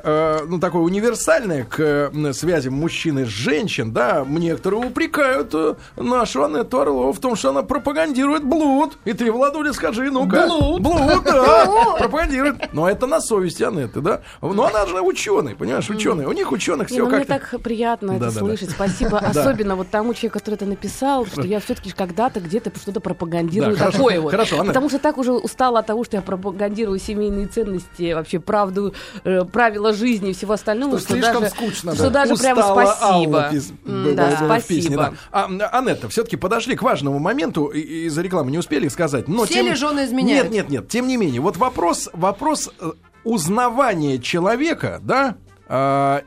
э, 0.02 0.40
ну, 0.46 0.58
такое 0.58 0.82
универсальное 0.82 1.64
к 1.64 1.80
э, 1.80 2.32
связям 2.32 2.74
мужчины 2.74 3.24
с 3.24 3.28
женщин, 3.28 3.92
да. 3.92 4.24
Некоторые 4.28 4.84
упрекают 4.84 5.54
э, 5.54 5.74
нашу 5.96 6.44
Анетту 6.44 6.80
Орлову 6.80 7.12
в 7.12 7.20
том, 7.20 7.36
что 7.36 7.50
она 7.50 7.62
пропагандирует 7.62 8.44
блуд. 8.44 8.98
И 9.04 9.12
ты, 9.12 9.30
Владуля, 9.30 9.72
скажи, 9.72 10.10
ну-ка. 10.10 10.46
Блуд? 10.46 10.82
Блуд, 10.82 11.24
да. 11.24 11.96
Пропагандирует. 11.98 12.72
Но 12.72 12.88
это 12.88 13.06
на 13.06 13.20
совести 13.20 13.62
Анетты, 13.62 14.00
да. 14.00 14.22
Но 14.40 14.64
она 14.64 14.86
же 14.86 15.00
ученый, 15.00 15.54
понимаешь, 15.54 15.88
ученый. 15.90 16.26
У 16.26 16.32
них 16.32 16.52
ученых 16.52 16.88
все 16.88 17.04
ну, 17.04 17.06
мне 17.06 17.24
как-то... 17.24 17.50
так 17.50 17.62
приятно 17.62 18.12
это 18.12 18.30
слышать. 18.30 18.70
Спасибо. 18.70 19.18
Особенно 19.32 19.76
вот 19.76 19.88
тому 19.90 20.14
человеку, 20.14 20.38
который 20.38 20.54
это 20.54 20.66
написал, 20.66 21.26
что 21.26 21.42
я 21.42 21.60
все-таки 21.60 21.90
когда-то 21.90 22.40
где-то 22.40 22.72
что-то 22.78 23.00
пропагандирую 23.00 23.76
такое 23.76 24.20
вот. 24.20 24.30
хорошо. 24.30 24.64
Потому 24.64 24.88
что 24.88 24.98
так 24.98 25.18
уже 25.18 25.32
устала 25.32 25.80
от 25.80 25.86
того, 25.86 26.04
что 26.04 26.16
я 26.16 26.22
пропагандирую 26.22 26.98
семейные 26.98 27.46
ценности, 27.46 28.12
вообще 28.12 28.40
правду, 28.40 28.94
э, 29.24 29.31
правила 29.52 29.92
жизни 29.92 30.30
и 30.30 30.32
всего 30.32 30.52
остального. 30.54 30.98
Что 30.98 31.12
слишком 31.14 31.42
даже, 31.42 31.54
скучно, 31.54 31.94
Что 31.94 32.10
да. 32.10 32.24
даже 32.26 32.36
прямо 32.40 32.62
спасибо. 32.62 32.96
Алла 33.00 33.50
пис- 33.52 34.14
Да, 34.14 34.36
было 34.40 34.58
в 34.58 34.66
песне, 34.66 34.82
спасибо. 34.96 35.14
да. 35.32 35.48
А, 35.70 35.78
Анетта, 35.78 36.08
все-таки 36.08 36.36
подошли 36.36 36.76
к 36.76 36.82
важному 36.82 37.18
моменту, 37.18 37.66
из-за 37.66 38.22
рекламы 38.22 38.50
не 38.50 38.58
успели 38.58 38.88
сказать. 38.88 39.28
Но 39.28 39.44
Все 39.44 39.54
тем- 39.54 39.66
ли 39.66 39.74
жены 39.74 40.04
изменяют? 40.04 40.44
Нет, 40.50 40.52
нет, 40.52 40.68
нет. 40.70 40.88
Тем 40.88 41.06
не 41.08 41.16
менее, 41.16 41.40
вот 41.40 41.56
вопрос, 41.56 42.08
вопрос 42.12 42.70
э, 42.80 42.92
узнавания 43.24 44.18
человека, 44.18 45.00
да, 45.02 45.36
э, 45.46 45.51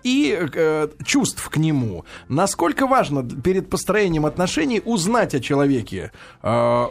и 0.04 0.38
э, 0.54 0.88
чувств 1.06 1.48
к 1.50 1.58
нему. 1.58 2.04
Насколько 2.30 2.88
важно 2.88 3.24
перед 3.24 3.70
построением 3.70 4.26
отношений 4.26 4.82
узнать 4.84 5.36
о 5.36 5.40
человеке 5.40 6.12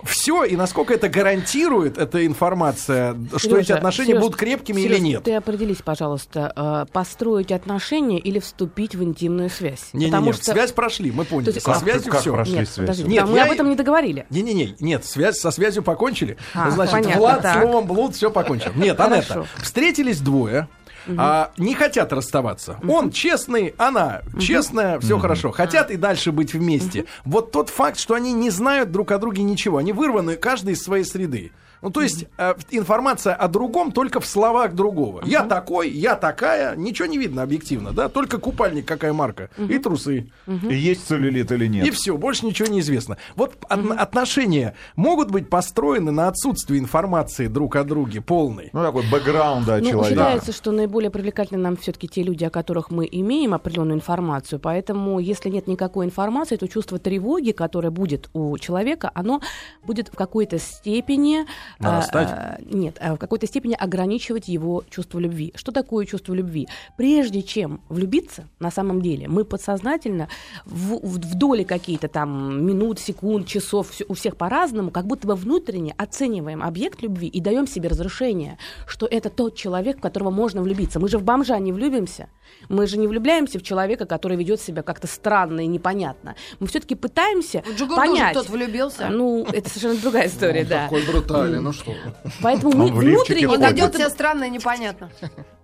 все 0.04 0.44
и 0.44 0.56
насколько 0.56 0.94
это 0.94 1.08
гарантирует 1.08 1.98
эта 1.98 2.24
информация, 2.26 3.16
что 3.36 3.56
эти 3.58 3.66
Серёжа, 3.66 3.74
отношения 3.76 4.08
Серёж, 4.12 4.22
будут 4.22 4.36
крепкими 4.36 4.80
Серёж, 4.80 4.90
или 4.96 4.98
нет? 5.00 5.22
Ты 5.24 5.34
определись, 5.34 5.82
пожалуйста, 5.82 6.52
э, 6.88 6.92
построить 6.92 7.52
отношения 7.52 8.18
или 8.18 8.38
вступить 8.38 8.94
в 8.94 9.02
интимную 9.02 9.50
связь. 9.50 9.88
Не-не-не, 9.92 10.10
Потому 10.12 10.32
что... 10.32 10.44
связь 10.52 10.72
прошли, 10.72 11.10
мы 11.10 11.24
поняли. 11.24 11.46
То 11.46 11.50
есть- 11.56 11.64
Со 11.64 11.72
Как- 11.72 11.80
связью 11.82 12.12
как 12.12 12.20
все. 12.20 12.32
прошли? 12.32 12.54
Нет, 12.58 12.68
связь. 12.68 12.88
подожди, 12.88 13.04
Нет, 13.10 13.26
мы 13.28 13.36
я- 13.36 13.44
об 13.44 13.50
этом 13.52 13.68
не 13.68 13.74
договорили. 13.76 14.26
Не-не-не, 14.30 14.76
нет, 14.80 15.04
связь 15.04 15.38
со 15.38 15.50
связью 15.50 15.82
покончили. 15.82 16.36
А, 16.54 16.70
Значит, 16.70 16.92
понятно, 16.92 17.18
Влад 17.20 17.42
так. 17.42 17.62
словом 17.62 17.86
блуд, 17.86 18.14
все 18.14 18.30
покончил. 18.30 18.70
Нет. 18.76 18.98
Анетта, 19.00 19.46
встретились 19.62 20.20
двое, 20.20 20.68
а, 21.16 21.52
не 21.56 21.74
хотят 21.74 22.12
расставаться. 22.12 22.78
Он 22.88 23.10
честный, 23.10 23.74
она 23.78 24.22
честная, 24.40 24.98
все 25.00 25.18
хорошо. 25.18 25.50
Хотят 25.50 25.90
и 25.90 25.96
дальше 25.96 26.32
быть 26.32 26.54
вместе. 26.54 27.06
Вот 27.24 27.52
тот 27.52 27.68
факт, 27.70 27.98
что 27.98 28.14
они 28.14 28.32
не 28.32 28.50
знают 28.50 28.90
друг 28.90 29.12
о 29.12 29.18
друге 29.18 29.42
ничего, 29.42 29.78
они 29.78 29.92
вырваны 29.92 30.36
каждый 30.36 30.74
из 30.74 30.82
своей 30.82 31.04
среды. 31.04 31.52
Ну, 31.84 31.90
то 31.90 32.00
есть 32.00 32.24
э, 32.38 32.54
информация 32.70 33.34
о 33.34 33.46
другом 33.46 33.92
только 33.92 34.18
в 34.18 34.26
словах 34.26 34.74
другого. 34.74 35.22
Я 35.26 35.42
такой, 35.42 35.90
я 35.90 36.16
такая, 36.16 36.74
ничего 36.76 37.06
не 37.06 37.18
видно 37.18 37.42
объективно, 37.42 37.92
да, 37.92 38.08
только 38.08 38.38
купальник, 38.38 38.86
какая 38.86 39.12
марка, 39.12 39.50
и 39.58 39.78
трусы. 39.78 40.30
И 40.46 40.74
есть 40.74 41.06
целлюлит 41.06 41.52
или 41.52 41.66
нет? 41.66 41.86
И 41.86 41.90
все, 41.90 42.16
больше 42.16 42.46
ничего 42.46 42.68
не 42.68 42.80
известно. 42.80 43.18
Вот 43.36 43.52
от- 43.68 43.90
отношения 44.00 44.74
могут 44.96 45.30
быть 45.30 45.50
построены 45.50 46.10
на 46.10 46.28
отсутствии 46.28 46.78
информации 46.78 47.48
друг 47.48 47.76
о 47.76 47.84
друге 47.84 48.22
полной. 48.22 48.70
Ну, 48.72 48.82
такой 48.82 49.02
бэкграунд 49.10 49.66
да, 49.66 49.78
Ну, 49.78 50.04
считается, 50.04 50.52
что 50.52 50.72
наиболее 50.72 51.10
привлекательны 51.10 51.60
нам 51.60 51.76
все-таки 51.76 52.08
те 52.08 52.22
люди, 52.22 52.44
о 52.44 52.50
которых 52.50 52.90
мы 52.90 53.06
имеем 53.12 53.52
определенную 53.52 53.96
информацию. 53.98 54.58
Поэтому, 54.58 55.18
если 55.18 55.50
нет 55.50 55.66
никакой 55.66 56.06
информации, 56.06 56.56
то 56.56 56.66
чувство 56.66 56.98
тревоги, 56.98 57.50
которое 57.50 57.90
будет 57.90 58.30
у 58.32 58.56
человека, 58.56 59.10
оно 59.14 59.42
будет 59.82 60.08
в 60.08 60.16
какой-то 60.16 60.58
степени... 60.58 61.44
Нарастать? 61.78 62.28
а, 62.30 62.58
нет, 62.64 62.96
а 63.00 63.14
в 63.14 63.18
какой-то 63.18 63.46
степени 63.46 63.74
ограничивать 63.74 64.48
его 64.48 64.84
чувство 64.90 65.18
любви. 65.18 65.52
Что 65.56 65.72
такое 65.72 66.06
чувство 66.06 66.34
любви? 66.34 66.68
Прежде 66.96 67.42
чем 67.42 67.80
влюбиться, 67.88 68.44
на 68.60 68.70
самом 68.70 69.02
деле, 69.02 69.28
мы 69.28 69.44
подсознательно 69.44 70.28
в, 70.64 70.94
в- 70.98 71.18
в 71.18 71.34
доли 71.34 71.64
какие-то 71.64 72.08
там 72.08 72.64
минут, 72.64 72.98
секунд, 73.00 73.46
часов, 73.46 73.90
всё- 73.90 74.04
у 74.08 74.14
всех 74.14 74.36
по-разному, 74.36 74.90
как 74.90 75.06
будто 75.06 75.26
бы 75.26 75.34
внутренне 75.34 75.94
оцениваем 75.96 76.62
объект 76.62 77.02
любви 77.02 77.28
и 77.28 77.40
даем 77.40 77.66
себе 77.66 77.88
разрешение, 77.88 78.58
что 78.86 79.06
это 79.06 79.30
тот 79.30 79.56
человек, 79.56 79.98
в 79.98 80.00
которого 80.00 80.30
можно 80.30 80.62
влюбиться. 80.62 81.00
Мы 81.00 81.08
же 81.08 81.18
в 81.18 81.24
бомжа 81.24 81.58
не 81.58 81.72
влюбимся. 81.72 82.28
Мы 82.68 82.86
же 82.86 82.98
не 82.98 83.06
влюбляемся 83.08 83.58
в 83.58 83.62
человека, 83.62 84.04
который 84.06 84.36
ведет 84.36 84.60
себя 84.60 84.82
как-то 84.82 85.06
странно 85.06 85.60
и 85.60 85.66
непонятно. 85.66 86.34
Мы 86.60 86.66
все-таки 86.66 86.94
пытаемся 86.94 87.62
уже 87.74 87.86
понять. 87.86 88.32
кто-то 88.36 88.52
влюбился. 88.52 89.08
Ну, 89.08 89.44
это 89.44 89.68
совершенно 89.68 90.00
другая 90.00 90.26
история, 90.28 90.64
да. 90.64 90.84
Такой 90.84 91.04
брутальный, 91.06 91.60
ну 91.64 91.72
что. 91.72 91.94
Поэтому 92.42 92.76
мы 92.76 92.92
внутренне, 92.92 93.48
Он 93.48 93.60
будто 93.60 93.98
себя 93.98 94.10
странно 94.10 94.44
и 94.44 94.50
непонятно. 94.50 95.10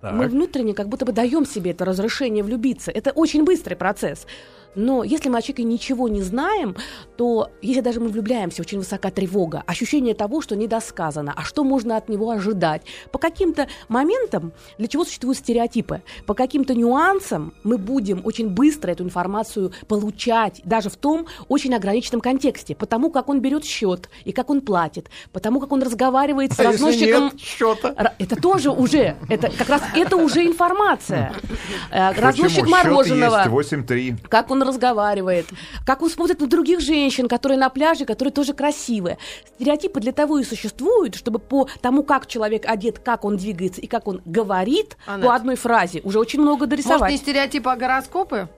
мы 0.00 0.28
внутренне 0.28 0.72
как 0.72 0.88
будто 0.88 1.04
бы 1.04 1.12
даем 1.12 1.44
себе 1.44 1.72
это 1.72 1.84
разрешение 1.84 2.42
влюбиться. 2.42 2.90
Это 2.90 3.10
очень 3.10 3.44
быстрый 3.44 3.74
процесс. 3.74 4.26
Но 4.74 5.02
если 5.04 5.28
мы 5.28 5.38
о 5.38 5.42
человеке 5.42 5.64
ничего 5.64 6.09
не 6.09 6.22
знаем, 6.22 6.76
то 7.16 7.50
если 7.61 7.80
даже 7.80 8.00
мы 8.00 8.09
влюбляемся, 8.09 8.62
очень 8.62 8.78
высока 8.78 9.11
тревога, 9.11 9.62
ощущение 9.66 10.14
того, 10.14 10.40
что 10.40 10.56
недосказано, 10.56 11.33
а 11.37 11.42
что 11.42 11.64
можно 11.64 11.96
от 11.96 12.09
него 12.09 12.30
ожидать. 12.30 12.83
По 13.11 13.18
каким-то 13.18 13.68
моментам, 13.88 14.52
для 14.78 14.87
чего 14.87 15.04
существуют 15.04 15.38
стереотипы, 15.38 16.02
по 16.26 16.35
каким-то 16.35 16.74
нюансам 16.74 17.52
мы 17.64 17.78
будем 17.78 18.20
очень 18.24 18.48
быстро 18.48 18.90
эту 18.92 19.04
информацию 19.04 19.72
получать, 19.88 20.61
даже 20.64 20.88
в 20.88 20.96
том 20.96 21.26
очень 21.48 21.74
ограниченном 21.74 22.20
контексте, 22.20 22.74
потому 22.74 23.11
как 23.11 23.28
он 23.28 23.40
берет 23.40 23.64
счет 23.64 24.09
и 24.24 24.33
как 24.33 24.50
он 24.50 24.61
платит, 24.61 25.11
потому 25.33 25.61
как 25.61 25.72
он 25.72 25.83
разговаривает 25.83 26.52
с 26.52 26.61
А 26.61 26.64
разносчиком. 26.64 27.24
нет 27.24 27.40
счета? 27.40 27.94
Это 28.18 28.37
тоже 28.37 28.70
уже, 28.70 29.16
это 29.28 29.50
как 29.50 29.68
раз 29.68 29.83
это 29.94 30.16
уже 30.16 30.44
информация. 30.46 31.33
Э, 31.90 32.12
Разносчик 32.12 32.68
мороженого. 32.68 33.38
есть 33.38 33.72
8-3. 33.72 34.28
Как 34.28 34.50
он 34.50 34.60
разговаривает, 34.64 35.46
как 35.87 36.03
он 36.03 36.11
смотрит 36.11 36.40
на 36.40 36.46
других 36.46 36.81
женщин, 36.81 37.29
которые 37.29 37.59
на 37.59 37.68
пляже, 37.70 38.05
которые 38.05 38.33
тоже 38.33 38.53
красивые. 38.53 39.18
Стереотипы 39.57 40.01
для 40.01 40.12
того 40.12 40.38
и 40.38 40.44
существуют, 40.44 41.14
чтобы 41.14 41.38
по 41.38 41.68
тому, 41.81 42.03
как 42.03 42.27
человек 42.27 42.64
одет, 42.66 42.99
как 42.99 43.25
он 43.25 43.37
двигается 43.37 43.81
и 43.81 43.87
как 43.87 44.09
он 44.09 44.20
говорит 44.25 44.96
Анет. 45.07 45.27
по 45.27 45.35
одной 45.35 45.57
фразе, 45.57 46.01
уже 46.05 46.18
очень 46.18 46.40
много 46.40 46.66
Может, 46.66 46.70
дорисовать. 46.70 47.11
не 47.11 47.16
стереотипы, 47.16 47.70
а 47.70 47.77
гороскопы? 47.77 48.49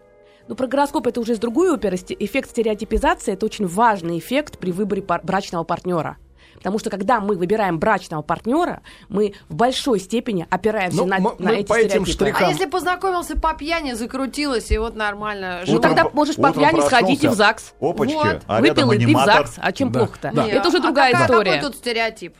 Ну, 0.48 0.56
про 0.56 0.66
гороскоп 0.66 1.06
это 1.06 1.20
уже 1.20 1.32
из 1.34 1.38
другой 1.38 1.70
оперы. 1.72 1.96
Эффект 1.96 2.50
стереотипизации– 2.50 3.32
это 3.34 3.46
очень 3.46 3.66
важный 3.66 4.18
эффект 4.18 4.58
при 4.58 4.72
выборе 4.72 5.00
пар- 5.00 5.20
брачного 5.22 5.62
партнера. 5.62 6.16
Потому 6.62 6.78
что 6.78 6.90
когда 6.90 7.20
мы 7.20 7.34
выбираем 7.36 7.78
брачного 7.80 8.22
партнера, 8.22 8.82
мы 9.08 9.34
в 9.48 9.54
большой 9.56 9.98
степени 9.98 10.46
опираемся 10.48 10.98
Ну, 10.98 11.06
на, 11.06 11.18
мы- 11.18 11.34
на 11.38 11.50
мы 11.50 11.56
эти 11.56 11.66
по 11.66 11.74
этим 11.74 12.06
стереотипы. 12.06 12.24
штрихам- 12.30 12.46
А 12.46 12.50
если 12.50 12.66
познакомился 12.66 13.36
по 13.36 13.52
пьяни, 13.54 13.92
закрутилось, 13.94 14.70
и 14.70 14.78
вот 14.78 14.94
нормально 14.94 15.62
Ну 15.66 15.80
тогда 15.80 16.08
можешь 16.12 16.36
по 16.36 16.52
пьяни 16.52 16.80
сходить 16.80 17.24
и 17.24 17.28
в 17.28 17.32
ЗАГС. 17.34 17.74
Опачки, 17.80 18.14
Вот. 18.14 18.42
а 18.46 18.60
Выпил 18.60 18.92
и 18.92 18.98
ты 18.98 19.06
в. 19.12 19.24
ЗАГС. 19.24 19.54
А 19.56 19.72
чем 19.72 19.90
Да, 19.90 19.98
плохо-то? 20.00 20.30
да. 20.32 20.46
Это 20.46 20.68
уже 20.68 20.78
А 20.78 20.80
другая 20.80 21.10
какая- 21.12 21.26
история. 21.26 21.52
Какой 21.56 21.66
тут 21.70 21.76
стереотип? 21.76 22.36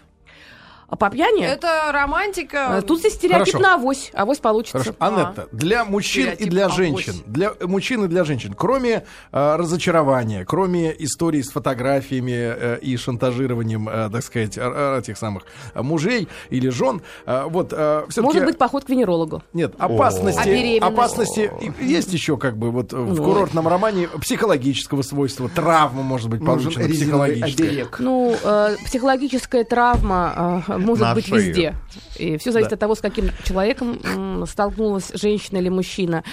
А 0.92 0.96
по 0.96 1.08
пьяни? 1.08 1.42
Это 1.42 1.90
романтика. 1.90 2.76
Э, 2.80 2.82
Тут 2.82 2.98
здесь 2.98 3.14
стереотип 3.14 3.54
Хорошо. 3.54 3.58
на 3.66 3.74
авось. 3.76 4.10
Авось 4.12 4.38
получится. 4.40 4.78
Хорошо. 4.78 4.94
Анетта, 4.98 5.48
для 5.50 5.86
мужчин 5.86 6.24
и 6.24 6.34
Стереотип 6.34 6.50
для 6.50 6.64
авось. 6.66 6.76
женщин, 6.76 7.14
для 7.24 7.52
мужчин 7.62 8.04
и 8.04 8.08
для 8.08 8.24
женщин, 8.24 8.52
кроме 8.54 9.04
э, 9.32 9.56
разочарования, 9.56 10.44
кроме 10.44 10.94
истории 11.02 11.40
с 11.40 11.50
фотографиями 11.50 12.32
э, 12.34 12.78
и 12.82 12.94
шантажированием, 12.98 13.88
э, 13.88 14.10
так 14.12 14.22
сказать, 14.22 14.58
э, 14.58 14.60
э, 14.62 14.98
этих 14.98 15.16
самых 15.16 15.44
э, 15.74 15.80
мужей 15.80 16.28
или 16.50 16.68
жен, 16.68 17.00
э, 17.24 17.44
вот 17.48 17.68
все-таки... 17.68 18.20
Может 18.20 18.44
быть, 18.44 18.58
поход 18.58 18.84
к 18.84 18.90
венерологу. 18.90 19.42
Нет, 19.54 19.74
А 19.78 19.86
опасности, 19.86 20.78
опасности 20.78 21.50
и- 21.80 21.84
есть 21.86 22.12
еще 22.12 22.36
как 22.36 22.58
бы 22.58 22.70
вот 22.70 22.92
в 22.92 23.14
Ну. 23.14 23.24
курортном 23.24 23.66
романе 23.66 24.08
психологического 24.20 25.00
свойства, 25.00 25.48
травма 25.48 26.02
может 26.02 26.28
быть 26.28 26.44
получена 26.44 26.86
психологическая. 26.86 27.86
Ну, 27.98 28.36
э, 28.44 28.76
психологическая 28.84 29.64
травма 29.64 30.62
э, 30.68 30.81
может 30.82 31.02
На 31.02 31.14
быть 31.14 31.26
шею. 31.26 31.42
везде. 31.42 31.74
И 32.18 32.36
все 32.36 32.52
зависит 32.52 32.70
Да. 32.70 32.74
от 32.74 32.80
того, 32.80 32.94
с 32.94 33.00
каким 33.00 33.30
человеком 33.44 34.46
столкнулась 34.46 35.10
женщина 35.14 35.58
или 35.58 35.68
мужчина. 35.68 36.24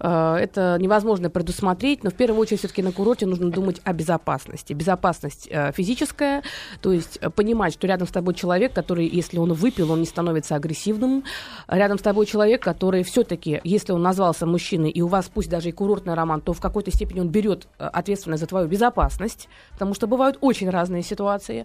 Э, 0.00 0.36
это 0.36 0.76
невозможно 0.80 1.30
предусмотреть, 1.30 2.04
но 2.04 2.10
в 2.10 2.14
первую 2.14 2.40
очередь 2.40 2.60
все-таки 2.60 2.82
на 2.82 2.92
курорте 2.92 3.26
нужно 3.26 3.50
думать 3.50 3.80
о 3.84 3.92
безопасности. 3.92 4.72
Безопасность 4.72 5.48
э, 5.50 5.72
физическая, 5.72 6.42
то 6.80 6.92
есть 6.92 7.18
э, 7.20 7.30
понимать, 7.30 7.72
что 7.74 7.86
рядом 7.86 8.06
с 8.08 8.10
тобой 8.10 8.34
человек, 8.34 8.72
который, 8.72 9.08
если 9.08 9.38
он 9.38 9.52
выпил, 9.52 9.92
он 9.92 10.00
не 10.00 10.06
становится 10.06 10.54
агрессивным. 10.56 11.24
Рядом 11.68 11.98
с 11.98 12.02
тобой 12.02 12.26
человек, 12.26 12.62
который 12.62 13.02
все-таки, 13.02 13.60
если 13.64 13.92
он 13.92 14.02
назвался 14.02 14.46
мужчиной, 14.46 14.90
и 14.90 15.00
у 15.02 15.06
вас 15.08 15.30
пусть 15.32 15.48
даже 15.48 15.68
и 15.68 15.72
курортный 15.72 16.14
роман, 16.14 16.40
то 16.40 16.52
в 16.52 16.60
какой-то 16.60 16.90
степени 16.90 17.20
он 17.20 17.28
берет 17.28 17.68
ответственность 17.78 18.40
за 18.40 18.46
твою 18.46 18.68
безопасность, 18.68 19.48
потому 19.72 19.94
что 19.94 20.06
бывают 20.06 20.38
очень 20.40 20.70
разные 20.70 21.02
ситуации. 21.02 21.64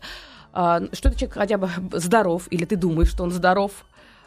А, 0.54 0.82
Что 0.94 1.10
этот 1.10 1.20
человек 1.20 1.34
хотя 1.34 1.58
бы 1.58 1.70
здоров, 1.94 2.48
или 2.52 2.66
ты 2.66 2.76
думаешь, 2.76 3.10
что 3.10 3.24
он 3.24 3.32
здоров. 3.32 3.72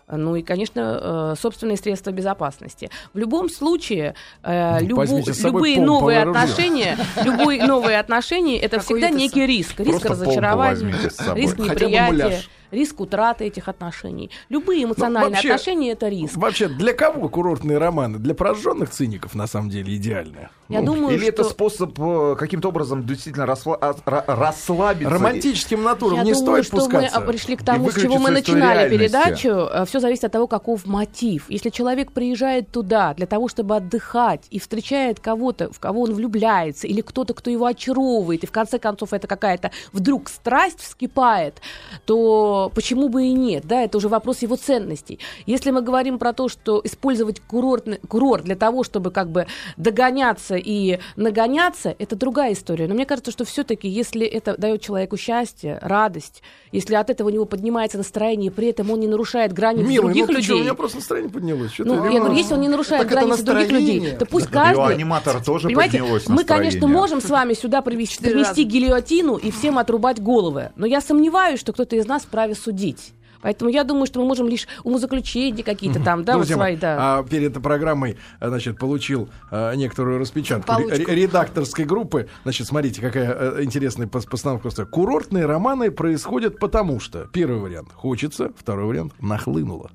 Ну 0.09 0.37
и, 0.37 0.43
конечно, 0.43 1.35
э, 1.35 1.41
собственные 1.41 1.77
средства 1.77 2.13
безопасности. 2.13 2.91
В 3.13 3.19
любом 3.19 3.49
случае, 3.51 4.15
э, 4.45 4.79
Ну, 4.83 5.05
собой 5.33 5.73
любые 5.75 5.81
новые 5.81 6.23
отношения, 6.23 6.97
любые 7.25 7.65
новые 7.67 7.99
отношения, 7.99 8.57
это 8.59 8.79
всегда 8.81 9.11
некий 9.11 9.45
риск. 9.47 9.81
Риск 9.81 10.05
разочарования, 10.05 10.95
риск 11.35 11.59
неприятия, 11.59 12.43
риск 12.71 13.01
утраты 13.01 13.47
этих 13.47 13.69
отношений. 13.69 14.31
Любые 14.49 14.85
эмоциональные 14.85 15.29
Ну, 15.31 15.35
вообще- 15.35 15.49
отношения 15.53 15.91
это 15.93 16.09
риск. 16.09 16.37
Вообще, 16.37 16.69
для 16.69 16.93
кого 16.93 17.29
курортные 17.29 17.79
романы? 17.79 18.19
Для 18.19 18.35
прожженных 18.35 18.91
циников, 18.91 19.35
на 19.35 19.47
самом 19.47 19.71
деле, 19.71 19.95
идеальные. 19.97 20.51
Я 20.69 20.81
Ну, 20.81 20.95
думаю, 20.95 21.17
Или 21.17 21.29
это 21.29 21.45
что... 21.45 21.53
способ 21.53 21.97
э, 21.99 22.35
каким-то 22.37 22.69
образом 22.69 23.07
действительно 23.07 23.45
расла- 23.45 23.79
а- 23.81 23.95
ра- 24.05 24.25
расслабиться? 24.27 25.11
Романтическим 25.15 25.83
натурам 25.85 26.19
Я 26.19 26.25
не 26.25 26.33
думаю, 26.33 26.65
стоит 26.65 26.67
что 26.67 26.77
пускаться. 26.79 27.21
мы 27.21 27.25
а, 27.25 27.27
пришли 27.29 27.55
к 27.57 27.63
тому, 27.65 27.89
с 27.91 27.95
чего 27.95 28.19
мы 28.19 28.31
начинали 28.31 28.89
реальности. 28.89 28.99
передачу. 28.99 29.87
Все 29.87 29.96
зависит 30.01 30.25
от 30.25 30.33
того, 30.33 30.47
каков 30.47 30.87
мотив. 30.87 31.47
Если 31.49 31.71
человек 31.71 32.13
приезжает 32.13 32.71
туда 32.71 33.15
для 33.15 33.27
того, 33.27 33.49
чтобы 33.49 33.77
отдыхать 33.77 34.47
и 34.51 34.59
встречает 34.59 35.21
кого-то, 35.21 35.73
в 35.73 35.81
кого 35.81 36.03
он 36.03 36.15
влюбляется, 36.15 36.87
или 36.87 37.01
кто-то, 37.01 37.35
кто 37.35 37.51
его 37.51 37.67
очаровывает, 37.67 38.45
и 38.45 38.47
в 38.47 38.53
конце 38.53 38.79
концов 38.79 39.13
это 39.13 39.27
какая-то 39.27 39.71
вдруг 39.93 40.29
страсть 40.29 40.81
вскипает, 40.81 41.61
то 42.05 42.71
почему 42.75 43.09
бы 43.09 43.25
и 43.25 43.33
нет? 43.33 43.67
Да, 43.67 43.83
это 43.83 43.99
уже 43.99 44.09
вопрос 44.09 44.43
его 44.43 44.57
ценностей. 44.57 45.19
Если 45.47 45.71
мы 45.71 45.83
говорим 45.83 46.19
про 46.19 46.33
то, 46.33 46.49
что 46.49 46.81
использовать 46.85 47.41
курортный, 47.41 47.99
курорт 48.09 48.45
для 48.45 48.57
того, 48.57 48.85
чтобы 48.85 49.11
как 49.11 49.31
бы 49.31 49.47
догоняться 49.77 50.57
и 50.57 50.99
нагоняться, 51.17 51.95
это 51.99 52.17
другая 52.17 52.53
история. 52.53 52.89
Но 52.89 52.95
мне 52.95 53.07
кажется, 53.07 53.31
что 53.31 53.45
все-таки, 53.45 53.89
если 53.89 54.27
это 54.27 54.57
дает 54.57 54.81
человеку 54.81 55.17
счастье, 55.17 55.79
радость, 55.83 56.43
если 56.73 56.95
от 56.95 57.11
этого 57.11 57.29
у 57.29 57.33
него 57.33 57.45
поднимается 57.45 57.99
настроение, 57.99 58.51
при 58.51 58.69
этом 58.69 58.91
он 58.91 59.01
не 59.01 59.09
нарушает 59.09 59.53
границ 59.53 59.86
Милый, 59.89 60.07
других 60.15 60.29
ну 60.29 60.35
ты 60.35 60.43
чё, 60.43 60.53
у 60.53 60.57
людей. 60.57 60.63
меня 60.65 60.75
просто 60.75 60.97
настроение 60.99 61.31
поднялось. 61.33 61.73
Чё 61.73 61.85
Ну, 61.85 61.95
ну, 61.97 62.11
ревнуешь? 62.11 62.39
если 62.39 62.55
он 62.55 62.61
не 62.61 62.69
нарушает 62.69 63.03
Так 63.03 63.11
границы 63.11 63.43
других 63.43 63.71
людей, 63.71 64.17
то 64.19 64.27
пусть 64.27 64.47
у 64.47 64.51
каждый... 64.51 64.95
аниматора 64.95 65.41
тоже 65.41 65.69
Понимаете, 65.69 65.99
поднялось 65.99 66.29
мы, 66.29 66.45
конечно, 66.45 66.87
можем 66.87 67.21
с 67.21 67.29
вами 67.29 67.55
сюда 67.55 67.83
привести, 67.83 68.33
раза. 68.33 68.63
гильотину 68.63 69.37
и 69.37 69.51
всем 69.51 69.79
отрубать 69.79 70.21
головы. 70.21 70.71
Но 70.77 70.87
я 70.87 71.01
сомневаюсь, 71.01 71.61
что 71.61 71.73
кто-то 71.73 71.97
из 71.97 72.07
нас 72.07 72.23
вправе 72.23 72.55
судить. 72.55 73.13
Поэтому 73.47 73.71
я 73.71 73.85
думаю, 73.85 74.07
что 74.07 74.19
мы 74.19 74.27
можем 74.27 74.49
лишь 74.49 74.67
умозаключения 74.83 75.63
какие-то 75.63 76.03
там, 76.03 76.25
да, 76.25 76.33
вот 76.33 76.41
Друзья 76.41 76.57
мои, 76.57 76.73
свои, 76.73 76.81
да. 76.81 77.19
а 77.19 77.23
перед 77.23 77.53
этой 77.53 77.63
программой, 77.63 78.17
значит, 78.41 78.77
получил 78.77 79.29
а, 79.53 79.73
некоторую 79.75 80.19
распечатку 80.19 80.67
Получку. 80.67 81.13
редакторской 81.13 81.85
группы. 81.85 82.29
Значит, 82.43 82.67
смотрите, 82.67 83.01
какая 83.01 83.31
э, 83.31 83.63
интересная 83.63 84.09
пос- 84.09 84.29
постановка. 84.29 84.63
просто. 84.63 84.85
Курортные 84.85 85.47
романы 85.47 85.93
происходят 85.93 86.59
потому 86.59 86.99
что. 86.99 87.29
Первый 87.33 87.61
вариант— 87.61 87.91
хочется, 87.95 88.51
второй 88.59 88.87
вариант— 88.87 89.13
нахлынуло. 89.21 89.93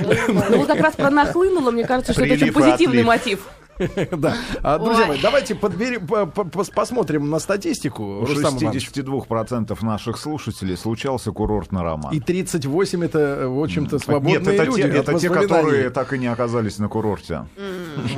Ну, 0.00 0.58
вот 0.58 0.68
как 0.68 0.78
раз 0.78 0.94
про 0.94 1.10
нахлынуло, 1.10 1.72
мне 1.72 1.84
кажется, 1.84 2.12
что 2.12 2.24
это 2.24 2.34
очень 2.34 2.52
позитивный 2.52 3.02
мотив. 3.02 3.48
Да. 4.16 4.36
А, 4.62 4.78
Друзья 4.78 5.06
мои, 5.06 5.18
давайте 5.20 5.54
посмотрим 5.54 7.30
на 7.30 7.38
статистику. 7.38 8.02
У 8.02 8.24
Рустам 8.24 8.56
Иванович. 8.58 8.90
62% 8.94 9.84
наших 9.84 10.18
слушателей 10.18 10.76
случался 10.76 11.32
курортный 11.32 11.82
роман. 11.82 12.12
И 12.12 12.20
38 12.20 13.04
это, 13.04 13.48
в 13.48 13.62
общем-то, 13.62 13.96
Нет, 13.96 14.04
свободные 14.04 14.64
люди. 14.64 14.82
те, 14.82 14.88
от 14.88 15.08
это 15.08 15.18
те, 15.18 15.30
которые 15.30 15.90
так 15.90 16.12
и 16.12 16.18
не 16.18 16.26
оказались 16.26 16.78
на 16.78 16.88
курорте. 16.88 17.46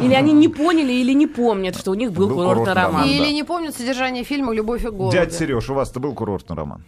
Или 0.03 0.15
они 0.15 0.33
не 0.33 0.49
поняли, 0.49 0.93
или 0.93 1.13
не 1.13 1.27
помнят, 1.27 1.77
что 1.77 1.91
у 1.91 1.95
них 1.95 2.13
был, 2.13 2.29
курортный 2.29 2.73
роман. 2.75 3.09
Или 3.09 3.33
не 3.33 3.45
помнят 3.45 3.75
содержание 3.75 4.25
фильма 4.25 4.53
«Любовь 4.55 4.85
и 4.85 4.89
голуби». 4.89 5.13
Дядь 5.15 5.35
Сереж, 5.35 5.69
у 5.71 5.75
вас-то 5.75 6.01
был 6.01 6.15
курортный 6.15 6.57
роман? 6.57 6.85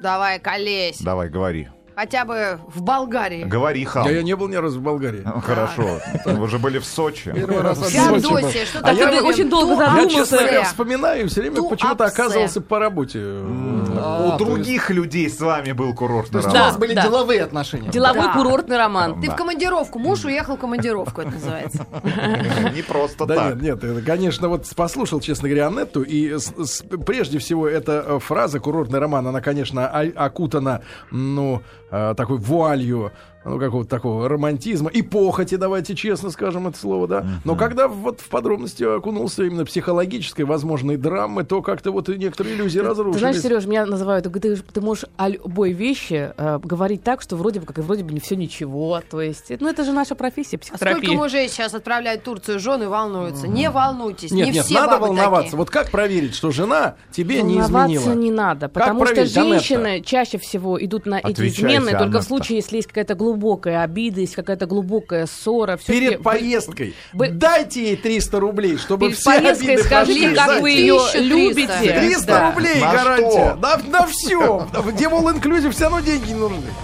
Давай, 0.00 0.40
колесь. 0.40 1.00
Давай, 1.00 1.28
говори. 1.28 1.68
Хотя 1.94 2.24
бы 2.24 2.58
в 2.74 2.82
Болгарии. 2.82 3.44
Говори, 3.44 3.84
хам. 3.84 4.04
Я, 4.06 4.12
я 4.12 4.22
не 4.22 4.34
был 4.34 4.48
ни 4.48 4.56
разу 4.56 4.80
в 4.80 4.82
Болгарии. 4.82 5.22
Ну, 5.24 5.40
Хорошо. 5.40 6.00
Вы 6.24 6.48
же 6.48 6.58
были 6.58 6.78
в 6.78 6.84
Сочи. 6.84 7.32
Первый 7.34 7.60
раз 7.60 7.78
в 7.78 7.88
Я 7.90 8.04
Сочи 8.06 8.22
был. 8.22 8.38
Феодосия, 8.38 8.64
что 8.66 8.78
А 8.78 8.82
такое? 8.82 9.12
я 9.12 9.22
очень 9.24 9.48
долго 9.50 9.72
Я, 9.72 9.78
задумался. 9.90 10.16
честно 10.16 10.38
говоря, 10.38 10.64
вспоминаю, 10.64 11.28
все 11.28 11.40
время 11.42 11.62
почему-то 11.68 12.04
оказывался 12.04 12.60
по 12.60 12.78
работе. 12.78 13.20
А, 13.22 14.34
У 14.34 14.38
других 14.38 14.90
людей 14.90 15.28
с 15.28 15.38
вами 15.40 15.72
был 15.72 15.90
То 15.90 15.96
курортный 15.98 16.40
есть 16.42 16.48
у 16.54 16.58
вас 16.58 16.76
были 16.78 16.94
деловые 16.94 17.42
отношения. 17.44 17.88
Деловой 17.90 18.32
курортный 18.32 18.76
роман. 18.78 19.20
Ты 19.20 19.30
в 19.30 19.34
командировку. 19.36 19.98
Муж 19.98 20.24
уехал 20.24 20.56
в 20.56 20.60
командировку, 20.60 21.20
это 21.20 21.30
называется. 21.32 21.86
роман. 22.02 22.72
Не 22.74 22.82
просто 22.82 23.26
Да 23.26 23.34
так. 23.34 23.60
нет, 23.60 23.82
нет, 23.82 24.04
конечно, 24.04 24.48
вот 24.48 24.66
послушал, 24.74 25.20
честно 25.20 25.48
говоря, 25.48 25.66
Аннетту, 25.68 26.02
и 26.02 26.36
прежде 27.04 27.38
всего 27.38 27.68
эта 27.68 28.04
э, 28.06 28.18
фраза 28.18 28.60
«курортный 28.60 28.98
роман», 28.98 29.26
она, 29.26 29.40
конечно, 29.40 29.86
о- 29.88 30.12
окутана, 30.26 30.82
ну, 31.10 31.62
э, 31.92 32.14
такой 32.16 32.38
вуалью, 32.38 33.12
ну, 33.44 33.58
какого-то 33.58 33.90
такого 33.90 34.28
романтизма 34.28 34.88
и 34.88 35.02
похоти, 35.02 35.56
давайте 35.56 35.96
честно 35.96 36.30
скажем 36.30 36.68
это 36.68 36.78
слово, 36.78 37.08
да. 37.08 37.26
Но 37.44 37.56
когда 37.56 37.88
вот 37.88 38.20
в 38.20 38.28
подробности 38.28 38.84
окунулся 38.84 39.42
именно 39.42 39.64
психологической, 39.64 40.44
возможной 40.44 40.96
драмы, 40.96 41.42
то 41.42 41.60
как-то 41.60 41.90
вот 41.90 42.08
и 42.08 42.16
некоторые 42.18 42.54
иллюзии 42.54 42.78
Ты 42.78 42.84
разрушились. 42.84 43.18
знаешь, 43.18 43.40
Сереж, 43.40 43.66
меня 43.66 43.84
называют, 43.84 44.32
ты, 44.32 44.56
ты 44.56 44.80
можешь 44.80 45.06
о 45.16 45.28
любой 45.28 45.72
вещи 45.72 46.32
э, 46.36 46.60
говорить 46.62 47.02
так, 47.02 47.20
что 47.20 47.34
вроде 47.34 47.58
бы 47.58 47.66
как 47.66 47.78
и 47.78 47.80
вроде 47.80 48.04
бы 48.04 48.12
не 48.12 48.20
все 48.20 48.36
ничего. 48.36 49.02
То 49.10 49.20
есть, 49.20 49.50
ну 49.58 49.68
это 49.68 49.82
же 49.82 49.90
наша 49.92 50.14
профессия, 50.14 50.56
А 50.58 50.64
сколько 50.64 50.78
психотерапия. 50.78 51.18
мужей 51.18 51.48
сейчас 51.48 51.74
отправляют 51.74 52.20
в 52.20 52.24
Турцию 52.24 52.60
жены 52.60 52.88
волнуются? 52.88 53.48
Не 53.48 53.70
волнуйтесь, 53.70 54.30
Нет, 54.30 54.46
не 54.46 54.52
нет, 54.54 54.64
все 54.66 54.74
надо 54.74 54.92
бабы 54.92 55.06
волноваться. 55.08 55.42
такие. 55.46 55.58
Вот 55.58 55.70
как 55.70 55.90
проверить, 55.90 56.36
что 56.36 56.52
жена 56.52 56.94
тебе 57.10 57.42
не 57.42 57.58
Волноваться 57.60 57.96
изменила? 57.96 58.14
не 58.14 58.30
надо, 58.30 58.60
Как 58.68 58.72
потому 58.72 59.04
что 59.04 59.26
женщины 59.26 60.00
чаще 60.00 60.38
всего 60.38 60.80
идут 60.82 61.06
на 61.06 61.18
эти 61.18 61.26
Отвечайте, 61.32 61.80
измены 61.88 61.98
только 61.98 62.20
в 62.20 62.24
случае, 62.24 62.56
если 62.56 62.76
есть 62.76 62.88
какая-то 62.88 63.14
глубокая 63.14 63.82
обида, 63.82 64.20
есть 64.20 64.34
какая-то 64.34 64.66
глубокая 64.66 65.26
ссора. 65.26 65.76
Всё-таки 65.76 66.00
Перед 66.00 66.16
вы- 66.18 66.22
поездкой 66.24 66.94
вы- 67.12 67.28
дайте 67.28 67.82
ей 67.84 67.96
300 67.96 68.40
рублей, 68.40 68.76
чтобы 68.78 69.06
Перед 69.06 69.18
все 69.18 69.30
поездкой 69.30 69.68
обиды 69.74 69.82
скажите, 69.84 70.20
прошли. 70.30 70.36
как 70.36 70.62
вы 70.62 70.70
ее 70.70 70.94
1300. 70.94 71.18
любите. 71.22 72.00
300 72.00 72.26
Да. 72.26 72.50
рублей 72.50 72.80
На 72.80 72.92
гарантия. 72.92 73.30
что? 73.30 73.56
На, 73.56 73.76
на 73.98 74.06
все. 74.06 74.68
Где 74.86 75.04
all 75.06 75.34
inclusive, 75.34 75.70
все 75.72 75.84
равно 75.84 76.00
деньги 76.00 76.28
не 76.28 76.34
нужны. 76.34 76.62